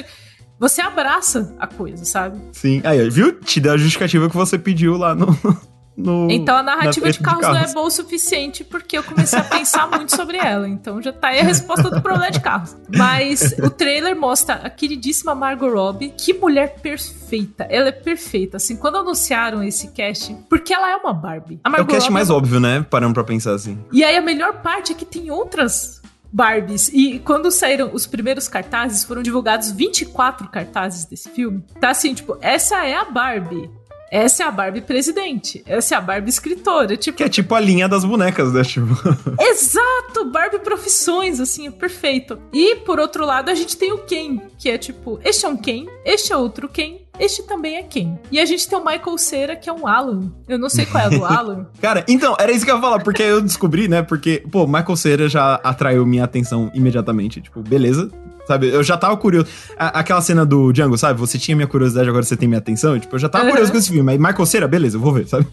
você 0.58 0.80
abraça 0.80 1.54
a 1.58 1.68
coisa, 1.68 2.04
sabe? 2.04 2.40
Sim. 2.52 2.80
Aí, 2.84 3.08
viu? 3.08 3.32
Te 3.40 3.60
deu 3.60 3.72
a 3.72 3.76
justificativa 3.76 4.28
que 4.28 4.36
você 4.36 4.58
pediu 4.58 4.96
lá 4.96 5.14
no, 5.14 5.26
no, 5.98 6.30
então 6.30 6.56
a 6.56 6.62
narrativa 6.62 7.10
de 7.10 7.18
carros, 7.18 7.40
de 7.40 7.46
carros, 7.46 7.60
não 7.60 7.70
é 7.70 7.74
boa 7.74 7.88
o 7.88 7.90
suficiente 7.90 8.62
porque 8.62 8.96
eu 8.96 9.02
comecei 9.02 9.36
a 9.36 9.42
pensar 9.42 9.90
muito 9.90 10.14
sobre 10.14 10.38
ela. 10.38 10.68
Então 10.68 11.02
já 11.02 11.12
tá 11.12 11.28
aí 11.28 11.40
a 11.40 11.42
resposta 11.42 11.90
do 11.90 12.00
problema 12.00 12.30
de 12.30 12.38
carros. 12.38 12.76
Mas 12.96 13.56
o 13.60 13.68
trailer 13.68 14.14
mostra 14.14 14.54
a 14.54 14.70
queridíssima 14.70 15.34
Margot 15.34 15.68
Robbie. 15.68 16.14
Que 16.16 16.32
mulher 16.32 16.76
perfeita. 16.80 17.66
Ela 17.68 17.88
é 17.88 17.92
perfeita. 17.92 18.58
Assim, 18.58 18.76
quando 18.76 18.98
anunciaram 18.98 19.60
esse 19.60 19.88
casting, 19.88 20.36
porque 20.48 20.72
ela 20.72 20.88
é 20.88 20.94
uma 20.94 21.12
Barbie. 21.12 21.58
é 21.64 21.68
o 21.68 21.72
casting 21.72 21.94
Robbie, 21.94 22.10
mais 22.12 22.30
óbvio, 22.30 22.60
né? 22.60 22.86
Parando 22.88 23.14
pra 23.14 23.24
pensar 23.24 23.54
assim. 23.54 23.76
E 23.92 24.04
aí 24.04 24.16
a 24.16 24.22
melhor 24.22 24.62
parte 24.62 24.92
é 24.92 24.94
que 24.94 25.04
tem 25.04 25.32
outras 25.32 26.00
Barbies. 26.32 26.90
E 26.92 27.18
quando 27.20 27.50
saíram 27.50 27.90
os 27.92 28.06
primeiros 28.06 28.48
cartazes, 28.48 29.02
foram 29.04 29.22
divulgados 29.22 29.70
24 29.70 30.48
cartazes 30.48 31.04
desse 31.04 31.28
filme. 31.30 31.64
Tá 31.80 31.90
assim, 31.90 32.14
tipo, 32.14 32.36
essa 32.40 32.84
é 32.86 32.94
a 32.94 33.04
Barbie. 33.04 33.70
Essa 34.10 34.44
é 34.44 34.46
a 34.46 34.50
Barbie 34.50 34.80
presidente. 34.80 35.62
Essa 35.66 35.94
é 35.94 35.98
a 35.98 36.00
Barbie 36.00 36.30
escritora. 36.30 36.96
Tipo... 36.96 37.18
Que 37.18 37.24
é 37.24 37.28
tipo 37.28 37.54
a 37.54 37.60
linha 37.60 37.88
das 37.88 38.04
bonecas, 38.04 38.52
né? 38.52 38.62
Tipo... 38.68 38.94
Exato! 39.40 40.30
Barbie 40.30 40.58
profissões, 40.58 41.40
assim, 41.40 41.68
é 41.68 41.70
perfeito. 41.70 42.38
E, 42.52 42.76
por 42.76 42.98
outro 42.98 43.24
lado, 43.24 43.50
a 43.50 43.54
gente 43.54 43.76
tem 43.76 43.92
o 43.92 43.98
Ken, 43.98 44.40
que 44.58 44.68
é 44.68 44.78
tipo, 44.78 45.18
este 45.24 45.46
é 45.46 45.48
um 45.48 45.56
Ken, 45.56 45.86
este 46.04 46.32
é 46.32 46.36
outro 46.36 46.68
Ken, 46.68 46.98
este 47.18 47.42
também 47.42 47.76
é 47.76 47.82
Ken. 47.82 48.18
E 48.30 48.38
a 48.38 48.44
gente 48.44 48.68
tem 48.68 48.78
o 48.78 48.84
Michael 48.84 49.18
Cera, 49.18 49.56
que 49.56 49.68
é 49.68 49.72
um 49.72 49.86
Alan. 49.86 50.32
Eu 50.48 50.58
não 50.58 50.68
sei 50.68 50.86
qual 50.86 51.04
é 51.04 51.06
o 51.08 51.10
do 51.10 51.24
Alan. 51.26 51.66
Cara, 51.80 52.04
então, 52.08 52.36
era 52.38 52.52
isso 52.52 52.64
que 52.64 52.70
eu 52.70 52.76
ia 52.76 52.80
falar, 52.80 53.02
porque 53.02 53.22
eu 53.22 53.40
descobri, 53.40 53.88
né? 53.88 54.02
Porque, 54.02 54.44
pô, 54.50 54.66
Michael 54.66 54.96
Cera 54.96 55.28
já 55.28 55.54
atraiu 55.56 56.06
minha 56.06 56.24
atenção 56.24 56.70
imediatamente. 56.74 57.40
Tipo, 57.40 57.60
beleza, 57.60 58.10
sabe? 58.48 58.68
Eu 58.68 58.82
já 58.82 58.96
tava 58.96 59.14
curioso. 59.18 59.46
A, 59.78 60.00
aquela 60.00 60.22
cena 60.22 60.44
do 60.46 60.72
Django, 60.72 60.96
sabe? 60.96 61.20
Você 61.20 61.38
tinha 61.38 61.54
minha 61.54 61.68
curiosidade, 61.68 62.08
agora 62.08 62.24
você 62.24 62.36
tem 62.36 62.48
minha 62.48 62.58
atenção. 62.58 62.98
Tipo, 62.98 63.14
eu 63.14 63.18
já 63.18 63.28
tava 63.28 63.44
uhum. 63.44 63.50
curioso 63.50 63.70
com 63.70 63.78
esse 63.78 63.88
filme. 63.88 64.02
Mas 64.02 64.18
Michael 64.18 64.46
Cera, 64.46 64.66
beleza, 64.66 64.96
eu 64.96 65.00
vou 65.00 65.12
ver, 65.12 65.28
sabe? 65.28 65.46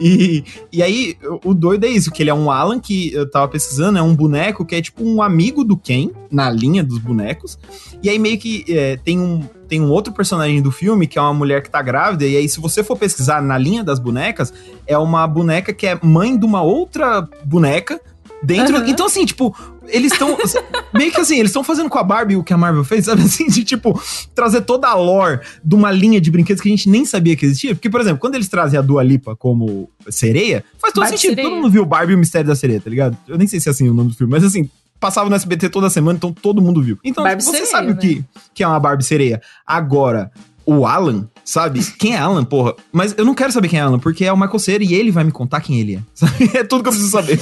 E, 0.00 0.42
e 0.72 0.82
aí, 0.82 1.16
o 1.44 1.52
doido 1.52 1.84
é 1.84 1.88
isso, 1.88 2.10
que 2.10 2.22
ele 2.22 2.30
é 2.30 2.34
um 2.34 2.50
Alan 2.50 2.80
que 2.80 3.12
eu 3.12 3.30
tava 3.30 3.46
pesquisando, 3.48 3.98
é 3.98 4.02
um 4.02 4.16
boneco 4.16 4.64
que 4.64 4.74
é 4.74 4.80
tipo 4.80 5.04
um 5.04 5.22
amigo 5.22 5.62
do 5.62 5.76
Ken, 5.76 6.10
na 6.30 6.50
linha 6.50 6.82
dos 6.82 6.98
bonecos. 6.98 7.58
E 8.02 8.08
aí 8.08 8.18
meio 8.18 8.38
que 8.38 8.64
é, 8.68 8.96
tem 8.96 9.18
um 9.18 9.42
tem 9.68 9.82
um 9.82 9.90
outro 9.90 10.14
personagem 10.14 10.62
do 10.62 10.70
filme 10.70 11.06
que 11.06 11.18
é 11.18 11.20
uma 11.20 11.34
mulher 11.34 11.62
que 11.62 11.68
tá 11.68 11.82
grávida, 11.82 12.24
e 12.24 12.38
aí, 12.38 12.48
se 12.48 12.58
você 12.58 12.82
for 12.82 12.96
pesquisar 12.96 13.42
na 13.42 13.58
linha 13.58 13.84
das 13.84 13.98
bonecas, 13.98 14.52
é 14.86 14.96
uma 14.96 15.26
boneca 15.26 15.74
que 15.74 15.86
é 15.86 15.98
mãe 16.02 16.38
de 16.38 16.46
uma 16.46 16.62
outra 16.62 17.28
boneca 17.44 18.00
dentro. 18.42 18.76
Uhum. 18.76 18.88
Então, 18.88 19.06
assim, 19.06 19.24
tipo, 19.24 19.56
eles 19.86 20.12
estão. 20.12 20.36
meio 20.94 21.12
que 21.12 21.20
assim, 21.20 21.38
eles 21.38 21.50
estão 21.50 21.64
fazendo 21.64 21.88
com 21.88 21.98
a 21.98 22.02
Barbie 22.02 22.36
o 22.36 22.42
que 22.42 22.52
a 22.52 22.56
Marvel 22.56 22.84
fez, 22.84 23.06
sabe? 23.06 23.22
Assim, 23.28 23.46
de 23.46 23.64
tipo, 23.64 24.00
trazer 24.34 24.62
toda 24.62 24.88
a 24.88 24.94
lore 24.94 25.40
de 25.64 25.74
uma 25.74 25.90
linha 25.90 26.20
de 26.20 26.30
brinquedos 26.30 26.62
que 26.62 26.68
a 26.68 26.70
gente 26.70 26.88
nem 26.88 27.04
sabia 27.04 27.36
que 27.36 27.46
existia. 27.46 27.74
Porque, 27.74 27.90
por 27.90 28.00
exemplo, 28.00 28.18
quando 28.18 28.34
eles 28.34 28.48
trazem 28.48 28.78
a 28.78 28.82
Dua 28.82 29.02
Lipa 29.02 29.36
como 29.36 29.90
sereia, 30.08 30.64
faz 30.78 30.92
todo 30.92 31.02
Barbie 31.02 31.18
sentido. 31.18 31.30
Sereia. 31.36 31.48
Todo 31.48 31.56
mundo 31.56 31.70
viu 31.70 31.84
Barbie 31.84 32.12
e 32.12 32.16
o 32.16 32.18
Mistério 32.18 32.48
da 32.48 32.56
Sereia, 32.56 32.80
tá 32.80 32.90
ligado? 32.90 33.16
Eu 33.26 33.38
nem 33.38 33.46
sei 33.46 33.60
se 33.60 33.68
é 33.68 33.72
assim 33.72 33.88
o 33.88 33.94
nome 33.94 34.10
do 34.10 34.16
filme, 34.16 34.30
mas 34.30 34.44
assim, 34.44 34.68
passava 34.98 35.28
no 35.28 35.36
SBT 35.36 35.68
toda 35.68 35.88
semana, 35.88 36.16
então 36.16 36.32
todo 36.32 36.60
mundo 36.60 36.82
viu. 36.82 36.98
Então, 37.04 37.24
Barbie 37.24 37.42
você 37.42 37.52
sereia, 37.52 37.70
sabe 37.70 37.92
o 37.92 37.94
né? 37.94 38.00
que, 38.00 38.24
que 38.54 38.62
é 38.62 38.66
uma 38.66 38.80
Barbie 38.80 39.04
sereia. 39.04 39.40
Agora, 39.66 40.30
o 40.68 40.84
Alan, 40.84 41.26
sabe? 41.42 41.80
Quem 41.98 42.14
é 42.14 42.18
Alan, 42.18 42.44
porra? 42.44 42.74
Mas 42.92 43.14
eu 43.16 43.24
não 43.24 43.34
quero 43.34 43.50
saber 43.50 43.68
quem 43.68 43.78
é 43.78 43.82
Alan, 43.82 43.98
porque 43.98 44.24
é 44.24 44.32
o 44.32 44.36
Michael 44.36 44.58
Cera 44.58 44.84
e 44.84 44.92
ele 44.92 45.10
vai 45.10 45.24
me 45.24 45.32
contar 45.32 45.62
quem 45.62 45.80
ele 45.80 45.96
é. 45.96 46.02
Sabe? 46.14 46.50
É 46.54 46.62
tudo 46.62 46.82
que 46.82 46.88
eu 46.88 46.92
preciso 46.92 47.10
saber. 47.10 47.40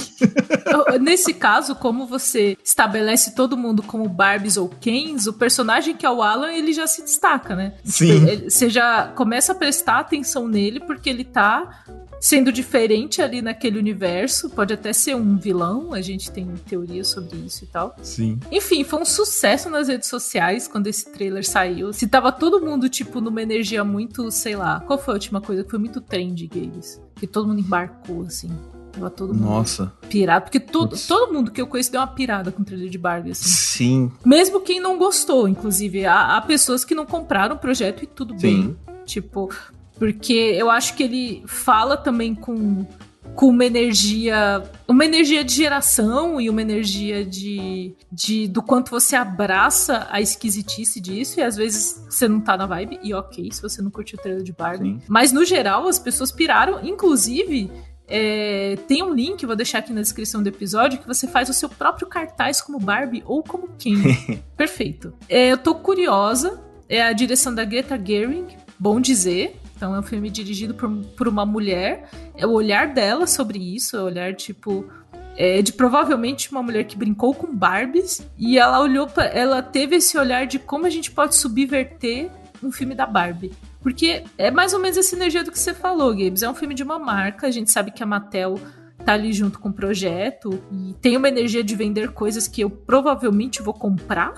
Nesse 1.00 1.34
caso, 1.34 1.74
como 1.74 2.06
você 2.06 2.56
estabelece 2.62 3.34
todo 3.34 3.56
mundo 3.56 3.82
como 3.82 4.08
Barbies 4.08 4.56
ou 4.56 4.68
Kens, 4.68 5.26
o 5.26 5.32
personagem 5.32 5.96
que 5.96 6.06
é 6.06 6.10
o 6.10 6.22
Alan, 6.22 6.52
ele 6.52 6.72
já 6.72 6.86
se 6.86 7.02
destaca, 7.02 7.56
né? 7.56 7.74
Sim. 7.84 8.44
Você 8.48 8.70
já 8.70 9.08
começa 9.08 9.52
a 9.52 9.54
prestar 9.54 9.98
atenção 9.98 10.46
nele 10.46 10.78
porque 10.80 11.10
ele 11.10 11.24
tá 11.24 11.84
sendo 12.20 12.50
diferente 12.50 13.22
ali 13.22 13.42
naquele 13.42 13.78
universo. 13.78 14.50
Pode 14.50 14.72
até 14.72 14.92
ser 14.92 15.14
um 15.14 15.36
vilão, 15.36 15.92
a 15.92 16.00
gente 16.00 16.30
tem 16.30 16.46
teorias 16.68 17.08
sobre 17.08 17.36
isso 17.38 17.64
e 17.64 17.66
tal. 17.66 17.94
Sim. 18.02 18.38
Enfim, 18.50 18.84
foi 18.84 19.00
um 19.00 19.04
sucesso 19.04 19.70
nas 19.70 19.88
redes 19.88 20.08
sociais 20.08 20.66
quando 20.66 20.86
esse 20.86 21.10
trailer 21.12 21.46
saiu. 21.46 21.92
Se 21.92 22.06
tava 22.06 22.32
todo 22.32 22.60
mundo, 22.60 22.88
tipo, 22.88 23.15
numa 23.20 23.42
energia 23.42 23.84
muito, 23.84 24.30
sei 24.30 24.56
lá. 24.56 24.80
Qual 24.80 24.98
foi 24.98 25.14
a 25.14 25.16
última 25.16 25.40
coisa 25.40 25.64
que 25.64 25.70
foi 25.70 25.78
muito 25.78 26.00
trend, 26.00 26.46
games? 26.46 27.00
Que 27.14 27.26
todo 27.26 27.48
mundo 27.48 27.60
embarcou, 27.60 28.22
assim. 28.22 28.50
Tava 28.92 29.10
todo 29.10 29.34
mundo 29.34 29.44
Nossa. 29.44 29.92
pirado. 30.08 30.44
Porque 30.44 30.58
todo, 30.60 30.96
todo 31.06 31.32
mundo 31.32 31.50
que 31.50 31.60
eu 31.60 31.66
conheço 31.66 31.92
deu 31.92 32.00
uma 32.00 32.06
pirada 32.06 32.50
com 32.50 32.62
o 32.62 32.64
trailer 32.64 32.88
de 32.88 32.98
Barbie, 32.98 33.32
assim. 33.32 33.48
Sim. 33.48 34.12
Mesmo 34.24 34.60
quem 34.60 34.80
não 34.80 34.96
gostou, 34.96 35.46
inclusive. 35.46 36.06
Há, 36.06 36.36
há 36.36 36.40
pessoas 36.40 36.84
que 36.84 36.94
não 36.94 37.04
compraram 37.04 37.56
o 37.56 37.58
projeto 37.58 38.04
e 38.04 38.06
tudo 38.06 38.34
Sim. 38.38 38.38
bem. 38.40 38.76
Tipo, 39.04 39.50
porque 39.98 40.32
eu 40.32 40.70
acho 40.70 40.94
que 40.94 41.02
ele 41.02 41.42
fala 41.46 41.96
também 41.96 42.34
com, 42.34 42.86
com 43.36 43.48
uma 43.48 43.64
energia. 43.64 44.64
Uma 44.88 45.04
energia 45.04 45.44
de 45.44 45.54
geração 45.54 46.40
e 46.40 46.48
uma 46.48 46.62
energia 46.62 47.24
de, 47.24 47.94
de. 48.10 48.48
do 48.48 48.62
quanto 48.62 48.90
você 48.90 49.14
abraça 49.14 50.06
a 50.10 50.20
esquisitice 50.20 51.00
disso. 51.00 51.38
E 51.38 51.42
às 51.42 51.54
vezes 51.54 52.02
você 52.08 52.26
não 52.26 52.40
tá 52.40 52.56
na 52.56 52.66
vibe. 52.66 52.98
E 53.02 53.14
ok, 53.14 53.52
se 53.52 53.60
você 53.62 53.82
não 53.82 53.90
curtiu 53.90 54.18
o 54.18 54.22
trailer 54.22 54.42
de 54.42 54.52
Barbie. 54.52 54.94
Sim. 54.94 55.02
Mas 55.06 55.30
no 55.32 55.44
geral, 55.44 55.86
as 55.86 55.98
pessoas 55.98 56.32
piraram. 56.32 56.84
Inclusive. 56.84 57.70
É, 58.08 58.78
tem 58.86 59.02
um 59.02 59.12
link, 59.12 59.44
vou 59.44 59.56
deixar 59.56 59.80
aqui 59.80 59.92
na 59.92 60.00
descrição 60.00 60.40
do 60.40 60.48
episódio, 60.48 61.00
que 61.00 61.08
você 61.08 61.26
faz 61.26 61.48
o 61.48 61.52
seu 61.52 61.68
próprio 61.68 62.06
cartaz 62.06 62.60
como 62.60 62.78
Barbie 62.78 63.24
ou 63.26 63.42
como 63.42 63.68
Ken. 63.76 63.96
Perfeito. 64.56 65.12
É, 65.28 65.50
eu 65.50 65.58
tô 65.58 65.74
curiosa. 65.74 66.60
É 66.88 67.02
a 67.02 67.12
direção 67.12 67.52
da 67.52 67.64
Greta 67.64 68.00
Gerwig, 68.00 68.56
bom 68.78 69.00
dizer. 69.00 69.60
Então 69.76 69.94
é 69.94 70.00
um 70.00 70.02
filme 70.02 70.30
dirigido 70.30 70.74
por, 70.74 70.90
por 71.16 71.28
uma 71.28 71.44
mulher. 71.44 72.08
É 72.34 72.46
o 72.46 72.52
olhar 72.52 72.94
dela 72.94 73.26
sobre 73.26 73.58
isso, 73.58 73.96
é 73.96 74.00
o 74.00 74.04
olhar 74.04 74.34
tipo 74.34 74.90
é, 75.36 75.60
de 75.60 75.72
provavelmente 75.72 76.50
uma 76.50 76.62
mulher 76.62 76.84
que 76.84 76.96
brincou 76.96 77.34
com 77.34 77.54
Barbies 77.54 78.26
e 78.38 78.58
ela 78.58 78.80
olhou 78.80 79.06
para 79.06 79.26
ela 79.26 79.62
teve 79.62 79.96
esse 79.96 80.16
olhar 80.16 80.46
de 80.46 80.58
como 80.58 80.86
a 80.86 80.90
gente 80.90 81.10
pode 81.10 81.36
subverter 81.36 82.30
um 82.62 82.72
filme 82.72 82.94
da 82.94 83.04
Barbie. 83.04 83.52
Porque 83.82 84.24
é 84.36 84.50
mais 84.50 84.72
ou 84.72 84.80
menos 84.80 84.96
essa 84.96 85.14
energia 85.14 85.44
do 85.44 85.52
que 85.52 85.58
você 85.58 85.74
falou, 85.74 86.10
Gabes. 86.10 86.42
É 86.42 86.50
um 86.50 86.54
filme 86.54 86.74
de 86.74 86.82
uma 86.82 86.98
marca, 86.98 87.46
a 87.46 87.50
gente 87.50 87.70
sabe 87.70 87.90
que 87.90 88.02
a 88.02 88.06
Mattel 88.06 88.58
tá 89.06 89.12
ali 89.12 89.32
junto 89.32 89.60
com 89.60 89.68
o 89.68 89.72
projeto 89.72 90.60
e 90.72 90.92
tem 91.00 91.16
uma 91.16 91.28
energia 91.28 91.62
de 91.62 91.76
vender 91.76 92.10
coisas 92.10 92.48
que 92.48 92.60
eu 92.60 92.68
provavelmente 92.68 93.62
vou 93.62 93.72
comprar. 93.72 94.34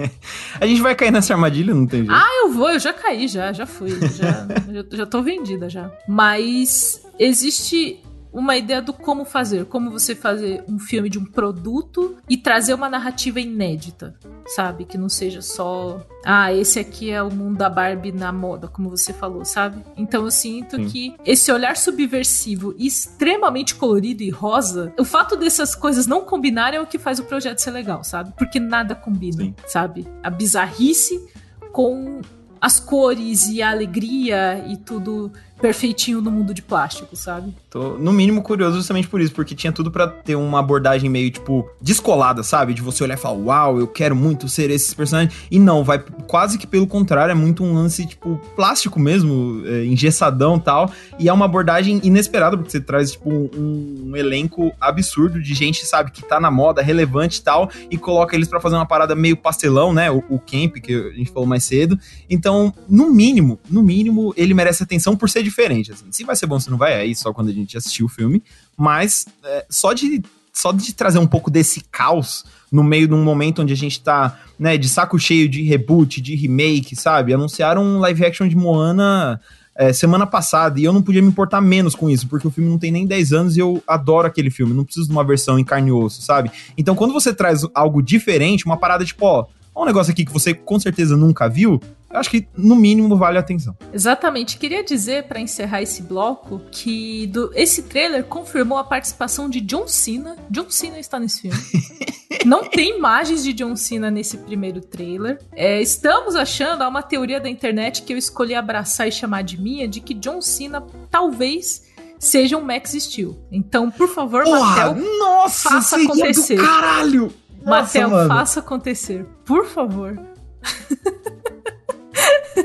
a 0.60 0.66
gente 0.66 0.82
vai 0.82 0.94
cair 0.94 1.10
nessa 1.10 1.32
armadilha, 1.32 1.74
não 1.74 1.86
tem 1.86 2.00
jeito. 2.00 2.12
Ah, 2.12 2.28
eu 2.42 2.52
vou, 2.52 2.70
eu 2.70 2.78
já 2.78 2.92
caí, 2.92 3.26
já, 3.26 3.54
já 3.54 3.64
fui, 3.64 3.90
já, 3.90 4.46
já, 4.70 4.84
já 4.92 5.06
tô 5.06 5.22
vendida 5.22 5.70
já. 5.70 5.90
Mas 6.06 7.02
existe 7.18 8.00
uma 8.32 8.56
ideia 8.56 8.80
do 8.80 8.92
como 8.92 9.24
fazer, 9.24 9.66
como 9.66 9.90
você 9.90 10.14
fazer 10.14 10.64
um 10.66 10.78
filme 10.78 11.10
de 11.10 11.18
um 11.18 11.24
produto 11.24 12.16
e 12.28 12.36
trazer 12.36 12.72
uma 12.72 12.88
narrativa 12.88 13.38
inédita, 13.38 14.14
sabe? 14.46 14.84
Que 14.84 14.96
não 14.96 15.08
seja 15.08 15.42
só, 15.42 16.04
ah, 16.24 16.52
esse 16.52 16.78
aqui 16.78 17.10
é 17.10 17.22
o 17.22 17.30
mundo 17.30 17.58
da 17.58 17.68
Barbie 17.68 18.10
na 18.10 18.32
moda, 18.32 18.68
como 18.68 18.88
você 18.88 19.12
falou, 19.12 19.44
sabe? 19.44 19.82
Então 19.96 20.24
eu 20.24 20.30
sinto 20.30 20.76
Sim. 20.76 20.84
que 20.86 21.14
esse 21.24 21.52
olhar 21.52 21.76
subversivo 21.76 22.74
extremamente 22.78 23.74
colorido 23.74 24.22
e 24.22 24.30
rosa, 24.30 24.92
o 24.98 25.04
fato 25.04 25.36
dessas 25.36 25.74
coisas 25.74 26.06
não 26.06 26.24
combinarem 26.24 26.78
é 26.78 26.82
o 26.82 26.86
que 26.86 26.98
faz 26.98 27.18
o 27.18 27.24
projeto 27.24 27.58
ser 27.58 27.70
legal, 27.70 28.02
sabe? 28.02 28.32
Porque 28.38 28.58
nada 28.58 28.94
combina, 28.94 29.44
Sim. 29.44 29.54
sabe? 29.66 30.08
A 30.22 30.30
bizarrice 30.30 31.22
com 31.70 32.20
as 32.62 32.78
cores 32.78 33.48
e 33.48 33.60
a 33.60 33.70
alegria 33.70 34.64
e 34.68 34.76
tudo 34.76 35.32
perfeitinho 35.62 36.20
no 36.20 36.30
mundo 36.30 36.52
de 36.52 36.60
plástico, 36.60 37.14
sabe? 37.14 37.54
Tô, 37.70 37.96
no 37.96 38.12
mínimo, 38.12 38.42
curioso 38.42 38.76
justamente 38.76 39.06
por 39.06 39.20
isso, 39.20 39.32
porque 39.32 39.54
tinha 39.54 39.72
tudo 39.72 39.92
para 39.92 40.08
ter 40.08 40.34
uma 40.34 40.58
abordagem 40.58 41.08
meio, 41.08 41.30
tipo, 41.30 41.70
descolada, 41.80 42.42
sabe? 42.42 42.74
De 42.74 42.82
você 42.82 43.04
olhar 43.04 43.14
e 43.14 43.16
falar, 43.16 43.36
uau, 43.36 43.78
eu 43.78 43.86
quero 43.86 44.16
muito 44.16 44.48
ser 44.48 44.70
esses 44.70 44.92
personagens. 44.92 45.32
E 45.48 45.60
não, 45.60 45.84
vai 45.84 46.00
quase 46.26 46.58
que 46.58 46.66
pelo 46.66 46.86
contrário, 46.86 47.30
é 47.30 47.34
muito 47.34 47.62
um 47.62 47.74
lance, 47.74 48.04
tipo, 48.04 48.40
plástico 48.56 48.98
mesmo, 48.98 49.62
é, 49.64 49.84
engessadão 49.84 50.58
tal. 50.58 50.90
E 51.16 51.28
é 51.28 51.32
uma 51.32 51.44
abordagem 51.44 52.00
inesperada, 52.02 52.56
porque 52.56 52.72
você 52.72 52.80
traz, 52.80 53.12
tipo, 53.12 53.30
um, 53.30 54.08
um, 54.08 54.16
elenco 54.16 54.72
absurdo 54.80 55.40
de 55.40 55.54
gente, 55.54 55.86
sabe, 55.86 56.10
que 56.10 56.22
tá 56.22 56.40
na 56.40 56.50
moda, 56.50 56.82
relevante 56.82 57.38
e 57.38 57.42
tal, 57.42 57.70
e 57.88 57.96
coloca 57.96 58.34
eles 58.34 58.48
para 58.48 58.60
fazer 58.60 58.74
uma 58.74 58.86
parada 58.86 59.14
meio 59.14 59.36
pastelão, 59.36 59.92
né? 59.92 60.10
O, 60.10 60.24
o 60.28 60.38
camp, 60.40 60.78
que 60.82 60.92
a 60.92 61.10
gente 61.16 61.30
falou 61.30 61.46
mais 61.46 61.62
cedo. 61.62 61.96
Então, 62.28 62.74
no 62.88 63.12
mínimo, 63.12 63.60
no 63.70 63.80
mínimo, 63.80 64.34
ele 64.36 64.54
merece 64.54 64.82
atenção 64.82 65.16
por 65.16 65.30
ser 65.30 65.51
diferente, 65.52 65.92
assim. 65.92 66.06
Se 66.10 66.24
vai 66.24 66.34
ser 66.34 66.46
bom, 66.46 66.58
se 66.58 66.70
não 66.70 66.78
vai, 66.78 66.94
é 66.94 67.06
isso 67.06 67.22
só 67.22 67.32
quando 67.32 67.50
a 67.50 67.52
gente 67.52 67.76
assistiu 67.76 68.06
o 68.06 68.08
filme. 68.08 68.42
Mas 68.76 69.26
é, 69.44 69.66
só 69.70 69.92
de 69.92 70.22
só 70.52 70.70
de 70.70 70.92
trazer 70.92 71.18
um 71.18 71.26
pouco 71.26 71.50
desse 71.50 71.80
caos 71.90 72.44
no 72.70 72.84
meio 72.84 73.08
de 73.08 73.14
um 73.14 73.24
momento 73.24 73.62
onde 73.62 73.72
a 73.72 73.76
gente 73.76 74.02
tá, 74.02 74.38
né, 74.58 74.76
de 74.76 74.86
saco 74.88 75.18
cheio 75.18 75.48
de 75.48 75.62
reboot, 75.62 76.20
de 76.20 76.34
remake, 76.34 76.94
sabe? 76.94 77.32
Anunciaram 77.32 77.82
um 77.82 77.98
live 78.00 78.24
action 78.24 78.46
de 78.46 78.54
Moana 78.54 79.40
é, 79.74 79.92
semana 79.92 80.26
passada 80.26 80.78
e 80.78 80.84
eu 80.84 80.92
não 80.92 81.00
podia 81.00 81.22
me 81.22 81.28
importar 81.28 81.60
menos 81.60 81.94
com 81.94 82.08
isso, 82.10 82.28
porque 82.28 82.46
o 82.46 82.50
filme 82.50 82.68
não 82.68 82.78
tem 82.78 82.92
nem 82.92 83.06
10 83.06 83.32
anos 83.32 83.56
e 83.56 83.60
eu 83.60 83.82
adoro 83.86 84.26
aquele 84.26 84.50
filme, 84.50 84.74
não 84.74 84.84
preciso 84.84 85.06
de 85.06 85.12
uma 85.12 85.24
versão 85.24 85.58
em 85.58 85.64
carne 85.64 85.88
e 85.88 85.92
osso, 85.92 86.20
sabe? 86.20 86.50
Então 86.76 86.94
quando 86.94 87.14
você 87.14 87.32
traz 87.32 87.66
algo 87.74 88.02
diferente, 88.02 88.66
uma 88.66 88.76
parada 88.76 89.04
tipo, 89.04 89.24
ó, 89.24 89.46
um 89.74 89.86
negócio 89.86 90.12
aqui 90.12 90.24
que 90.24 90.32
você 90.32 90.52
com 90.52 90.78
certeza 90.78 91.16
nunca 91.16 91.48
viu, 91.48 91.80
acho 92.12 92.30
que 92.30 92.46
no 92.56 92.76
mínimo 92.76 93.16
vale 93.16 93.38
a 93.38 93.40
atenção. 93.40 93.76
Exatamente. 93.92 94.58
Queria 94.58 94.84
dizer 94.84 95.24
para 95.24 95.40
encerrar 95.40 95.82
esse 95.82 96.02
bloco 96.02 96.60
que 96.70 97.26
do, 97.28 97.50
esse 97.54 97.84
trailer 97.84 98.24
confirmou 98.24 98.78
a 98.78 98.84
participação 98.84 99.48
de 99.48 99.60
John 99.60 99.86
Cena. 99.88 100.36
John 100.50 100.70
Cena 100.70 100.98
está 100.98 101.18
nesse 101.18 101.42
filme. 101.42 101.58
Não 102.44 102.64
tem 102.64 102.96
imagens 102.96 103.44
de 103.44 103.52
John 103.52 103.76
Cena 103.76 104.10
nesse 104.10 104.38
primeiro 104.38 104.80
trailer. 104.80 105.38
É, 105.52 105.80
estamos 105.80 106.34
achando, 106.34 106.82
há 106.82 106.88
uma 106.88 107.02
teoria 107.02 107.40
da 107.40 107.48
internet 107.48 108.02
que 108.02 108.12
eu 108.12 108.18
escolhi 108.18 108.54
abraçar 108.54 109.06
e 109.06 109.12
chamar 109.12 109.42
de 109.42 109.60
minha, 109.60 109.86
de 109.86 110.00
que 110.00 110.14
John 110.14 110.40
Cena 110.40 110.84
talvez 111.10 111.82
seja 112.18 112.56
um 112.56 112.62
Max 112.62 112.92
Steel. 112.92 113.36
Então, 113.50 113.90
por 113.90 114.08
favor, 114.08 114.44
Porra, 114.44 114.58
Mattel, 114.60 114.94
nossa, 115.18 115.70
faça 115.70 115.96
acontecer. 115.96 116.56
Do 116.56 116.64
caralho! 116.64 117.32
Mattel, 117.64 118.10
faça 118.28 118.60
acontecer. 118.60 119.24
Por 119.44 119.66
favor. 119.66 120.18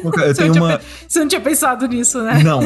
Eu 0.03 0.33
tenho 0.33 0.53
você, 0.53 0.59
uma... 0.59 0.69
não 0.69 0.79
você 1.07 1.19
não 1.19 1.27
tinha 1.27 1.41
pensado 1.41 1.87
nisso, 1.87 2.21
né? 2.21 2.41
Não. 2.43 2.61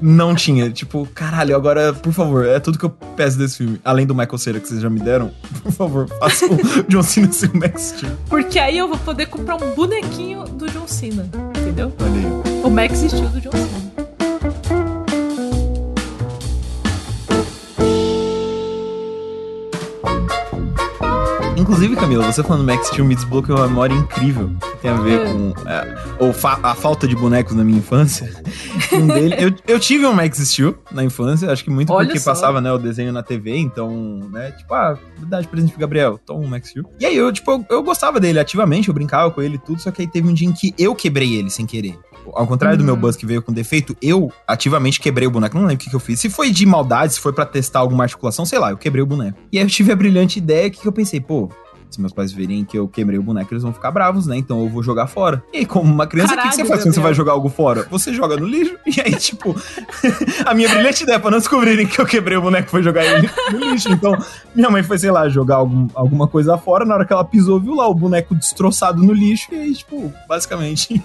Não 0.00 0.34
tinha. 0.34 0.70
Tipo, 0.70 1.08
caralho, 1.14 1.56
agora, 1.56 1.92
por 1.92 2.12
favor, 2.12 2.46
é 2.46 2.60
tudo 2.60 2.78
que 2.78 2.84
eu 2.84 2.90
peço 2.90 3.38
desse 3.38 3.58
filme. 3.58 3.80
Além 3.84 4.06
do 4.06 4.14
Michael 4.14 4.38
Cera 4.38 4.60
que 4.60 4.68
vocês 4.68 4.80
já 4.80 4.90
me 4.90 5.00
deram, 5.00 5.32
por 5.62 5.72
favor, 5.72 6.08
faça 6.18 6.46
o 6.46 6.56
John 6.88 7.02
Cena 7.02 7.32
ser 7.32 7.50
o 7.50 7.56
Max 7.56 7.94
Steel. 7.96 8.12
Porque 8.28 8.58
aí 8.58 8.78
eu 8.78 8.88
vou 8.88 8.98
poder 8.98 9.26
comprar 9.26 9.56
um 9.56 9.74
bonequinho 9.74 10.44
do 10.44 10.68
John 10.70 10.86
Cena, 10.86 11.28
entendeu? 11.58 11.92
Olha 11.98 12.12
aí. 12.12 12.62
O 12.62 12.70
Max 12.70 12.98
Steel 12.98 13.28
do 13.28 13.40
John 13.40 13.52
Cena. 13.52 13.85
Inclusive, 21.66 21.96
Camila, 21.96 22.22
você 22.22 22.44
falando 22.44 22.64
Max 22.64 22.86
Steel 22.86 23.04
me 23.04 23.16
desbloqueou 23.16 23.58
uma 23.58 23.66
memória 23.66 23.92
incrível 23.92 24.52
que 24.60 24.76
tem 24.82 24.88
a 24.88 25.00
ver 25.00 25.20
é. 25.20 25.24
com 25.24 25.52
é, 25.68 25.96
ou 26.20 26.32
fa 26.32 26.60
a 26.62 26.76
falta 26.76 27.08
de 27.08 27.16
bonecos 27.16 27.56
na 27.56 27.64
minha 27.64 27.78
infância. 27.78 28.32
um 28.94 29.04
dele, 29.08 29.34
eu, 29.36 29.52
eu 29.66 29.80
tive 29.80 30.06
um 30.06 30.12
Max 30.12 30.38
Steel 30.38 30.78
na 30.92 31.02
infância, 31.02 31.50
acho 31.50 31.64
que 31.64 31.70
muito 31.70 31.92
Olha 31.92 32.06
porque 32.06 32.20
só. 32.20 32.30
passava 32.30 32.60
né, 32.60 32.70
o 32.70 32.78
desenho 32.78 33.12
na 33.12 33.20
TV, 33.20 33.56
então, 33.56 33.90
né, 34.30 34.52
tipo, 34.52 34.72
ah, 34.72 34.96
dá 35.26 35.40
de 35.40 35.48
presente 35.48 35.72
pro 35.72 35.80
Gabriel, 35.80 36.20
toma 36.24 36.38
um 36.38 36.46
Max 36.46 36.68
Steel. 36.68 36.88
E 37.00 37.04
aí 37.04 37.16
eu, 37.16 37.32
tipo, 37.32 37.50
eu, 37.50 37.66
eu 37.68 37.82
gostava 37.82 38.20
dele 38.20 38.38
ativamente, 38.38 38.86
eu 38.86 38.94
brincava 38.94 39.32
com 39.32 39.42
ele 39.42 39.56
e 39.56 39.58
tudo, 39.58 39.82
só 39.82 39.90
que 39.90 40.02
aí 40.02 40.08
teve 40.08 40.28
um 40.28 40.32
dia 40.32 40.48
em 40.48 40.52
que 40.52 40.72
eu 40.78 40.94
quebrei 40.94 41.34
ele 41.34 41.50
sem 41.50 41.66
querer. 41.66 41.98
Ao 42.34 42.46
contrário 42.46 42.78
do 42.78 42.84
meu 42.84 42.94
uhum. 42.94 43.00
Buzz 43.00 43.16
que 43.16 43.26
veio 43.26 43.42
com 43.42 43.52
defeito, 43.52 43.96
eu 44.00 44.32
ativamente 44.46 45.00
quebrei 45.00 45.26
o 45.26 45.30
boneco. 45.30 45.56
Não 45.56 45.62
lembro 45.62 45.76
o 45.76 45.78
que, 45.78 45.90
que 45.90 45.96
eu 45.96 46.00
fiz. 46.00 46.20
Se 46.20 46.28
foi 46.28 46.50
de 46.50 46.64
maldade, 46.66 47.14
se 47.14 47.20
foi 47.20 47.32
para 47.32 47.46
testar 47.46 47.80
alguma 47.80 48.04
articulação, 48.04 48.44
sei 48.44 48.58
lá, 48.58 48.70
eu 48.70 48.76
quebrei 48.76 49.02
o 49.02 49.06
boneco. 49.06 49.38
E 49.52 49.58
aí 49.58 49.64
eu 49.64 49.68
tive 49.68 49.92
a 49.92 49.96
brilhante 49.96 50.38
ideia 50.38 50.70
que 50.70 50.86
eu 50.86 50.92
pensei, 50.92 51.20
pô, 51.20 51.50
se 51.96 52.00
meus 52.00 52.12
pais 52.12 52.30
verem 52.32 52.64
que 52.64 52.78
eu 52.78 52.86
quebrei 52.86 53.18
o 53.18 53.22
boneco, 53.22 53.52
eles 53.52 53.62
vão 53.62 53.72
ficar 53.72 53.90
bravos, 53.90 54.26
né? 54.26 54.36
Então 54.36 54.60
eu 54.60 54.68
vou 54.68 54.82
jogar 54.82 55.06
fora. 55.06 55.42
E 55.52 55.58
aí, 55.58 55.66
como 55.66 55.92
uma 55.92 56.06
criança, 56.06 56.34
o 56.34 56.36
que, 56.36 56.48
que, 56.48 56.54
você 56.54 56.64
faz 56.64 56.82
quando 56.82 56.94
você 56.94 57.00
vai 57.00 57.14
jogar 57.14 57.32
algo 57.32 57.48
fora? 57.48 57.86
Você 57.90 58.12
joga 58.12 58.36
no 58.36 58.46
lixo. 58.46 58.76
E 58.86 59.00
aí, 59.00 59.14
tipo, 59.16 59.56
a 60.44 60.54
minha 60.54 60.68
brilhante 60.68 61.02
ideia 61.02 61.18
pra 61.18 61.30
não 61.30 61.38
descobrirem 61.38 61.86
que 61.86 61.98
eu 61.98 62.06
quebrei 62.06 62.36
o 62.36 62.42
boneco 62.42 62.70
foi 62.70 62.82
jogar 62.82 63.04
ele 63.04 63.28
no 63.50 63.58
lixo. 63.58 63.90
Então, 63.90 64.16
minha 64.54 64.70
mãe 64.70 64.82
foi, 64.82 64.98
sei 64.98 65.10
lá, 65.10 65.28
jogar 65.28 65.56
algum, 65.56 65.88
alguma 65.94 66.28
coisa 66.28 66.56
fora. 66.58 66.84
Na 66.84 66.94
hora 66.94 67.04
que 67.04 67.12
ela 67.12 67.24
pisou, 67.24 67.58
viu 67.58 67.74
lá 67.74 67.88
o 67.88 67.94
boneco 67.94 68.34
destroçado 68.34 69.02
no 69.02 69.12
lixo. 69.12 69.48
E 69.52 69.56
aí, 69.56 69.74
tipo, 69.74 70.12
basicamente, 70.28 71.02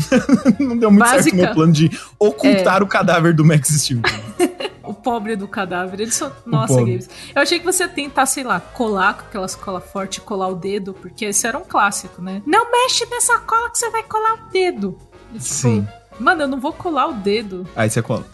não 0.60 0.76
deu 0.76 0.90
muito 0.90 1.04
Básica. 1.04 1.22
certo 1.22 1.36
meu 1.36 1.54
plano 1.54 1.72
de 1.72 1.90
ocultar 2.18 2.80
é. 2.80 2.84
o 2.84 2.86
cadáver 2.86 3.34
do 3.34 3.44
Max 3.44 3.68
Steel. 3.68 4.00
o 4.86 4.94
pobre 4.94 5.36
do 5.36 5.48
cadáver. 5.48 6.00
Ele 6.00 6.10
só. 6.10 6.32
Nossa, 6.46 6.76
Games. 6.76 7.08
Eu 7.34 7.42
achei 7.42 7.58
que 7.58 7.64
você 7.64 7.84
ia 7.84 7.88
tentar, 7.88 8.26
sei 8.26 8.44
lá, 8.44 8.60
colar 8.60 9.14
com 9.14 9.22
aquela 9.22 9.48
cola 9.48 9.80
forte, 9.80 10.20
colar 10.20 10.48
o 10.48 10.54
dedo, 10.54 10.94
porque 10.94 11.26
esse 11.26 11.46
era 11.46 11.58
um 11.58 11.64
clássico, 11.64 12.22
né? 12.22 12.42
Não 12.46 12.70
mexe 12.70 13.06
nessa 13.06 13.38
cola 13.38 13.70
que 13.70 13.78
você 13.78 13.90
vai 13.90 14.02
colar 14.02 14.34
o 14.34 14.50
dedo. 14.50 14.98
Sim. 15.38 15.86
Mano, 16.18 16.42
eu 16.42 16.48
não 16.48 16.60
vou 16.60 16.72
colar 16.72 17.08
o 17.08 17.14
dedo. 17.14 17.66
Aí 17.74 17.90
você 17.90 18.00
cola. 18.00 18.24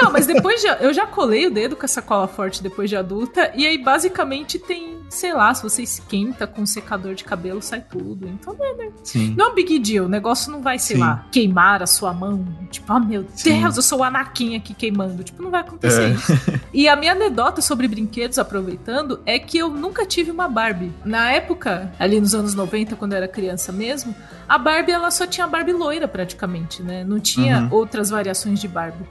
Não, 0.00 0.10
mas 0.10 0.26
depois 0.26 0.60
de. 0.60 0.68
Eu 0.80 0.92
já 0.92 1.06
colei 1.06 1.46
o 1.46 1.50
dedo 1.50 1.76
com 1.76 1.84
essa 1.84 2.00
cola 2.00 2.26
forte 2.26 2.62
depois 2.62 2.88
de 2.88 2.96
adulta. 2.96 3.52
E 3.54 3.66
aí, 3.66 3.76
basicamente, 3.76 4.58
tem. 4.58 4.98
Sei 5.12 5.34
lá, 5.34 5.52
se 5.52 5.62
você 5.62 5.82
esquenta 5.82 6.46
com 6.46 6.62
um 6.62 6.66
secador 6.66 7.14
de 7.14 7.22
cabelo, 7.22 7.60
sai 7.60 7.82
tudo. 7.82 8.26
Então, 8.26 8.56
é, 8.58 8.74
né? 8.74 8.90
Sim. 9.04 9.34
Não 9.36 9.48
é 9.48 9.48
um 9.50 9.54
big 9.54 9.78
deal. 9.78 10.06
O 10.06 10.08
negócio 10.08 10.50
não 10.50 10.62
vai, 10.62 10.78
sei 10.78 10.96
Sim. 10.96 11.02
lá, 11.02 11.26
queimar 11.30 11.82
a 11.82 11.86
sua 11.86 12.14
mão. 12.14 12.46
Tipo, 12.70 12.90
ah, 12.90 12.96
oh, 12.96 13.06
meu 13.06 13.26
Sim. 13.34 13.60
Deus, 13.60 13.76
eu 13.76 13.82
sou 13.82 13.98
o 13.98 14.02
Anakin 14.02 14.56
aqui 14.56 14.72
queimando. 14.72 15.22
Tipo, 15.22 15.42
não 15.42 15.50
vai 15.50 15.60
acontecer 15.60 16.04
é. 16.04 16.08
isso. 16.08 16.32
E 16.72 16.88
a 16.88 16.96
minha 16.96 17.12
anedota 17.12 17.60
sobre 17.60 17.86
brinquedos, 17.86 18.38
aproveitando, 18.38 19.20
é 19.26 19.38
que 19.38 19.58
eu 19.58 19.68
nunca 19.68 20.06
tive 20.06 20.30
uma 20.30 20.48
Barbie. 20.48 20.90
Na 21.04 21.30
época, 21.30 21.92
ali 21.98 22.18
nos 22.18 22.34
anos 22.34 22.54
90, 22.54 22.96
quando 22.96 23.12
eu 23.12 23.18
era 23.18 23.28
criança 23.28 23.70
mesmo, 23.70 24.14
a 24.48 24.56
Barbie, 24.56 24.92
ela 24.92 25.10
só 25.10 25.26
tinha 25.26 25.46
Barbie 25.46 25.72
loira, 25.72 26.08
praticamente, 26.08 26.82
né? 26.82 27.04
Não 27.04 27.20
tinha 27.20 27.64
uhum. 27.64 27.68
outras 27.72 28.08
variações 28.08 28.58
de 28.58 28.66
Barbie. 28.66 29.04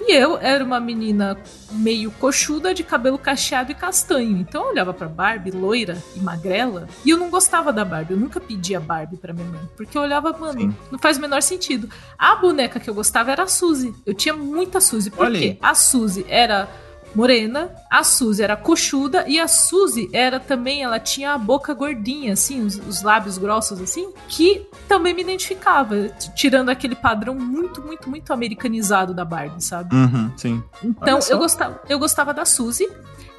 E 0.00 0.12
eu 0.12 0.36
era 0.38 0.62
uma 0.62 0.78
menina 0.78 1.38
meio 1.72 2.10
coxuda, 2.12 2.74
de 2.74 2.82
cabelo 2.84 3.18
cacheado 3.18 3.72
e 3.72 3.74
castanho. 3.74 4.38
Então 4.38 4.64
eu 4.64 4.70
olhava 4.70 4.92
pra 4.92 5.08
Barbie, 5.08 5.50
loira 5.50 6.02
e 6.14 6.20
magrela, 6.20 6.88
e 7.04 7.10
eu 7.10 7.16
não 7.16 7.30
gostava 7.30 7.72
da 7.72 7.84
Barbie. 7.84 8.14
Eu 8.14 8.20
nunca 8.20 8.40
pedia 8.40 8.78
Barbie 8.80 9.16
pra 9.16 9.32
minha 9.32 9.46
mãe. 9.46 9.68
Porque 9.76 9.96
eu 9.96 10.02
olhava, 10.02 10.32
mano, 10.32 10.60
Sim. 10.60 10.76
não 10.90 10.98
faz 10.98 11.16
o 11.16 11.20
menor 11.20 11.42
sentido. 11.42 11.88
A 12.18 12.36
boneca 12.36 12.78
que 12.78 12.88
eu 12.88 12.94
gostava 12.94 13.32
era 13.32 13.44
a 13.44 13.46
Suzy. 13.46 13.94
Eu 14.04 14.14
tinha 14.14 14.34
muita 14.34 14.80
Suzy. 14.80 15.10
Por 15.10 15.30
quê? 15.32 15.58
A 15.62 15.74
Suzy 15.74 16.24
era 16.28 16.68
morena, 17.14 17.70
a 17.90 18.02
Suzy 18.02 18.42
era 18.42 18.56
coxuda 18.56 19.24
e 19.26 19.38
a 19.38 19.46
Suzy 19.46 20.10
era 20.12 20.40
também, 20.40 20.82
ela 20.82 20.98
tinha 20.98 21.32
a 21.32 21.38
boca 21.38 21.72
gordinha, 21.72 22.32
assim, 22.32 22.64
os, 22.64 22.76
os, 22.76 23.02
lábios 23.02 23.38
grossos, 23.38 23.80
assim, 23.80 24.12
que 24.28 24.66
também 24.88 25.14
me 25.14 25.22
identificava, 25.22 26.08
tirando 26.34 26.68
aquele 26.68 26.94
padrão 26.94 27.34
muito, 27.34 27.80
muito, 27.82 28.10
muito 28.10 28.32
americanizado 28.32 29.14
da 29.14 29.24
Barbie, 29.24 29.62
sabe? 29.62 29.94
Uhum, 29.94 30.30
sim. 30.36 30.62
Então 30.82 31.18
eu 31.30 31.38
gostava, 31.38 31.80
eu 31.88 31.98
gostava 31.98 32.34
da 32.34 32.44
Suzy, 32.44 32.88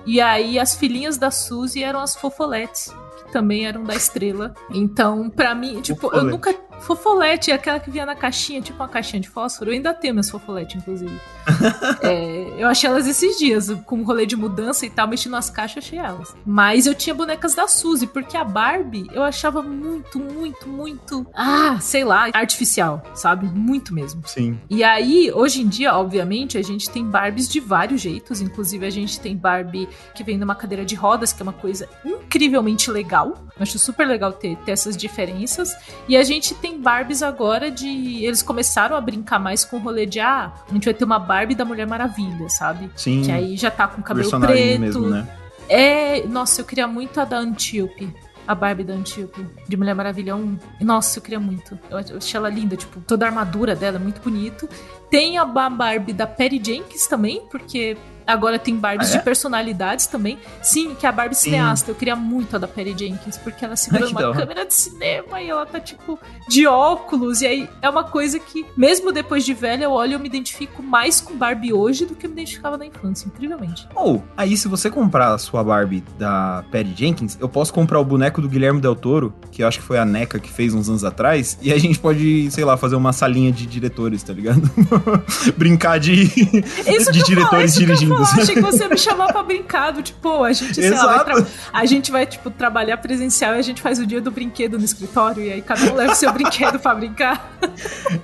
e 0.05 0.21
aí 0.21 0.57
as 0.57 0.75
filhinhas 0.75 1.17
da 1.17 1.31
Suzy 1.31 1.83
eram 1.83 1.99
as 1.99 2.15
fofoletes 2.15 2.93
também 3.35 3.65
eram 3.65 3.83
da 3.83 3.93
estrela. 3.93 4.53
Então, 4.69 5.29
para 5.29 5.53
mim, 5.53 5.81
tipo, 5.81 6.07
eu 6.15 6.23
nunca, 6.23 6.55
Fofolete, 6.81 7.51
aquela 7.51 7.79
que 7.79 7.89
vinha 7.89 8.05
na 8.05 8.15
caixinha, 8.15 8.61
tipo 8.61 8.77
uma 8.77 8.87
caixinha 8.87 9.21
de 9.21 9.29
fósforo. 9.29 9.71
Eu 9.71 9.75
ainda 9.75 9.93
tenho 9.93 10.13
minhas 10.13 10.29
fofolete, 10.29 10.77
inclusive. 10.77 11.19
é, 12.01 12.53
eu 12.57 12.67
achei 12.67 12.89
elas 12.89 13.07
esses 13.07 13.37
dias, 13.37 13.69
com 13.85 13.97
um 13.97 14.03
rolê 14.03 14.25
de 14.25 14.35
mudança 14.35 14.85
e 14.85 14.89
tal, 14.89 15.07
mexi 15.07 15.29
nas 15.29 15.49
caixas, 15.49 15.83
achei 15.83 15.99
elas. 15.99 16.35
Mas 16.45 16.85
eu 16.85 16.95
tinha 16.95 17.13
bonecas 17.13 17.55
da 17.55 17.67
Suzy, 17.67 18.07
porque 18.07 18.37
a 18.37 18.43
Barbie 18.43 19.07
eu 19.13 19.23
achava 19.23 19.61
muito, 19.61 20.19
muito, 20.19 20.67
muito. 20.67 21.25
Ah, 21.33 21.79
sei 21.79 22.03
lá, 22.03 22.29
artificial, 22.33 23.03
sabe? 23.13 23.45
Muito 23.45 23.93
mesmo. 23.93 24.21
Sim. 24.25 24.59
E 24.69 24.83
aí, 24.83 25.31
hoje 25.33 25.61
em 25.61 25.67
dia, 25.67 25.95
obviamente, 25.95 26.57
a 26.57 26.61
gente 26.61 26.89
tem 26.89 27.05
Barbies 27.05 27.47
de 27.47 27.59
vários 27.59 28.01
jeitos. 28.01 28.41
Inclusive, 28.41 28.85
a 28.85 28.89
gente 28.89 29.19
tem 29.19 29.35
Barbie 29.35 29.87
que 30.13 30.23
vem 30.23 30.37
numa 30.37 30.55
cadeira 30.55 30.85
de 30.85 30.95
rodas, 30.95 31.33
que 31.33 31.41
é 31.41 31.43
uma 31.43 31.53
coisa 31.53 31.87
incrivelmente 32.03 32.89
legal. 32.89 33.33
Eu 33.55 33.63
acho 33.63 33.77
super 33.79 34.07
legal 34.07 34.33
ter, 34.33 34.55
ter 34.57 34.71
essas 34.71 34.95
diferenças. 34.95 35.75
E 36.07 36.15
a 36.17 36.23
gente 36.23 36.53
tem 36.55 36.64
Barbies 36.79 37.21
agora 37.21 37.69
de. 37.69 38.23
Eles 38.23 38.41
começaram 38.41 38.95
a 38.95 39.01
brincar 39.01 39.39
mais 39.39 39.63
com 39.63 39.77
o 39.77 39.79
rolê 39.79 40.05
de 40.05 40.19
ah, 40.19 40.51
a 40.69 40.73
gente 40.73 40.85
vai 40.85 40.93
ter 40.93 41.05
uma 41.05 41.19
Barbie 41.19 41.55
da 41.55 41.65
Mulher 41.65 41.87
Maravilha, 41.87 42.49
sabe? 42.49 42.89
Sim. 42.95 43.23
Que 43.23 43.31
aí 43.31 43.57
já 43.57 43.71
tá 43.71 43.87
com 43.87 44.01
cabelo 44.01 44.29
preto. 44.29 44.79
Mesmo, 44.79 45.07
né? 45.07 45.27
É. 45.69 46.25
Nossa, 46.27 46.61
eu 46.61 46.65
queria 46.65 46.87
muito 46.87 47.19
a 47.19 47.25
da 47.25 47.37
Antíope 47.37 48.13
a 48.47 48.53
Barbie 48.53 48.83
da 48.83 48.93
Antíope, 48.93 49.45
de 49.67 49.77
Mulher 49.77 49.95
Maravilha 49.95 50.35
1. 50.35 50.57
Nossa, 50.81 51.17
eu 51.17 51.23
queria 51.23 51.39
muito. 51.39 51.77
Eu 51.89 51.97
achei 51.97 52.37
ela 52.37 52.49
linda, 52.49 52.75
tipo, 52.75 52.99
toda 53.01 53.25
a 53.25 53.29
armadura 53.29 53.75
dela 53.75 53.97
é 53.97 53.99
muito 53.99 54.21
bonito. 54.21 54.69
Tem 55.09 55.37
a 55.37 55.45
Barbie 55.45 56.13
da 56.13 56.27
Perry 56.27 56.61
Jenkins 56.63 57.07
também, 57.07 57.41
porque 57.49 57.97
Agora 58.25 58.57
tem 58.57 58.75
Barbies 58.75 59.11
ah, 59.11 59.15
é? 59.15 59.17
de 59.17 59.23
personalidades 59.23 60.07
também. 60.07 60.39
Sim, 60.61 60.95
que 60.95 61.05
é 61.05 61.09
a 61.09 61.11
Barbie 61.11 61.35
Sim. 61.35 61.51
cineasta. 61.51 61.91
Eu 61.91 61.95
queria 61.95 62.15
muito 62.15 62.55
a 62.55 62.59
da 62.59 62.67
Perry 62.67 62.95
Jenkins, 62.97 63.37
porque 63.37 63.63
ela 63.63 63.75
segura 63.77 64.07
uma 64.07 64.33
câmera 64.33 64.65
de 64.65 64.73
cinema 64.73 65.41
e 65.41 65.49
ela 65.49 65.65
tá, 65.65 65.79
tipo, 65.79 66.19
de 66.47 66.65
óculos. 66.65 67.41
E 67.41 67.47
aí 67.47 67.69
é 67.81 67.89
uma 67.89 68.03
coisa 68.03 68.39
que, 68.39 68.65
mesmo 68.75 69.11
depois 69.11 69.45
de 69.45 69.53
velha, 69.53 69.85
eu 69.85 69.91
olho 69.91 70.11
e 70.11 70.13
eu 70.13 70.19
me 70.19 70.27
identifico 70.27 70.81
mais 70.81 71.21
com 71.21 71.35
Barbie 71.35 71.73
hoje 71.73 72.05
do 72.05 72.15
que 72.15 72.25
eu 72.25 72.29
me 72.29 72.35
identificava 72.35 72.77
na 72.77 72.85
infância, 72.85 73.27
incrivelmente. 73.27 73.87
Ou, 73.93 74.17
oh, 74.17 74.21
aí 74.35 74.57
se 74.57 74.67
você 74.67 74.89
comprar 74.89 75.33
a 75.33 75.37
sua 75.37 75.63
Barbie 75.63 76.03
da 76.17 76.63
Perry 76.71 76.93
Jenkins, 76.95 77.37
eu 77.39 77.47
posso 77.47 77.73
comprar 77.73 77.99
o 77.99 78.05
boneco 78.05 78.41
do 78.41 78.49
Guilherme 78.49 78.81
Del 78.81 78.95
Toro, 78.95 79.33
que 79.51 79.63
eu 79.63 79.67
acho 79.67 79.79
que 79.79 79.85
foi 79.85 79.97
a 79.97 80.05
NECA 80.05 80.39
que 80.39 80.51
fez 80.51 80.73
uns 80.73 80.89
anos 80.89 81.03
atrás, 81.03 81.57
e 81.61 81.71
a 81.71 81.77
gente 81.77 81.99
pode, 81.99 82.49
sei 82.51 82.65
lá, 82.65 82.75
fazer 82.77 82.95
uma 82.95 83.13
salinha 83.13 83.51
de 83.51 83.65
diretores, 83.65 84.23
tá 84.23 84.33
ligado? 84.33 84.69
Brincar 85.57 85.99
de, 85.99 86.25
de 86.25 87.23
diretores 87.23 87.75
dirigindo 87.75 88.14
eu 88.17 88.41
achei 88.41 88.55
que 88.55 88.61
você 88.61 88.83
ia 88.83 88.89
me 88.89 88.97
chamar 88.97 89.31
pra 89.31 89.43
brincar, 89.43 89.91
do, 89.91 90.01
tipo, 90.01 90.43
a 90.43 90.53
gente, 90.53 90.75
sei 90.75 90.89
lá, 90.91 91.23
vai 91.23 91.45
a 91.73 91.85
gente 91.85 92.11
vai, 92.11 92.25
tipo, 92.25 92.49
trabalhar 92.49 92.97
presencial 92.97 93.55
e 93.55 93.59
a 93.59 93.61
gente 93.61 93.81
faz 93.81 93.99
o 93.99 94.05
dia 94.05 94.21
do 94.21 94.31
brinquedo 94.31 94.77
no 94.77 94.85
escritório 94.85 95.43
e 95.43 95.51
aí 95.51 95.61
cada 95.61 95.91
um 95.91 95.95
leva 95.95 96.13
o 96.13 96.15
seu 96.15 96.31
brinquedo 96.33 96.79
pra 96.79 96.95
brincar. 96.95 97.57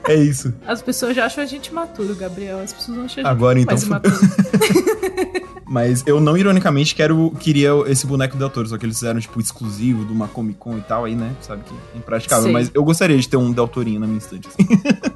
É 0.07 0.15
isso. 0.15 0.53
As 0.65 0.81
pessoas 0.81 1.15
já 1.15 1.25
acham 1.25 1.43
a 1.43 1.47
gente 1.47 1.73
maturo, 1.73 2.15
Gabriel. 2.15 2.59
As 2.59 2.73
pessoas 2.73 2.97
não 2.97 3.05
acham 3.05 3.23
a 3.23 3.27
gente 3.27 3.31
Agora, 3.31 3.59
então. 3.59 3.77
Mas 5.71 6.03
eu 6.05 6.19
não, 6.19 6.35
ironicamente, 6.35 6.93
quero 6.93 7.31
queria 7.39 7.69
esse 7.87 8.05
boneco 8.05 8.35
do 8.35 8.49
Del 8.49 8.65
só 8.65 8.77
que 8.77 8.85
eles 8.85 8.97
fizeram, 8.97 9.21
tipo, 9.21 9.39
exclusivo 9.39 10.03
de 10.03 10.11
uma 10.11 10.27
Comic 10.27 10.59
Con 10.59 10.77
e 10.77 10.81
tal, 10.81 11.05
aí, 11.05 11.15
né? 11.15 11.33
Sabe 11.39 11.63
que 11.63 11.73
é 11.73 11.97
impraticável. 11.97 12.43
Sei. 12.43 12.51
Mas 12.51 12.69
eu 12.73 12.83
gostaria 12.83 13.17
de 13.17 13.25
ter 13.25 13.37
um 13.37 13.53
Del 13.53 13.71
na 13.97 14.05
minha 14.05 14.17
estante. 14.17 14.49
Assim. 14.49 14.67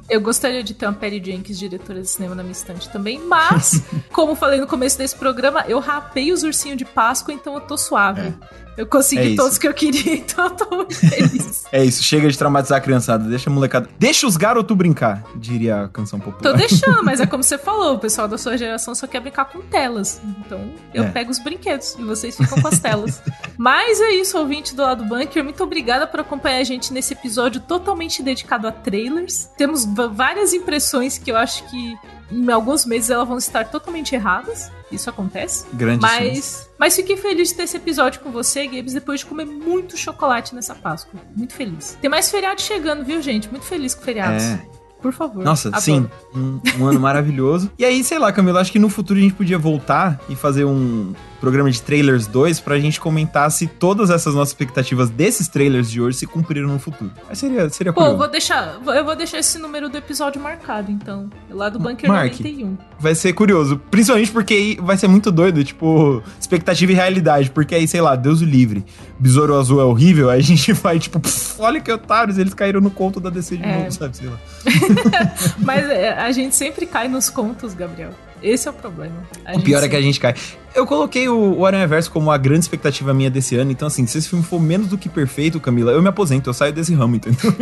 Eu 0.08 0.18
gostaria 0.22 0.64
de 0.64 0.72
ter 0.72 0.86
uma 0.86 0.94
Perry 0.94 1.20
Jenkins, 1.22 1.58
diretora 1.58 2.00
de 2.00 2.08
cinema, 2.08 2.34
na 2.34 2.42
minha 2.42 2.52
estante 2.52 2.88
também. 2.88 3.20
Mas, 3.20 3.82
como 4.10 4.34
falei 4.34 4.58
no 4.58 4.65
começo 4.66 4.98
desse 4.98 5.16
programa, 5.16 5.64
eu 5.68 5.78
rapei 5.78 6.32
os 6.32 6.42
ursinhos 6.42 6.76
de 6.76 6.84
Páscoa, 6.84 7.32
então 7.32 7.54
eu 7.54 7.60
tô 7.60 7.76
suave. 7.76 8.20
É. 8.20 8.66
Eu 8.76 8.86
consegui 8.86 9.32
é 9.32 9.36
todos 9.36 9.56
que 9.56 9.66
eu 9.66 9.72
queria, 9.72 10.16
então 10.20 10.44
eu 10.44 10.50
tô 10.50 10.76
muito 10.76 10.94
feliz. 10.94 11.64
é 11.72 11.82
isso, 11.82 12.02
chega 12.02 12.28
de 12.28 12.36
traumatizar 12.36 12.76
a 12.76 12.80
criançada, 12.80 13.24
deixa 13.24 13.48
a 13.48 13.52
molecada. 13.52 13.88
Deixa 13.98 14.26
os 14.26 14.36
garotos 14.36 14.76
brincar, 14.76 15.24
diria 15.34 15.84
a 15.84 15.88
canção 15.88 16.20
popular. 16.20 16.52
Tô 16.52 16.56
deixando, 16.56 17.02
mas 17.02 17.18
é 17.18 17.24
como 17.26 17.42
você 17.42 17.56
falou, 17.56 17.94
o 17.94 17.98
pessoal 17.98 18.28
da 18.28 18.36
sua 18.36 18.56
geração 18.58 18.94
só 18.94 19.06
quer 19.06 19.20
brincar 19.20 19.46
com 19.46 19.60
telas. 19.62 20.20
Então 20.40 20.60
eu 20.92 21.04
é. 21.04 21.10
pego 21.10 21.30
os 21.30 21.38
brinquedos 21.38 21.96
e 21.98 22.02
vocês 22.02 22.36
ficam 22.36 22.60
com 22.60 22.68
as 22.68 22.78
telas. 22.78 23.22
mas 23.56 23.98
é 24.00 24.10
isso, 24.10 24.38
ouvinte 24.38 24.74
do 24.74 24.82
lado 24.82 25.04
bunker. 25.04 25.42
Muito 25.42 25.62
obrigada 25.62 26.06
por 26.06 26.20
acompanhar 26.20 26.58
a 26.58 26.64
gente 26.64 26.92
nesse 26.92 27.14
episódio 27.14 27.62
totalmente 27.62 28.22
dedicado 28.22 28.68
a 28.68 28.72
trailers. 28.72 29.48
Temos 29.56 29.86
várias 30.14 30.52
impressões 30.52 31.16
que 31.16 31.32
eu 31.32 31.36
acho 31.36 31.64
que 31.70 31.96
em 32.30 32.50
alguns 32.50 32.84
meses 32.84 33.10
elas 33.10 33.26
vão 33.26 33.38
estar 33.38 33.64
totalmente 33.66 34.14
erradas. 34.14 34.70
Isso 34.90 35.10
acontece. 35.10 35.66
Grande 35.72 36.00
mas, 36.00 36.68
mas 36.78 36.94
fiquei 36.94 37.16
feliz 37.16 37.48
de 37.48 37.54
ter 37.54 37.64
esse 37.64 37.76
episódio 37.76 38.20
com 38.20 38.30
você, 38.30 38.66
Gabes, 38.66 38.94
depois 38.94 39.20
de 39.20 39.26
comer 39.26 39.44
muito 39.44 39.96
chocolate 39.96 40.54
nessa 40.54 40.74
Páscoa. 40.74 41.20
Muito 41.34 41.54
feliz. 41.54 41.98
Tem 42.00 42.08
mais 42.08 42.30
feriado 42.30 42.60
chegando, 42.60 43.04
viu, 43.04 43.20
gente? 43.20 43.50
Muito 43.50 43.64
feliz 43.64 43.94
com 43.94 44.02
feriados. 44.02 44.44
É. 44.44 44.76
Por 45.00 45.12
favor. 45.12 45.44
Nossa, 45.44 45.68
Adoro. 45.68 45.82
sim. 45.82 46.08
Um, 46.34 46.60
um 46.78 46.86
ano 46.86 46.98
maravilhoso. 46.98 47.70
E 47.78 47.84
aí, 47.84 48.02
sei 48.02 48.18
lá, 48.18 48.32
Camila, 48.32 48.60
acho 48.60 48.72
que 48.72 48.78
no 48.78 48.88
futuro 48.88 49.18
a 49.18 49.22
gente 49.22 49.34
podia 49.34 49.58
voltar 49.58 50.20
e 50.28 50.34
fazer 50.34 50.64
um, 50.64 51.12
programa 51.46 51.70
de 51.70 51.80
trailers 51.80 52.26
2 52.26 52.58
pra 52.58 52.76
gente 52.76 53.00
comentar 53.00 53.48
se 53.52 53.68
todas 53.68 54.10
essas 54.10 54.34
nossas 54.34 54.48
expectativas 54.48 55.08
desses 55.08 55.46
trailers 55.46 55.88
de 55.88 56.00
hoje 56.00 56.18
se 56.18 56.26
cumpriram 56.26 56.68
no 56.68 56.80
futuro. 56.80 57.12
Mas 57.28 57.38
seria, 57.38 57.68
seria 57.68 57.92
Pô, 57.92 58.00
curioso. 58.00 58.18
vou 58.18 58.28
deixar, 58.28 58.80
eu 58.84 59.04
vou 59.04 59.14
deixar 59.14 59.38
esse 59.38 59.56
número 59.56 59.88
do 59.88 59.96
episódio 59.96 60.42
marcado, 60.42 60.90
então. 60.90 61.30
Lá 61.48 61.68
do 61.68 61.78
Bunker 61.78 62.10
Mark, 62.10 62.32
91. 62.32 62.76
Vai 62.98 63.14
ser 63.14 63.32
curioso. 63.32 63.80
Principalmente 63.92 64.32
porque 64.32 64.76
vai 64.82 64.96
ser 64.96 65.06
muito 65.06 65.30
doido, 65.30 65.62
tipo, 65.62 66.20
expectativa 66.40 66.90
e 66.90 66.94
realidade. 66.96 67.48
Porque 67.52 67.76
aí, 67.76 67.86
sei 67.86 68.00
lá, 68.00 68.16
Deus 68.16 68.40
o 68.40 68.44
livre. 68.44 68.84
Besouro 69.16 69.54
Azul 69.54 69.80
é 69.80 69.84
horrível, 69.84 70.28
aí 70.28 70.40
a 70.40 70.42
gente 70.42 70.72
vai, 70.74 70.98
tipo, 70.98 71.22
olha 71.60 71.80
que 71.80 71.92
otários, 71.92 72.38
eles 72.38 72.54
caíram 72.54 72.80
no 72.80 72.90
conto 72.90 73.20
da 73.20 73.30
DC 73.30 73.56
de 73.56 73.62
é. 73.62 73.78
novo, 73.78 73.92
sabe? 73.92 74.16
Sei 74.16 74.28
lá. 74.28 74.36
Mas 75.62 75.88
é, 75.88 76.12
a 76.12 76.32
gente 76.32 76.56
sempre 76.56 76.86
cai 76.86 77.06
nos 77.06 77.30
contos, 77.30 77.72
Gabriel. 77.72 78.10
Esse 78.42 78.68
é 78.68 78.70
o 78.70 78.74
problema. 78.74 79.14
A 79.44 79.56
o 79.56 79.62
pior 79.62 79.82
é 79.82 79.88
que 79.88 79.96
a 79.96 80.00
gente 80.00 80.20
cai. 80.20 80.34
Eu 80.74 80.86
coloquei 80.86 81.28
o, 81.28 81.64
Aranha 81.64 81.86
Verso 81.86 82.10
como 82.10 82.30
a 82.30 82.36
grande 82.36 82.60
expectativa 82.60 83.14
minha 83.14 83.30
desse 83.30 83.56
ano, 83.56 83.72
então 83.72 83.88
assim, 83.88 84.06
se 84.06 84.18
esse 84.18 84.28
filme 84.28 84.44
for 84.44 84.60
menos 84.60 84.88
do 84.88 84.98
que 84.98 85.08
perfeito, 85.08 85.58
Camila, 85.58 85.92
eu 85.92 86.02
me 86.02 86.08
aposento, 86.08 86.50
eu 86.50 86.54
saio 86.54 86.72
desse 86.72 86.94
ramo, 86.94 87.16
entendeu? 87.16 87.52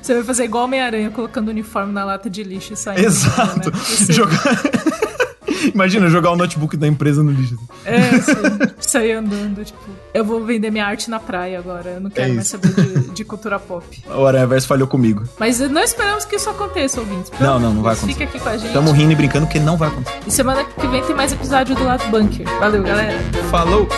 Você 0.00 0.14
vai 0.14 0.22
fazer 0.22 0.44
igual 0.44 0.64
Homem-Aranha, 0.64 1.10
colocando 1.10 1.48
o 1.48 1.50
uniforme 1.50 1.92
na 1.92 2.04
lata 2.04 2.30
de 2.30 2.44
lixo 2.44 2.74
e 2.74 2.76
saindo. 2.76 3.04
Exato. 3.04 3.70
Né? 3.70 3.78
Jogar... 4.10 4.38
Imagina 5.74 6.08
jogar 6.08 6.30
o 6.30 6.36
notebook 6.36 6.76
da 6.76 6.86
empresa 6.86 7.22
no 7.22 7.32
lixo. 7.32 7.58
É, 7.84 8.20
sim. 8.20 8.32
Sair 8.78 9.12
andando, 9.12 9.64
tipo. 9.64 9.80
Eu 10.14 10.24
vou 10.24 10.44
vender 10.44 10.70
minha 10.70 10.86
arte 10.86 11.10
na 11.10 11.18
praia 11.18 11.58
agora. 11.58 11.90
Eu 11.90 12.00
não 12.00 12.10
quero 12.10 12.30
é 12.30 12.34
mais 12.34 12.48
saber 12.48 12.72
de, 12.72 12.95
de, 13.16 13.24
cultura 13.24 13.58
pop. 13.58 14.04
O 14.08 14.26
Aranhaverso 14.26 14.66
falhou 14.66 14.86
comigo. 14.86 15.24
Mas 15.38 15.58
não 15.58 15.82
esperamos 15.82 16.24
que 16.24 16.36
isso 16.36 16.48
aconteça, 16.50 17.00
ouvintes. 17.00 17.32
Não, 17.40 17.58
não, 17.58 17.72
não 17.74 17.82
vai 17.82 17.94
acontecer. 17.94 18.12
Fica 18.12 18.24
aqui 18.24 18.38
com 18.38 18.48
a 18.48 18.56
gente. 18.56 18.72
Tamo 18.72 18.92
rindo 18.92 19.12
e 19.12 19.14
brincando 19.14 19.46
que 19.46 19.58
não 19.58 19.76
vai 19.76 19.88
acontecer. 19.88 20.18
E 20.26 20.30
semana 20.30 20.64
que 20.64 20.86
vem 20.86 21.02
tem 21.02 21.14
mais 21.14 21.32
episódio 21.32 21.74
do 21.74 21.84
Lado 21.84 22.06
Bunker. 22.08 22.46
Valeu, 22.58 22.82
galera. 22.82 23.18
Falou! 23.50 23.88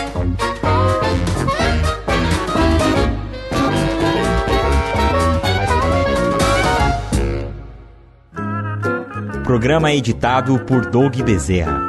Programa 9.44 9.90
editado 9.92 10.58
por 10.60 10.84
Doug 10.90 11.16
Bezerra. 11.22 11.87